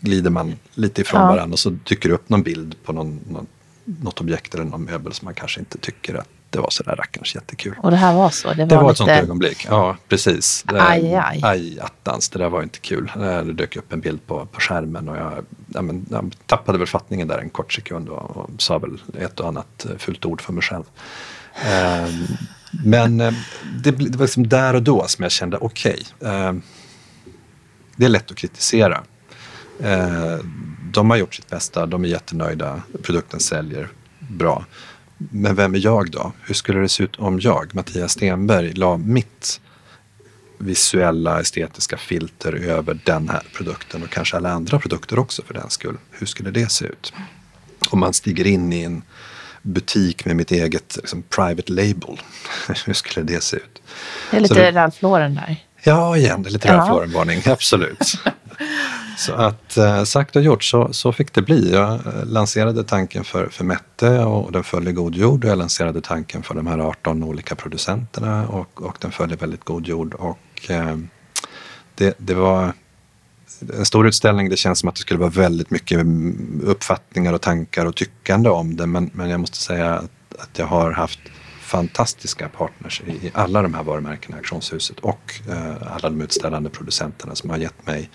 glider 0.00 0.30
man 0.30 0.54
lite 0.74 1.00
ifrån 1.00 1.20
ja. 1.20 1.28
varandra 1.28 1.52
och 1.52 1.58
så 1.58 1.70
dyker 1.70 2.08
det 2.08 2.14
upp 2.14 2.28
någon 2.28 2.42
bild 2.42 2.76
på 2.84 2.92
någon, 2.92 3.20
någon 3.28 3.46
något 3.84 4.20
objekt 4.20 4.54
eller 4.54 4.64
någon 4.64 4.84
möbel 4.84 5.12
som 5.12 5.24
man 5.24 5.34
kanske 5.34 5.60
inte 5.60 5.78
tycker 5.78 6.14
att 6.14 6.28
det 6.54 6.60
var 6.60 6.70
sådär 6.70 6.96
rackarns 6.96 7.34
jättekul. 7.34 7.74
Och 7.82 7.90
det 7.90 7.96
här 7.96 8.14
var 8.14 8.30
så? 8.30 8.48
Det 8.48 8.56
var, 8.56 8.66
det 8.66 8.76
var 8.76 8.82
lite... 8.82 8.90
ett 8.90 8.96
sånt 8.96 9.10
ögonblick, 9.10 9.66
ja 9.70 9.96
precis. 10.08 10.64
Det, 10.68 10.82
aj, 10.82 11.14
aj. 11.14 11.40
Aj 11.42 11.80
attans, 11.80 12.28
det 12.28 12.38
där 12.38 12.48
var 12.48 12.62
inte 12.62 12.78
kul. 12.78 13.12
Det 13.16 13.52
dök 13.52 13.76
upp 13.76 13.92
en 13.92 14.00
bild 14.00 14.26
på, 14.26 14.46
på 14.46 14.60
skärmen 14.60 15.08
och 15.08 15.16
jag, 15.16 15.44
ja, 15.66 15.82
men, 15.82 16.06
jag 16.10 16.36
tappade 16.46 16.78
väl 16.78 16.86
fattningen 16.86 17.28
där 17.28 17.38
en 17.38 17.50
kort 17.50 17.72
sekund 17.72 18.08
och, 18.08 18.36
och 18.36 18.50
sa 18.58 18.78
väl 18.78 19.02
ett 19.18 19.40
och 19.40 19.48
annat 19.48 19.86
eh, 19.90 19.96
fult 19.98 20.24
ord 20.24 20.40
för 20.40 20.52
mig 20.52 20.62
själv. 20.62 20.84
Um, 21.54 22.26
men 22.84 23.20
eh, 23.20 23.32
det, 23.82 23.90
det, 23.90 24.16
var 24.16 24.24
liksom 24.24 24.48
där 24.48 24.74
och 24.74 24.82
då 24.82 25.04
som 25.06 25.22
jag 25.22 25.32
kände, 25.32 25.56
okej, 25.56 26.02
okay, 26.20 26.48
um, 26.48 26.62
det 27.96 28.04
är 28.04 28.08
lätt 28.08 28.30
att 28.30 28.36
kritisera. 28.36 29.02
Uh, 29.80 30.38
de 30.94 31.10
har 31.10 31.16
gjort 31.16 31.34
sitt 31.34 31.50
bästa, 31.50 31.86
de 31.86 32.04
är 32.04 32.08
jättenöjda, 32.08 32.82
produkten 33.02 33.40
säljer 33.40 33.88
bra. 34.18 34.64
Men 35.18 35.54
vem 35.54 35.74
är 35.74 35.78
jag 35.78 36.10
då? 36.10 36.32
Hur 36.42 36.54
skulle 36.54 36.80
det 36.80 36.88
se 36.88 37.02
ut 37.02 37.16
om 37.16 37.40
jag, 37.40 37.74
Mattias 37.74 38.12
Stenberg, 38.12 38.72
la 38.72 38.96
mitt 38.96 39.60
visuella 40.58 41.40
estetiska 41.40 41.96
filter 41.96 42.52
över 42.52 42.98
den 43.04 43.28
här 43.28 43.42
produkten 43.52 44.02
och 44.02 44.10
kanske 44.10 44.36
alla 44.36 44.50
andra 44.50 44.78
produkter 44.78 45.18
också 45.18 45.42
för 45.42 45.54
den 45.54 45.70
skull. 45.70 45.96
Hur 46.10 46.26
skulle 46.26 46.50
det 46.50 46.72
se 46.72 46.84
ut? 46.84 47.12
Om 47.90 48.00
man 48.00 48.12
stiger 48.12 48.46
in 48.46 48.72
i 48.72 48.82
en 48.82 49.02
butik 49.62 50.24
med 50.24 50.36
mitt 50.36 50.50
eget 50.50 50.96
liksom, 50.96 51.22
private 51.22 51.72
label, 51.72 52.20
hur 52.86 52.92
skulle 52.92 53.26
det 53.26 53.42
se 53.42 53.56
ut? 53.56 53.82
Det 54.30 54.36
är 54.36 54.40
lite 54.40 54.72
Ralph 54.72 54.98
Lauren 55.00 55.34
där. 55.34 55.64
Ja, 55.82 56.16
igen, 56.16 56.42
det 56.42 56.48
är 56.48 56.52
lite 56.52 56.68
Ralph 56.68 56.92
Lauren-varning, 56.92 57.42
absolut. 57.46 58.14
Så 59.16 59.32
att 59.32 59.76
eh, 59.76 60.04
sagt 60.04 60.36
och 60.36 60.42
gjort 60.42 60.64
så, 60.64 60.92
så 60.92 61.12
fick 61.12 61.34
det 61.34 61.42
bli. 61.42 61.72
Jag 61.72 61.92
eh, 61.92 62.24
lanserade 62.24 62.84
tanken 62.84 63.24
för, 63.24 63.48
för 63.48 63.64
Mette 63.64 64.18
och 64.18 64.52
den 64.52 64.64
föll 64.64 64.88
i 64.88 64.92
god 64.92 65.14
jord. 65.14 65.44
Jag 65.44 65.58
lanserade 65.58 66.00
tanken 66.00 66.42
för 66.42 66.54
de 66.54 66.66
här 66.66 66.78
18 66.78 67.22
olika 67.22 67.54
producenterna 67.54 68.48
och, 68.48 68.82
och 68.82 68.96
den 69.00 69.12
föll 69.12 69.32
i 69.32 69.36
väldigt 69.36 69.64
god 69.64 69.86
jord. 69.86 70.14
Och, 70.14 70.70
eh, 70.70 70.96
det, 71.94 72.14
det 72.18 72.34
var 72.34 72.72
en 73.78 73.86
stor 73.86 74.06
utställning. 74.06 74.48
Det 74.50 74.56
känns 74.56 74.78
som 74.78 74.88
att 74.88 74.94
det 74.94 75.00
skulle 75.00 75.20
vara 75.20 75.30
väldigt 75.30 75.70
mycket 75.70 76.06
uppfattningar 76.62 77.32
och 77.32 77.40
tankar 77.40 77.86
och 77.86 77.94
tyckande 77.94 78.50
om 78.50 78.76
det. 78.76 78.86
Men, 78.86 79.10
men 79.12 79.30
jag 79.30 79.40
måste 79.40 79.58
säga 79.58 79.94
att, 79.94 80.34
att 80.38 80.58
jag 80.58 80.66
har 80.66 80.92
haft 80.92 81.20
fantastiska 81.74 82.48
partners 82.48 83.02
i, 83.06 83.30
alla 83.34 83.62
de 83.62 83.74
här 83.74 83.82
varumärkena, 83.82 84.36
auktionshuset 84.36 85.00
och 85.00 85.34
eh, 85.48 85.92
alla 85.94 86.10
de 86.10 86.20
utställande 86.20 86.70
producenterna 86.70 87.34
som 87.34 87.50
har 87.50 87.56
gett 87.56 87.86
mig 87.86 88.10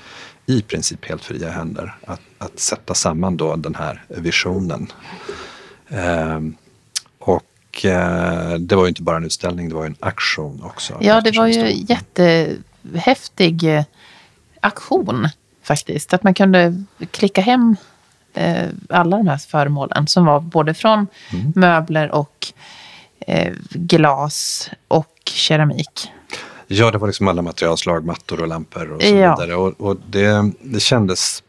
i 0.45 0.61
princip 0.61 1.05
helt 1.05 1.23
fria 1.23 1.49
händer 1.49 1.95
att, 2.05 2.21
att 2.37 2.59
sätta 2.59 2.93
samman 2.93 3.37
då 3.37 3.55
den 3.55 3.75
här 3.75 4.03
visionen. 4.07 4.91
Eh, 5.89 6.39
och 7.19 7.85
eh, 7.85 8.53
det 8.53 8.75
var 8.75 8.83
ju 8.83 8.89
inte 8.89 9.01
bara 9.01 9.17
en 9.17 9.25
utställning, 9.25 9.69
det 9.69 9.75
var 9.75 9.83
ju 9.83 9.87
en 9.87 9.95
aktion 9.99 10.63
också. 10.63 10.97
Ja, 11.01 11.21
det 11.21 11.37
var 11.37 11.47
ju 11.47 11.85
jättehäftig 11.87 13.63
eh, 13.63 13.83
aktion 14.61 15.29
faktiskt. 15.63 16.13
Att 16.13 16.23
man 16.23 16.33
kunde 16.33 16.83
klicka 17.11 17.41
hem 17.41 17.75
alla 18.89 19.17
de 19.17 19.27
här 19.27 19.37
föremålen 19.37 20.07
som 20.07 20.25
var 20.25 20.39
både 20.39 20.73
från 20.73 21.07
mm. 21.33 21.53
möbler 21.55 22.11
och 22.11 22.53
eh, 23.27 23.53
glas 23.71 24.69
och 24.87 25.15
keramik. 25.25 26.11
Ja, 26.67 26.91
det 26.91 26.97
var 26.97 27.07
liksom 27.07 27.27
alla 27.27 27.41
materialslag, 27.41 28.05
mattor 28.05 28.41
och 28.41 28.47
lampor 28.47 28.91
och 28.91 29.01
så 29.01 29.07
ja. 29.07 29.35
vidare. 29.35 29.55
Och, 29.55 29.81
och 29.81 29.97
det, 30.09 30.51
det 30.61 30.79
kändes, 30.79 31.43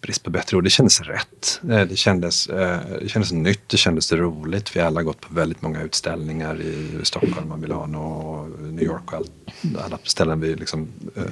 brist 0.00 0.22
på 0.22 0.30
bättre 0.30 0.56
ord, 0.56 0.64
det 0.64 0.70
kändes 0.70 1.00
rätt. 1.00 1.60
Eh, 1.70 1.80
det 1.80 1.96
kändes, 1.96 2.46
eh, 2.46 2.78
det 3.00 3.08
kändes 3.08 3.32
nytt, 3.32 3.68
det 3.68 3.76
kändes 3.76 4.12
roligt. 4.12 4.76
Vi 4.76 4.80
har 4.80 4.86
alla 4.86 5.02
gått 5.02 5.20
på 5.20 5.34
väldigt 5.34 5.62
många 5.62 5.82
utställningar 5.82 6.60
i 6.60 7.00
Stockholm 7.02 7.52
och 7.52 7.58
Milano 7.58 7.98
och 7.98 8.60
New 8.60 8.84
York 8.84 9.12
och 9.12 9.14
allt, 9.14 9.32
alla 9.84 9.98
ställen 10.02 10.40
vi 10.40 10.54
liksom, 10.54 10.88
eh, 11.16 11.22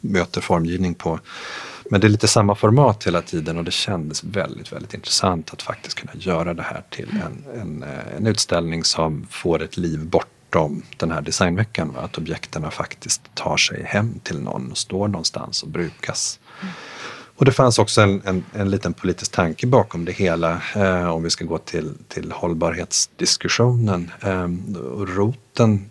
möter 0.00 0.40
formgivning 0.40 0.94
på. 0.94 1.20
Men 1.90 2.00
det 2.00 2.06
är 2.06 2.08
lite 2.08 2.28
samma 2.28 2.54
format 2.54 3.06
hela 3.06 3.22
tiden 3.22 3.58
och 3.58 3.64
det 3.64 3.70
kändes 3.70 4.24
väldigt, 4.24 4.72
väldigt 4.72 4.94
intressant 4.94 5.52
att 5.52 5.62
faktiskt 5.62 5.98
kunna 5.98 6.12
göra 6.14 6.54
det 6.54 6.62
här 6.62 6.82
till 6.90 7.08
en, 7.26 7.60
en, 7.60 7.82
eh, 7.82 8.16
en 8.16 8.26
utställning 8.26 8.84
som 8.84 9.26
får 9.30 9.62
ett 9.62 9.76
liv 9.76 10.06
bortom 10.06 10.82
den 10.96 11.10
här 11.10 11.20
designveckan. 11.20 11.96
Att 11.96 12.18
objekten 12.18 12.70
faktiskt 12.70 13.22
tar 13.34 13.56
sig 13.56 13.84
hem 13.84 14.20
till 14.22 14.40
någon 14.40 14.70
och 14.70 14.78
står 14.78 15.08
någonstans 15.08 15.62
och 15.62 15.68
brukas. 15.68 16.38
Och 17.36 17.44
det 17.44 17.52
fanns 17.52 17.78
också 17.78 18.00
en, 18.00 18.22
en, 18.24 18.44
en 18.52 18.70
liten 18.70 18.92
politisk 18.92 19.32
tanke 19.32 19.66
bakom 19.66 20.04
det 20.04 20.12
hela, 20.12 20.60
eh, 20.74 21.08
om 21.08 21.22
vi 21.22 21.30
ska 21.30 21.44
gå 21.44 21.58
till, 21.58 21.94
till 22.08 22.32
hållbarhetsdiskussionen. 22.32 24.10
Eh, 24.20 24.48
roten 25.16 25.90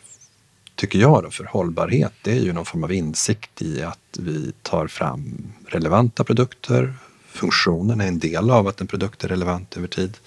tycker 0.76 1.00
jag 1.00 1.24
då, 1.24 1.32
för 1.32 1.44
hållbarhet, 1.44 2.14
det 2.22 2.32
är 2.32 2.40
ju 2.40 2.54
någon 2.54 2.66
form 2.66 2.84
av 2.84 2.94
insikt 2.94 3.62
i 3.62 3.84
att 3.84 4.20
vi 4.20 4.52
tar 4.62 4.88
fram 4.88 5.54
relevanta 5.68 6.24
produkter. 6.24 6.94
Funktionen 7.28 8.02
är 8.02 8.08
en 8.08 8.20
del 8.20 8.52
av 8.52 8.68
att 8.68 8.82
en 8.82 8.88
produkt 8.88 9.24
är 9.24 9.28
relevant 9.28 9.78
över 9.78 9.88
tid. 9.88 10.18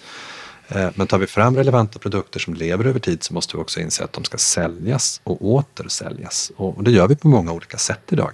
Eh, 0.68 0.90
men 0.94 1.06
tar 1.06 1.18
vi 1.18 1.26
fram 1.26 1.56
relevanta 1.56 1.98
produkter 1.98 2.40
som 2.40 2.54
lever 2.54 2.84
över 2.84 3.00
tid 3.00 3.22
så 3.22 3.34
måste 3.34 3.56
vi 3.56 3.62
också 3.62 3.80
inse 3.80 4.04
att 4.04 4.12
de 4.12 4.24
ska 4.24 4.38
säljas 4.38 5.20
och 5.24 5.46
återsäljas. 5.46 6.52
Och 6.56 6.84
det 6.84 6.90
gör 6.90 7.08
vi 7.08 7.16
på 7.16 7.28
många 7.28 7.52
olika 7.52 7.78
sätt 7.78 8.12
idag. 8.12 8.32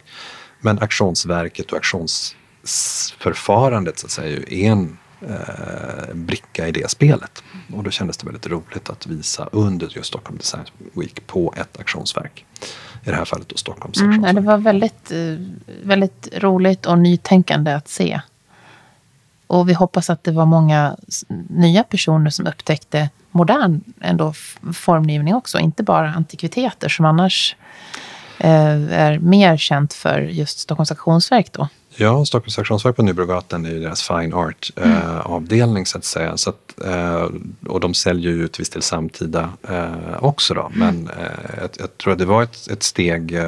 Men 0.60 0.78
auktionsverket 0.78 1.72
och 1.72 1.76
auktionsförfarandet 1.76 3.98
så 3.98 4.06
att 4.06 4.10
säga, 4.10 4.36
är 4.36 4.40
ju 4.40 4.64
en 4.64 4.98
eh, 5.28 6.14
bricka 6.14 6.68
i 6.68 6.72
det 6.72 6.90
spelet. 6.90 7.42
Och 7.74 7.82
då 7.82 7.90
kändes 7.90 8.16
det 8.16 8.26
väldigt 8.26 8.46
roligt 8.46 8.90
att 8.90 9.06
visa 9.06 9.48
under 9.52 9.88
just 9.96 10.06
Stockholm 10.06 10.38
Design 10.38 10.64
Week 10.92 11.26
på 11.26 11.54
ett 11.56 11.78
auktionsverk. 11.78 12.44
I 13.04 13.10
det 13.10 13.16
här 13.16 13.24
fallet 13.24 13.48
då 13.48 13.56
Stockholms 13.56 14.00
mm, 14.00 14.10
auktionsverk. 14.10 14.34
Det 14.34 14.40
var 14.40 14.58
väldigt, 14.58 15.10
eh, 15.10 15.18
väldigt 15.82 16.28
roligt 16.32 16.86
och 16.86 16.98
nytänkande 16.98 17.72
att 17.72 17.88
se. 17.88 18.20
Och 19.46 19.68
vi 19.68 19.72
hoppas 19.72 20.10
att 20.10 20.24
det 20.24 20.32
var 20.32 20.46
många 20.46 20.96
nya 21.48 21.84
personer 21.84 22.30
som 22.30 22.46
upptäckte 22.46 23.10
modern 23.30 23.80
ändå 24.00 24.32
formgivning 24.72 25.34
också. 25.34 25.58
Inte 25.58 25.82
bara 25.82 26.10
antikviteter 26.10 26.88
som 26.88 27.04
annars 27.04 27.56
eh, 28.38 28.92
är 28.92 29.18
mer 29.18 29.56
känt 29.56 29.92
för 29.92 30.20
just 30.20 30.58
Stockholms 30.58 30.90
auktionsverk 30.90 31.52
då. 31.52 31.68
Ja, 31.97 32.24
Stockholms 32.24 32.59
auktionsverk 32.59 32.97
på 32.97 33.03
Nybrogatan 33.03 33.66
är 33.66 33.70
ju 33.70 33.80
deras 33.80 34.03
fine 34.03 34.34
art-avdelning 34.34 35.76
mm. 35.76 35.86
så 35.86 35.99
att 35.99 36.05
säga. 36.05 36.36
Så 36.36 36.51
att, 36.51 36.80
eh, 36.84 37.28
och 37.66 37.80
de 37.80 37.95
säljer 37.95 38.32
ju 38.32 38.45
ut 38.45 38.61
viss 38.61 38.70
till 38.70 38.82
samtida 38.82 39.53
eh, 39.68 40.24
också 40.24 40.55
då. 40.55 40.70
Men 40.74 41.09
eh, 41.09 41.61
jag, 41.61 41.70
jag, 41.78 41.99
tror 41.99 42.12
att 42.12 42.18
det 42.18 42.24
var 42.24 42.42
ett, 42.42 42.68
ett, 42.70 42.82
steg, 42.82 43.38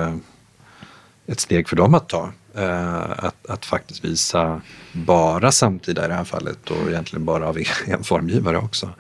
ett 1.27 1.41
steg 1.41 1.69
för 1.69 1.77
dem 1.77 1.95
att 1.95 2.09
ta. 2.09 2.33
Att, 3.17 3.47
att 3.49 3.67
faktiskt 3.67 4.05
visa 4.05 4.61
bara 4.93 5.53
samtida 5.53 6.05
i 6.05 6.09
det 6.09 6.15
här 6.15 6.25
fallet 6.25 6.71
och 6.71 6.89
egentligen 6.89 7.25
bara 7.25 7.49
av 7.49 7.59
en 7.87 8.05
formgivare 8.05 8.59
också 8.59 8.91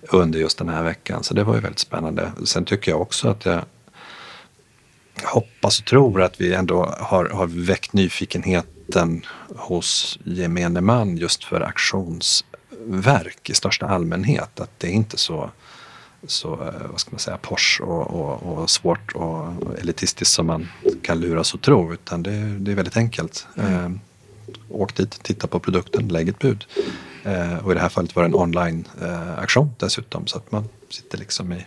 under 0.00 0.38
just 0.38 0.58
den 0.58 0.68
här 0.68 0.82
veckan. 0.82 1.22
Så 1.22 1.34
det 1.34 1.44
var 1.44 1.54
ju 1.54 1.60
väldigt 1.60 1.78
spännande. 1.78 2.32
Sen 2.44 2.64
tycker 2.64 2.90
jag 2.90 3.00
också 3.00 3.28
att 3.28 3.44
jag 3.44 3.62
hoppas 5.24 5.78
och 5.78 5.84
tror 5.84 6.22
att 6.22 6.40
vi 6.40 6.54
ändå 6.54 6.94
har, 6.98 7.24
har 7.24 7.46
väckt 7.46 7.92
nyfikenhet 7.92 8.66
debatten 8.86 9.22
hos 9.56 10.18
gemene 10.24 10.80
man 10.80 11.16
just 11.16 11.44
för 11.44 11.60
auktionsverk 11.60 13.50
i 13.50 13.54
största 13.54 13.86
allmänhet. 13.86 14.60
Att 14.60 14.70
det 14.78 14.86
är 14.86 14.92
inte 14.92 15.16
så, 15.16 15.50
så 16.26 16.52
eh, 16.52 16.90
vad 16.90 17.00
ska 17.00 17.10
man 17.10 17.18
säga, 17.18 17.36
Porsche 17.36 17.84
och, 17.84 18.06
och, 18.06 18.58
och 18.58 18.70
svårt 18.70 19.12
och 19.12 19.48
elitistiskt 19.78 20.34
som 20.34 20.46
man 20.46 20.68
kan 21.02 21.20
luras 21.20 21.54
att 21.54 21.62
tro. 21.62 21.92
Utan 21.92 22.22
det, 22.22 22.58
det 22.58 22.72
är 22.72 22.76
väldigt 22.76 22.96
enkelt. 22.96 23.46
Mm. 23.56 23.84
Eh, 23.84 23.90
åk 24.70 24.96
dit, 24.96 25.22
titta 25.22 25.46
på 25.46 25.58
produkten, 25.58 26.08
lägg 26.08 26.28
ett 26.28 26.38
bud. 26.38 26.64
Eh, 27.24 27.56
och 27.58 27.72
i 27.72 27.74
det 27.74 27.80
här 27.80 27.88
fallet 27.88 28.16
var 28.16 28.22
det 28.22 28.28
en 28.28 28.34
online-auktion 28.34 29.66
eh, 29.66 29.72
dessutom. 29.78 30.26
Så 30.26 30.38
att 30.38 30.52
man 30.52 30.68
sitter 30.90 31.18
liksom 31.18 31.52
i 31.52 31.66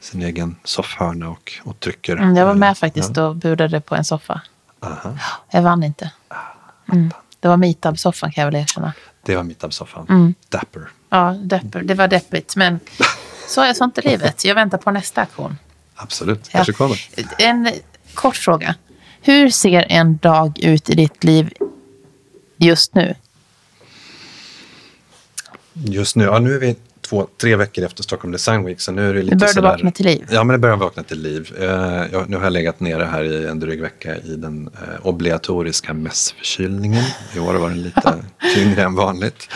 sin 0.00 0.22
egen 0.22 0.56
soffhörna 0.64 1.30
och, 1.30 1.52
och 1.64 1.80
trycker. 1.80 2.16
Mm, 2.16 2.36
jag 2.36 2.46
var 2.46 2.54
med 2.54 2.78
faktiskt 2.78 3.16
ja. 3.16 3.26
och 3.26 3.36
budade 3.36 3.80
på 3.80 3.94
en 3.94 4.04
soffa. 4.04 4.40
Aha. 4.82 5.18
Jag 5.50 5.62
vann 5.62 5.82
inte. 5.82 6.10
Mm. 6.92 7.10
Det 7.40 7.48
var 7.48 7.56
Meetup-soffan 7.56 8.32
kan 8.32 8.42
jag 8.42 8.50
väl 8.50 8.62
erkänna. 8.62 8.92
Det 9.22 9.36
var 9.36 9.42
Meetup-soffan. 9.42 10.06
Mm. 10.08 10.34
Dapper. 10.48 10.88
Ja, 11.08 11.32
dapper. 11.32 11.82
Det 11.82 11.94
var 11.94 12.08
deppigt. 12.08 12.56
Men 12.56 12.80
så 13.48 13.60
är 13.60 13.74
sånt 13.74 13.98
i 13.98 14.00
livet. 14.00 14.44
Jag 14.44 14.54
väntar 14.54 14.78
på 14.78 14.90
nästa 14.90 15.20
aktion. 15.20 15.58
Absolut, 15.94 16.48
kanske 16.48 16.72
ja. 16.72 16.76
kommer. 16.76 17.00
En 17.38 17.70
kort 18.14 18.36
fråga. 18.36 18.74
Hur 19.20 19.50
ser 19.50 19.86
en 19.88 20.16
dag 20.16 20.58
ut 20.58 20.90
i 20.90 20.94
ditt 20.94 21.24
liv 21.24 21.52
just 22.56 22.94
nu? 22.94 23.14
Just 25.72 26.16
nu? 26.16 26.24
Ja, 26.24 26.38
nu 26.38 26.54
är 26.54 26.58
vi 26.58 26.76
två, 27.12 27.26
tre 27.40 27.56
veckor 27.56 27.84
efter 27.84 28.02
Stockholm 28.02 28.32
Design 28.32 28.64
Week. 28.64 28.80
Så 28.80 28.92
nu 28.92 29.10
är 29.10 29.14
det 29.14 29.22
lite 29.22 29.34
nu 29.34 29.38
börjar 29.38 29.54
du 29.54 29.60
vakna 29.60 29.90
till 29.90 30.06
liv? 30.06 30.24
Ja, 30.30 30.44
men 30.44 30.54
det 30.54 30.58
börjar 30.58 30.76
vakna 30.76 31.02
till 31.02 31.22
liv. 31.22 31.52
Uh, 31.60 31.66
jag, 32.12 32.28
nu 32.28 32.36
har 32.36 32.44
jag 32.44 32.52
legat 32.52 32.80
nere 32.80 33.04
här 33.04 33.24
i 33.24 33.46
en 33.46 33.60
dryg 33.60 33.80
vecka 33.80 34.16
i 34.16 34.36
den 34.36 34.66
uh, 34.66 35.06
obligatoriska 35.06 35.94
mässförkylningen. 35.94 37.04
I 37.36 37.38
år 37.38 37.54
var 37.54 37.68
den 37.68 37.82
lite 37.82 38.14
tyngre 38.54 38.82
än 38.82 38.94
vanligt. 38.94 39.48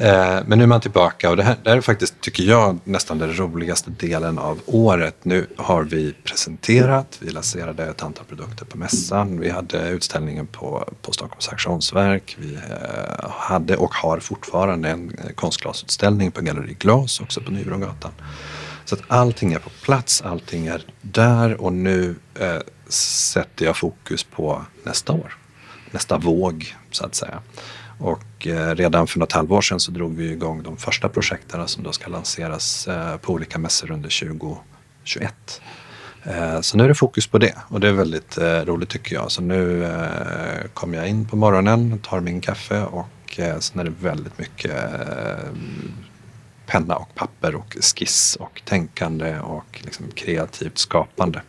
Eh, 0.00 0.38
men 0.46 0.58
nu 0.58 0.64
är 0.64 0.66
man 0.66 0.80
tillbaka 0.80 1.30
och 1.30 1.36
det 1.36 1.42
här, 1.42 1.56
det 1.62 1.70
här 1.70 1.76
är 1.76 1.80
faktiskt, 1.80 2.20
tycker 2.20 2.42
jag, 2.42 2.78
nästan 2.84 3.18
den 3.18 3.38
roligaste 3.38 3.90
delen 3.90 4.38
av 4.38 4.60
året. 4.66 5.16
Nu 5.22 5.46
har 5.56 5.82
vi 5.82 6.14
presenterat, 6.24 7.18
vi 7.20 7.30
lanserade 7.30 7.84
ett 7.84 8.02
antal 8.02 8.24
produkter 8.24 8.64
på 8.64 8.78
mässan. 8.78 9.40
Vi 9.40 9.50
hade 9.50 9.88
utställningen 9.88 10.46
på, 10.46 10.88
på 11.02 11.12
Stockholms 11.12 11.48
auktionsverk. 11.48 12.36
Vi 12.38 12.54
eh, 12.54 13.30
hade 13.30 13.76
och 13.76 13.94
har 13.94 14.20
fortfarande 14.20 14.88
en 14.88 15.18
eh, 15.18 15.30
konstglasutställning 15.34 16.30
på 16.30 16.40
Galleri 16.40 16.76
Glas 16.78 17.20
också 17.20 17.40
på 17.40 17.50
Nybrogatan. 17.50 18.12
Så 18.84 18.94
att 18.94 19.02
allting 19.08 19.52
är 19.52 19.58
på 19.58 19.70
plats, 19.70 20.22
allting 20.22 20.66
är 20.66 20.82
där 21.02 21.60
och 21.60 21.72
nu 21.72 22.14
eh, 22.40 22.58
sätter 22.88 23.64
jag 23.64 23.76
fokus 23.76 24.24
på 24.24 24.62
nästa 24.82 25.12
år. 25.12 25.36
Nästa 25.90 26.18
våg, 26.18 26.76
så 26.90 27.06
att 27.06 27.14
säga. 27.14 27.42
Och 27.98 28.46
eh, 28.46 28.74
redan 28.74 29.06
för 29.06 29.18
något 29.18 29.32
halvår 29.32 29.60
sedan 29.60 29.80
så 29.80 29.90
drog 29.90 30.16
vi 30.16 30.30
igång 30.30 30.62
de 30.62 30.76
första 30.76 31.08
projekten 31.08 31.68
som 31.68 31.82
då 31.82 31.92
ska 31.92 32.10
lanseras 32.10 32.88
eh, 32.88 33.16
på 33.16 33.32
olika 33.32 33.58
mässor 33.58 33.90
under 33.90 34.20
2021. 34.20 35.60
Eh, 36.24 36.60
så 36.60 36.76
nu 36.76 36.84
är 36.84 36.88
det 36.88 36.94
fokus 36.94 37.26
på 37.26 37.38
det 37.38 37.54
och 37.68 37.80
det 37.80 37.88
är 37.88 37.92
väldigt 37.92 38.38
roligt 38.38 38.88
tycker 38.88 39.14
jag. 39.14 39.30
Så 39.30 39.42
nu 39.42 39.88
kommer 40.74 40.98
jag 40.98 41.08
in 41.08 41.28
på 41.28 41.36
morgonen, 41.36 41.98
tar 41.98 42.20
min 42.20 42.40
kaffe 42.40 42.82
och 42.82 43.40
sen 43.58 43.80
är 43.80 43.84
det 43.84 43.92
väldigt 44.00 44.38
mycket 44.38 44.72
penna 46.66 46.96
och 46.96 47.14
papper 47.14 47.54
och 47.54 47.76
skiss 47.80 48.36
och 48.40 48.62
tänkande 48.64 49.38
och 49.40 49.80
liksom 49.84 50.06
kreativt 50.14 50.78
skapande 50.78 51.42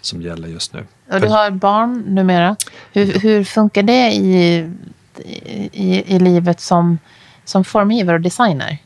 som 0.00 0.22
gäller 0.22 0.48
just 0.48 0.72
nu. 0.72 0.86
Och 1.12 1.20
du 1.20 1.28
har 1.28 1.50
barn 1.50 2.04
numera. 2.06 2.56
Hur, 2.92 3.18
hur 3.18 3.44
funkar 3.44 3.82
det 3.82 4.12
i 4.12 4.70
i, 5.18 6.14
i 6.14 6.18
livet 6.18 6.60
som, 6.60 6.98
som 7.44 7.64
formgivare 7.64 8.16
och 8.16 8.22
designer? 8.22 8.78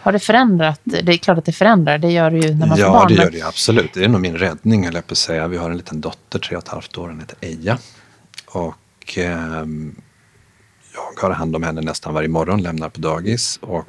Har 0.00 0.12
det 0.12 0.18
förändrat? 0.18 0.80
Det 0.84 1.12
är 1.12 1.16
klart 1.16 1.38
att 1.38 1.44
det 1.44 1.52
förändrar, 1.52 1.98
det 1.98 2.10
gör 2.10 2.30
det 2.30 2.38
ju 2.38 2.54
när 2.54 2.66
man 2.66 2.78
ja, 2.78 2.86
får 2.86 2.92
barn. 2.92 3.06
Ja, 3.10 3.16
det 3.16 3.22
gör 3.22 3.30
det 3.30 3.42
absolut. 3.42 3.94
Det 3.94 4.04
är 4.04 4.08
nog 4.08 4.20
min 4.20 4.38
räddning, 4.38 4.84
eller 4.84 4.98
att 4.98 5.16
säga. 5.16 5.48
Vi 5.48 5.56
har 5.56 5.70
en 5.70 5.76
liten 5.76 6.00
dotter, 6.00 6.38
tre 6.38 6.56
och 6.56 6.62
ett 6.62 6.68
halvt 6.68 6.98
år, 6.98 7.08
hon 7.08 7.20
heter 7.20 7.36
Eja. 7.40 7.78
Och 8.46 9.18
eh, 9.18 9.66
jag 10.94 11.22
har 11.22 11.30
hand 11.30 11.56
om 11.56 11.62
henne 11.62 11.80
nästan 11.80 12.14
varje 12.14 12.28
morgon, 12.28 12.62
lämnar 12.62 12.88
på 12.88 13.00
dagis. 13.00 13.58
Och 13.62 13.88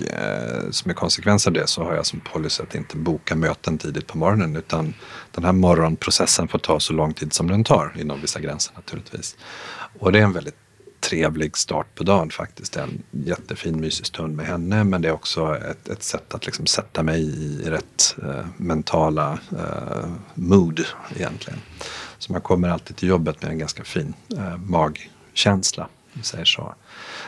eh, 0.00 0.70
som 0.70 0.90
en 0.90 0.94
konsekvens 0.94 1.46
av 1.46 1.52
det 1.52 1.68
så 1.68 1.84
har 1.84 1.94
jag 1.94 2.06
som 2.06 2.20
policy 2.20 2.62
att 2.62 2.74
inte 2.74 2.96
boka 2.96 3.36
möten 3.36 3.78
tidigt 3.78 4.06
på 4.06 4.18
morgonen 4.18 4.56
utan 4.56 4.94
den 5.32 5.44
här 5.44 5.52
morgonprocessen 5.52 6.48
får 6.48 6.58
ta 6.58 6.80
så 6.80 6.92
lång 6.92 7.14
tid 7.14 7.32
som 7.32 7.48
den 7.48 7.64
tar 7.64 7.92
inom 8.00 8.20
vissa 8.20 8.40
gränser 8.40 8.72
naturligtvis. 8.76 9.36
Och 9.98 10.12
det 10.12 10.18
är 10.18 10.22
en 10.22 10.32
väldigt 10.32 10.56
trevlig 11.00 11.56
start 11.56 11.86
på 11.94 12.04
dagen 12.04 12.30
faktiskt. 12.30 12.76
En 12.76 13.02
jättefin 13.10 13.80
mysig 13.80 14.06
stund 14.06 14.36
med 14.36 14.46
henne 14.46 14.84
men 14.84 15.02
det 15.02 15.08
är 15.08 15.12
också 15.12 15.56
ett, 15.56 15.88
ett 15.88 16.02
sätt 16.02 16.34
att 16.34 16.46
liksom 16.46 16.66
sätta 16.66 17.02
mig 17.02 17.20
i 17.22 17.70
rätt 17.70 18.16
eh, 18.22 18.46
mentala 18.56 19.38
eh, 19.52 20.10
mood 20.34 20.84
egentligen. 21.16 21.58
Så 22.18 22.32
man 22.32 22.40
kommer 22.40 22.68
alltid 22.68 22.96
till 22.96 23.08
jobbet 23.08 23.42
med 23.42 23.50
en 23.50 23.58
ganska 23.58 23.84
fin 23.84 24.14
eh, 24.36 24.56
magkänsla. 24.56 25.88
Säger 26.22 26.44
så. 26.44 26.74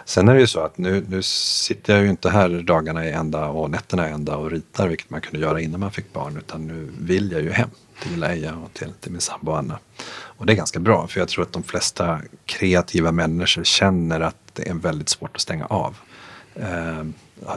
Sen 0.04 0.28
är 0.28 0.34
det 0.34 0.40
ju 0.40 0.46
så 0.46 0.60
att 0.60 0.78
nu, 0.78 1.04
nu 1.08 1.22
sitter 1.22 1.92
jag 1.94 2.02
ju 2.02 2.10
inte 2.10 2.30
här 2.30 2.48
dagarna 2.48 3.06
i 3.06 3.10
ända 3.10 3.46
och 3.46 3.70
nätterna 3.70 4.08
i 4.08 4.12
ända 4.12 4.36
och 4.36 4.50
ritar 4.50 4.88
vilket 4.88 5.10
man 5.10 5.20
kunde 5.20 5.46
göra 5.46 5.60
innan 5.60 5.80
man 5.80 5.90
fick 5.90 6.12
barn 6.12 6.36
utan 6.36 6.66
nu 6.66 6.88
vill 6.98 7.32
jag 7.32 7.42
ju 7.42 7.50
hem 7.50 7.70
till 8.02 8.20
Leia 8.20 8.54
och 8.54 8.72
till, 8.72 8.92
till 9.00 9.12
min 9.12 9.20
sambo 9.20 9.52
Anna. 9.52 9.78
Och 10.36 10.46
det 10.46 10.52
är 10.52 10.56
ganska 10.56 10.80
bra 10.80 11.06
för 11.06 11.20
jag 11.20 11.28
tror 11.28 11.42
att 11.42 11.52
de 11.52 11.62
flesta 11.62 12.20
kreativa 12.46 13.12
människor 13.12 13.64
känner 13.64 14.20
att 14.20 14.36
det 14.52 14.68
är 14.68 14.74
väldigt 14.74 15.08
svårt 15.08 15.36
att 15.36 15.42
stänga 15.42 15.66
av. 15.66 15.96
Eh, 16.54 17.04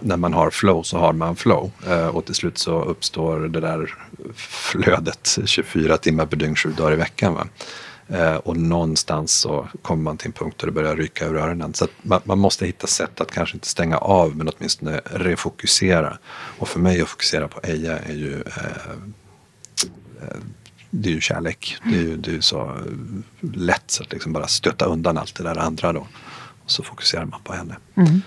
när 0.02 0.18
man 0.18 0.34
har 0.34 0.50
flow 0.50 0.84
så 0.84 0.98
har 0.98 1.14
man 1.14 1.36
flow 1.36 1.72
eh, 1.88 2.08
och 2.08 2.26
till 2.26 2.36
slut 2.36 2.58
så 2.58 2.82
uppstår 2.82 3.40
det 3.40 3.60
där 3.60 3.94
flödet 4.36 5.38
24 5.46 5.98
timmar 5.98 6.26
per 6.26 6.38
dygn, 6.38 6.56
sju 6.56 6.72
dagar 6.72 6.94
i 6.94 6.96
veckan. 6.96 7.34
Va? 7.34 7.48
Eh, 8.08 8.36
och 8.36 8.58
någonstans 8.58 9.32
så 9.32 9.68
kommer 9.82 10.04
man 10.04 10.18
till 10.18 10.28
en 10.28 10.34
punkt 10.34 10.60
där 10.60 10.68
det 10.68 10.72
börjar 10.72 10.96
ryka 10.96 11.26
ur 11.26 11.36
öronen. 11.36 11.74
Så 11.74 11.88
man, 12.02 12.22
man, 12.24 12.40
måste 12.40 12.66
hitta 12.66 12.88
sätt 12.88 13.22
att 13.22 13.32
kanske 13.32 13.56
inte 13.56 13.68
stänga 13.68 13.98
av 13.98 14.36
men 14.36 14.50
åtminstone 14.50 15.02
refokusera. 15.06 16.18
Och 16.60 16.68
för 16.68 16.80
mig 16.80 17.02
att 17.02 17.10
fokusera 17.10 17.48
på 17.48 17.60
Eja 17.64 18.00
är 18.00 18.14
ju 18.14 18.42
eh, 18.42 18.66
eh 20.22 20.38
det 20.90 21.10
är 21.10 21.14
ju 21.14 21.22
kärlek. 21.22 21.78
Det 21.84 21.96
är 21.96 22.02
ju 22.02 22.18
det 22.18 22.36
är 22.36 22.42
så 22.42 22.78
lätt 23.42 23.92
så 23.92 24.04
att 24.04 24.12
liksom 24.12 24.34
bara 24.34 24.48
stötta 24.48 24.86
undan 24.86 25.18
allt 25.18 25.36
det 25.36 25.44
där 25.44 25.58
andra 25.58 25.94
då. 25.94 26.08
Och 26.64 26.72
så 26.72 26.84
fokuserar 26.84 27.26
man 27.26 27.42
på 27.44 27.54
henne. 27.54 27.76
Mm. 27.98 28.22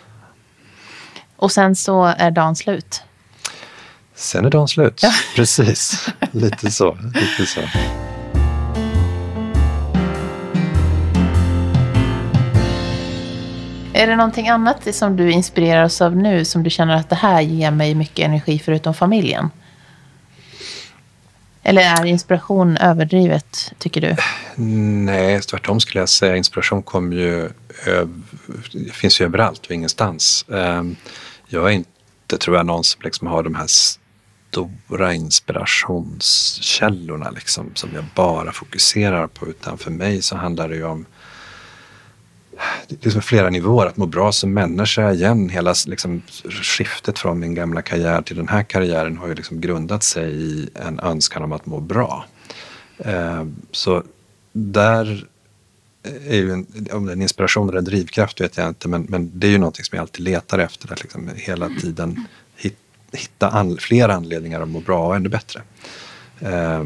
Och 1.36 1.52
sen 1.52 1.76
så 1.76 2.04
är 2.04 2.30
dagen 2.30 2.56
slut? 2.56 3.02
Sen 4.14 4.44
är 4.44 4.50
dagen 4.50 4.68
slut. 4.68 5.00
Ja. 5.02 5.12
Precis, 5.36 6.08
lite 6.32 6.70
så. 6.70 6.98
Lite 7.14 7.46
så. 7.46 7.60
Är 13.92 14.06
det 14.06 14.16
någonting 14.16 14.48
annat 14.48 14.94
som 14.94 15.16
du 15.16 15.32
inspireras 15.32 16.00
av 16.00 16.16
nu 16.16 16.44
som 16.44 16.62
du 16.62 16.70
känner 16.70 16.96
att 16.96 17.08
det 17.08 17.16
här 17.16 17.40
ger 17.40 17.70
mig 17.70 17.94
mycket 17.94 18.24
energi 18.24 18.58
förutom 18.58 18.94
familjen? 18.94 19.50
Eller 21.68 21.82
är 21.82 22.04
inspiration 22.04 22.76
överdrivet, 22.76 23.72
tycker 23.78 24.00
du? 24.00 24.16
Nej, 25.04 25.40
tvärtom 25.40 25.80
skulle 25.80 26.00
jag 26.00 26.08
säga. 26.08 26.36
Inspiration 26.36 26.82
kommer 26.82 27.16
ju, 27.16 27.48
finns 28.92 29.20
ju 29.20 29.24
överallt 29.24 29.66
och 29.66 29.72
ingenstans. 29.72 30.44
Ehm, 30.52 30.96
jag 31.48 31.66
är 31.66 31.70
inte, 31.70 32.38
tror 32.38 32.56
jag, 32.56 32.66
någon 32.66 32.84
som 32.84 33.02
liksom 33.04 33.26
har 33.26 33.42
de 33.42 33.54
här 33.54 33.66
stora 33.68 35.14
inspirationskällorna 35.14 37.30
liksom, 37.30 37.70
som 37.74 37.90
jag 37.94 38.04
bara 38.14 38.52
fokuserar 38.52 39.26
på. 39.26 39.46
Utan 39.46 39.78
för 39.78 39.90
mig 39.90 40.22
så 40.22 40.36
handlar 40.36 40.68
det 40.68 40.76
ju 40.76 40.84
om 40.84 41.06
det 42.88 42.94
är 42.94 43.04
liksom 43.04 43.22
flera 43.22 43.50
nivåer. 43.50 43.86
Att 43.86 43.96
må 43.96 44.06
bra 44.06 44.32
som 44.32 44.52
människa 44.52 45.12
igen. 45.12 45.48
Hela 45.48 45.74
liksom, 45.86 46.22
skiftet 46.62 47.18
från 47.18 47.38
min 47.38 47.54
gamla 47.54 47.82
karriär 47.82 48.22
till 48.22 48.36
den 48.36 48.48
här 48.48 48.62
karriären 48.62 49.16
har 49.16 49.28
ju 49.28 49.34
liksom 49.34 49.60
grundat 49.60 50.02
sig 50.02 50.30
i 50.30 50.68
en 50.74 51.00
önskan 51.00 51.42
om 51.42 51.52
att 51.52 51.66
må 51.66 51.80
bra. 51.80 52.24
Eh, 52.98 53.44
så 53.70 54.02
där 54.52 55.26
är 56.02 56.36
ju 56.36 56.52
en, 56.52 56.66
om 56.92 57.06
det 57.06 57.12
är 57.12 57.16
en 57.16 57.22
inspiration 57.22 57.68
eller 57.68 57.78
en 57.78 57.84
drivkraft 57.84 58.40
vet 58.40 58.56
jag 58.56 58.68
inte 58.68 58.88
men, 58.88 59.06
men 59.08 59.30
det 59.34 59.46
är 59.46 59.50
ju 59.50 59.58
någonting 59.58 59.84
som 59.84 59.96
jag 59.96 60.02
alltid 60.02 60.24
letar 60.24 60.58
efter. 60.58 60.92
Att 60.92 61.02
liksom 61.02 61.30
hela 61.36 61.68
tiden 61.80 62.26
hitta 63.12 63.48
an, 63.48 63.76
fler 63.80 64.08
anledningar 64.08 64.60
att 64.60 64.68
må 64.68 64.80
bra 64.80 65.06
och 65.06 65.16
ännu 65.16 65.28
bättre. 65.28 65.62
Eh, 66.40 66.84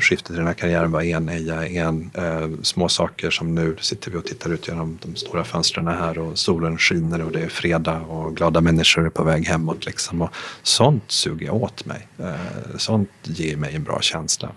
skiftet 0.00 0.30
i 0.30 0.36
den 0.36 0.46
här 0.46 0.54
karriären 0.54 0.90
var 0.90 1.02
en 1.02 1.28
eja, 1.28 1.66
en 1.66 2.10
eh, 2.14 2.62
små 2.62 2.88
saker 2.88 3.30
som 3.30 3.54
nu 3.54 3.76
sitter 3.80 4.10
vi 4.10 4.16
och 4.16 4.24
tittar 4.24 4.52
ut 4.52 4.68
genom 4.68 4.98
de 5.02 5.16
stora 5.16 5.44
fönstren 5.44 5.86
här 5.86 6.18
och 6.18 6.38
solen 6.38 6.78
skiner 6.78 7.22
och 7.22 7.32
det 7.32 7.40
är 7.40 7.48
fredag 7.48 8.00
och 8.00 8.36
glada 8.36 8.60
människor 8.60 9.06
är 9.06 9.10
på 9.10 9.24
väg 9.24 9.46
hemåt. 9.46 9.86
Liksom. 9.86 10.22
Och 10.22 10.30
sånt 10.62 11.04
suger 11.06 11.46
jag 11.46 11.54
åt 11.54 11.84
mig. 11.84 12.08
Eh, 12.18 12.76
sånt 12.76 13.10
ger 13.22 13.56
mig 13.56 13.76
en 13.76 13.84
bra 13.84 14.00
känsla. 14.00 14.50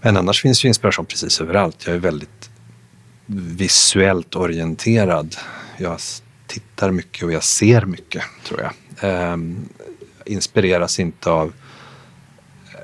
Men 0.00 0.16
annars 0.16 0.42
finns 0.42 0.64
ju 0.64 0.68
inspiration 0.68 1.06
precis 1.06 1.40
överallt. 1.40 1.86
Jag 1.86 1.94
är 1.94 2.00
väldigt 2.00 2.50
visuellt 3.56 4.36
orienterad. 4.36 5.36
Jag 5.78 5.98
tittar 6.46 6.90
mycket 6.90 7.24
och 7.24 7.32
jag 7.32 7.44
ser 7.44 7.84
mycket, 7.84 8.22
tror 8.44 8.60
jag. 8.60 8.72
Eh, 9.10 9.36
inspireras 10.26 11.00
inte 11.00 11.30
av 11.30 11.52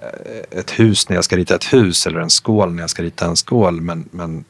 Eh, 0.02 0.58
ett 0.58 0.70
hus 0.70 1.08
när 1.08 1.16
jag 1.16 1.24
ska 1.24 1.36
rita 1.36 1.54
ett 1.54 1.72
hus 1.72 2.06
eller 2.06 2.20
en 2.20 2.30
skål 2.30 2.72
när 2.72 2.82
jag 2.82 2.90
ska 2.90 3.02
rita 3.02 3.26
en 3.26 3.36
skål. 3.36 3.80
Men, 3.80 4.08
men 4.10 4.44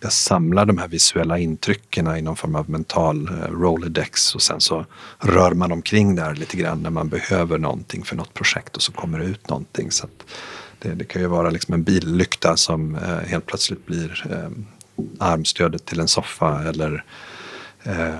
jag 0.00 0.12
samlar 0.12 0.66
de 0.66 0.78
här 0.78 0.88
visuella 0.88 1.38
intrycken 1.38 2.16
i 2.16 2.22
någon 2.22 2.36
form 2.36 2.54
av 2.54 2.70
mental 2.70 3.28
eh, 3.28 3.50
rolodex 3.50 4.34
och 4.34 4.42
sen 4.42 4.60
så 4.60 4.86
rör 5.18 5.52
man 5.52 5.72
omkring 5.72 6.14
där 6.14 6.34
lite 6.34 6.56
grann 6.56 6.82
när 6.82 6.90
man 6.90 7.08
behöver 7.08 7.58
någonting 7.58 8.04
för 8.04 8.16
något 8.16 8.34
projekt 8.34 8.76
och 8.76 8.82
så 8.82 8.92
kommer 8.92 9.18
det 9.18 9.24
ut 9.24 9.48
någonting. 9.48 9.90
Så 9.90 10.06
det, 10.78 10.94
det, 10.94 11.04
kan 11.04 11.22
ju 11.22 11.28
vara 11.28 11.50
liksom 11.50 11.74
en 11.74 11.82
billykta 11.82 12.56
som 12.56 12.94
eh, 12.94 13.28
helt 13.28 13.46
plötsligt 13.46 13.86
blir 13.86 14.26
eh, 14.30 14.50
armstödet 15.18 15.86
till 15.86 16.00
en 16.00 16.08
soffa 16.08 16.62
eller 16.68 17.04
eh, 17.82 18.14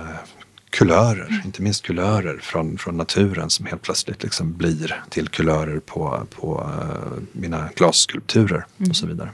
kulörer, 0.71 1.41
inte 1.45 1.61
minst 1.61 1.83
kulörer 1.83 2.37
från, 2.37 2.77
från 2.77 2.97
naturen 2.97 3.49
som 3.49 3.65
helt 3.65 3.81
plötsligt 3.81 4.23
liksom 4.23 4.57
blir 4.57 5.03
till 5.09 5.27
kulörer 5.27 5.79
på, 5.79 6.27
på 6.29 6.61
uh, 6.61 7.23
mina 7.31 7.69
glasskulpturer 7.75 8.65
mm. 8.77 8.89
och 8.89 8.95
så 8.95 9.07
vidare. 9.07 9.29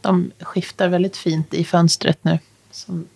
De 0.00 0.32
skiftar 0.40 0.88
väldigt 0.88 1.16
fint 1.16 1.54
i 1.54 1.64
fönstret 1.64 2.18
nu 2.22 2.38
som, 2.70 3.06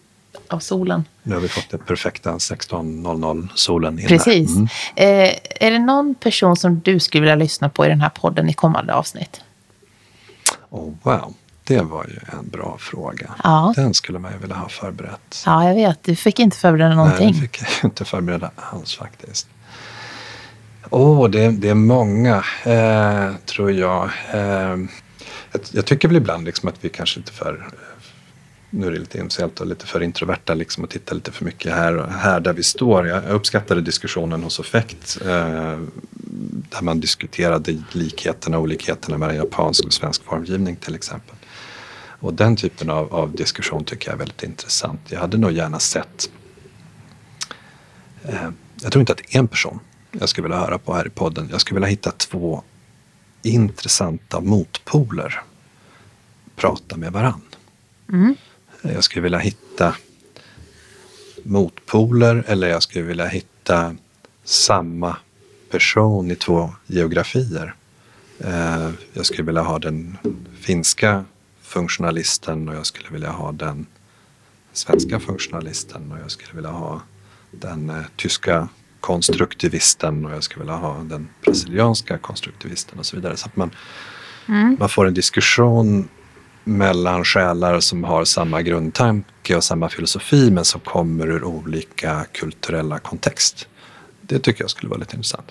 av 0.49 0.59
solen. 0.59 1.05
Nu 1.23 1.35
har 1.35 1.41
vi 1.41 1.49
fått 1.49 1.71
den 1.71 1.81
perfekta 1.81 2.33
16.00 2.33 3.49
solen 3.55 3.99
inne. 3.99 4.09
Precis. 4.09 4.51
Mm. 4.51 4.69
Eh, 4.97 5.35
är 5.61 5.71
det 5.71 5.79
någon 5.79 6.15
person 6.15 6.57
som 6.57 6.81
du 6.81 7.01
skulle 7.01 7.21
vilja 7.21 7.37
lyssna 7.37 7.69
på 7.69 7.87
i 7.87 7.89
den 7.89 8.01
här 8.01 8.11
podden 8.11 8.49
i 8.49 8.55
kommande 8.55 8.95
avsnitt? 8.95 9.41
Oh, 10.71 10.95
wow. 11.03 11.35
Det 11.65 11.81
var 11.81 12.05
ju 12.05 12.39
en 12.39 12.49
bra 12.49 12.77
fråga. 12.81 13.35
Ja. 13.43 13.73
Den 13.77 13.95
skulle 13.95 14.19
man 14.19 14.33
ju 14.33 14.39
vilja 14.39 14.57
ha 14.57 14.69
förberett. 14.69 15.43
Ja, 15.47 15.69
jag 15.69 15.75
vet. 15.75 16.05
Du 16.05 16.17
fick 16.17 16.39
inte 16.39 16.57
förbereda 16.57 16.95
någonting. 16.95 17.31
Nej, 17.31 17.41
det 17.53 17.59
fick 17.59 17.83
jag 17.83 17.89
inte 17.89 18.05
förbereda 18.05 18.51
alls 18.57 18.97
faktiskt. 18.97 19.49
Åh, 20.91 21.21
oh, 21.21 21.31
det, 21.31 21.51
det, 21.51 21.69
är 21.69 21.75
många, 21.75 22.45
eh, 22.65 23.37
tror 23.47 23.73
jag. 23.73 24.11
Eh, 24.33 24.41
jag. 24.41 24.89
jag. 25.73 25.87
tycker 25.87 26.09
väl 26.09 26.17
ibland 26.17 26.45
liksom 26.45 26.69
att 26.69 26.77
vi 26.81 26.89
kanske 26.89 27.21
inte 27.21 27.33
för 27.33 27.69
nu 28.71 28.87
är 28.87 28.91
det 28.91 28.99
lite 28.99 29.19
inställt 29.19 29.61
och 29.61 29.67
lite 29.67 29.87
för 29.87 30.03
introverta 30.03 30.55
liksom 30.55 30.85
och 30.85 30.91
tittar 30.91 31.15
lite 31.15 31.33
för 31.33 31.45
mycket 31.45 31.75
här, 31.75 32.07
här 32.19 32.41
där 32.41 32.53
vi 32.53 32.63
står. 32.63 33.07
Jag 33.07 33.25
uppskattade 33.25 33.81
diskussionen 33.81 34.43
hos 34.43 34.59
Offekt 34.59 35.19
eh, 35.23 35.79
där 36.71 36.83
man 36.83 37.01
diskuterade 37.01 37.83
likheterna 37.93 38.57
och 38.57 38.63
olikheterna 38.63 39.19
mellan 39.19 39.37
japansk 39.37 39.85
och 39.85 39.93
svensk 39.93 40.25
formgivning 40.25 40.77
till 40.77 40.95
exempel. 40.95 41.37
Och 42.25 42.35
den 42.35 42.57
typen 42.57 42.91
av, 42.91 43.15
av 43.15 43.33
diskussion 43.33 43.85
tycker 43.85 44.09
jag 44.09 44.15
är 44.15 44.19
väldigt 44.19 44.43
intressant. 44.43 45.01
Jag 45.09 45.21
hade 45.21 45.37
nog 45.37 45.53
gärna 45.53 45.79
sett 45.79 46.31
eh, 48.23 48.51
jag 48.83 48.93
tror 48.93 49.01
inte 49.01 49.13
att 49.13 49.19
det 49.19 49.35
är 49.35 49.39
en 49.39 49.49
person 49.49 49.81
jag 50.13 50.29
skulle 50.29 50.43
vilja 50.43 50.59
höra 50.59 50.79
på 50.79 50.95
här 50.95 51.07
i 51.07 51.11
podden. 51.11 51.49
Jag 51.51 51.61
skulle 51.61 51.75
vilja 51.77 51.89
hitta 51.89 52.11
två 52.11 52.63
intressanta 53.43 54.41
motpoler 54.41 55.43
prata 56.57 56.97
med 56.97 57.13
varann. 57.13 57.41
Mm. 58.13 58.35
Jag 58.83 59.05
skulle 59.05 59.23
vilja 59.23 59.39
hitta 59.39 59.97
motpoler 61.43 62.45
eller 62.47 62.69
jag 62.69 62.83
skulle 62.83 63.05
vilja 63.05 63.27
hitta 63.27 63.97
samma 64.45 65.17
person 65.71 66.31
i 66.31 66.37
två 66.37 66.75
geografier. 66.87 67.75
Eh, 68.39 68.91
jag 69.13 69.27
skulle 69.27 69.43
vilja 69.43 69.63
ha 69.63 69.79
den 69.79 70.19
finska 70.61 71.25
funktionalisten 71.75 72.69
och 72.69 72.75
jag 72.75 72.87
skulle 72.87 73.11
vilja 73.11 73.31
ha 73.31 73.53
den 73.53 73.87
svenska 74.73 75.21
funktionalisten 75.21 76.13
och 76.13 76.19
jag 76.19 76.31
skulle 76.31 76.55
vilja 76.55 76.71
ha 76.71 77.03
den 77.51 77.91
eh, 77.91 77.97
tyska 78.17 78.69
konstruktivisten 79.01 80.27
och 80.27 80.33
jag 80.33 80.43
skulle 80.43 80.65
vilja 80.65 80.77
ha 80.77 80.97
den 80.99 81.29
brasilianska 81.45 82.19
konstruktivisten 82.19 82.99
och 82.99 83.07
så 83.07 83.17
vidare. 83.17 83.37
Så 83.37 83.47
att 83.47 83.57
man, 83.57 83.71
mm. 84.49 84.77
man 84.81 84.89
får 84.89 85.07
en 85.07 85.15
diskussion 85.15 86.09
mellan 86.65 87.25
själar 87.25 87.81
som 87.81 88.05
har 88.05 88.25
samma 88.25 88.63
grundtanke 88.63 89.57
och 89.57 89.65
samma 89.65 89.89
filosofi 89.89 90.51
men 90.51 90.65
som 90.65 90.81
kommer 90.81 91.27
ur 91.27 91.45
olika 91.45 92.27
kulturella 92.33 92.99
kontext. 92.99 93.69
Det 94.21 94.39
tycker 94.39 94.63
jag 94.63 94.71
skulle 94.71 94.91
vara 94.91 95.01
lite 95.01 95.17
intressant. 95.17 95.47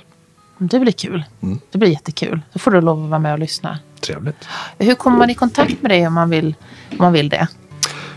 Det 0.57 0.79
blir 0.79 0.91
kul. 0.91 1.23
Mm. 1.41 1.59
Det 1.71 1.77
blir 1.77 1.89
jättekul. 1.89 2.41
Då 2.53 2.59
får 2.59 2.71
du 2.71 2.81
lov 2.81 3.03
att 3.03 3.09
vara 3.09 3.19
med 3.19 3.33
och 3.33 3.39
lyssna. 3.39 3.79
Trevligt. 4.05 4.47
Hur 4.77 4.95
kommer 4.95 5.17
man 5.17 5.29
i 5.29 5.35
kontakt 5.35 5.81
med 5.81 5.91
dig 5.91 6.07
om 6.07 6.13
man 6.13 6.29
vill, 6.29 6.55
om 6.89 6.97
man 6.99 7.13
vill 7.13 7.29
det? 7.29 7.47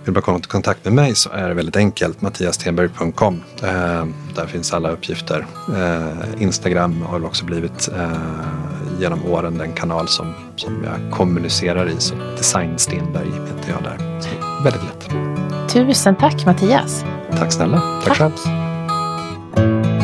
Vill 0.04 0.12
man 0.12 0.22
komma 0.22 0.38
i 0.38 0.42
kontakt 0.42 0.84
med 0.84 0.92
mig 0.92 1.14
så 1.14 1.30
är 1.30 1.48
det 1.48 1.54
väldigt 1.54 1.76
enkelt. 1.76 2.20
mattiastenberg.com. 2.22 3.42
Eh, 3.62 4.06
där 4.34 4.46
finns 4.46 4.72
alla 4.72 4.90
uppgifter. 4.90 5.46
Eh, 5.76 6.42
Instagram 6.42 7.02
har 7.02 7.24
också 7.24 7.44
blivit 7.44 7.88
eh, 7.88 8.10
genom 9.00 9.26
åren 9.26 9.58
den 9.58 9.72
kanal 9.72 10.08
som, 10.08 10.34
som 10.56 10.84
jag 10.84 11.12
kommunicerar 11.12 11.88
i. 11.88 11.94
Så 11.98 12.14
Design 12.36 12.78
Stenberg 12.78 13.26
heter 13.26 13.72
jag 13.72 13.82
där. 13.82 14.20
Så 14.20 14.28
väldigt 14.64 14.82
lätt. 14.82 15.10
Tusen 15.70 16.16
tack 16.16 16.46
Mattias. 16.46 17.04
Tack 17.38 17.52
snälla. 17.52 17.80
Tack, 18.04 18.18
tack. 18.18 18.32
själv. 19.54 19.95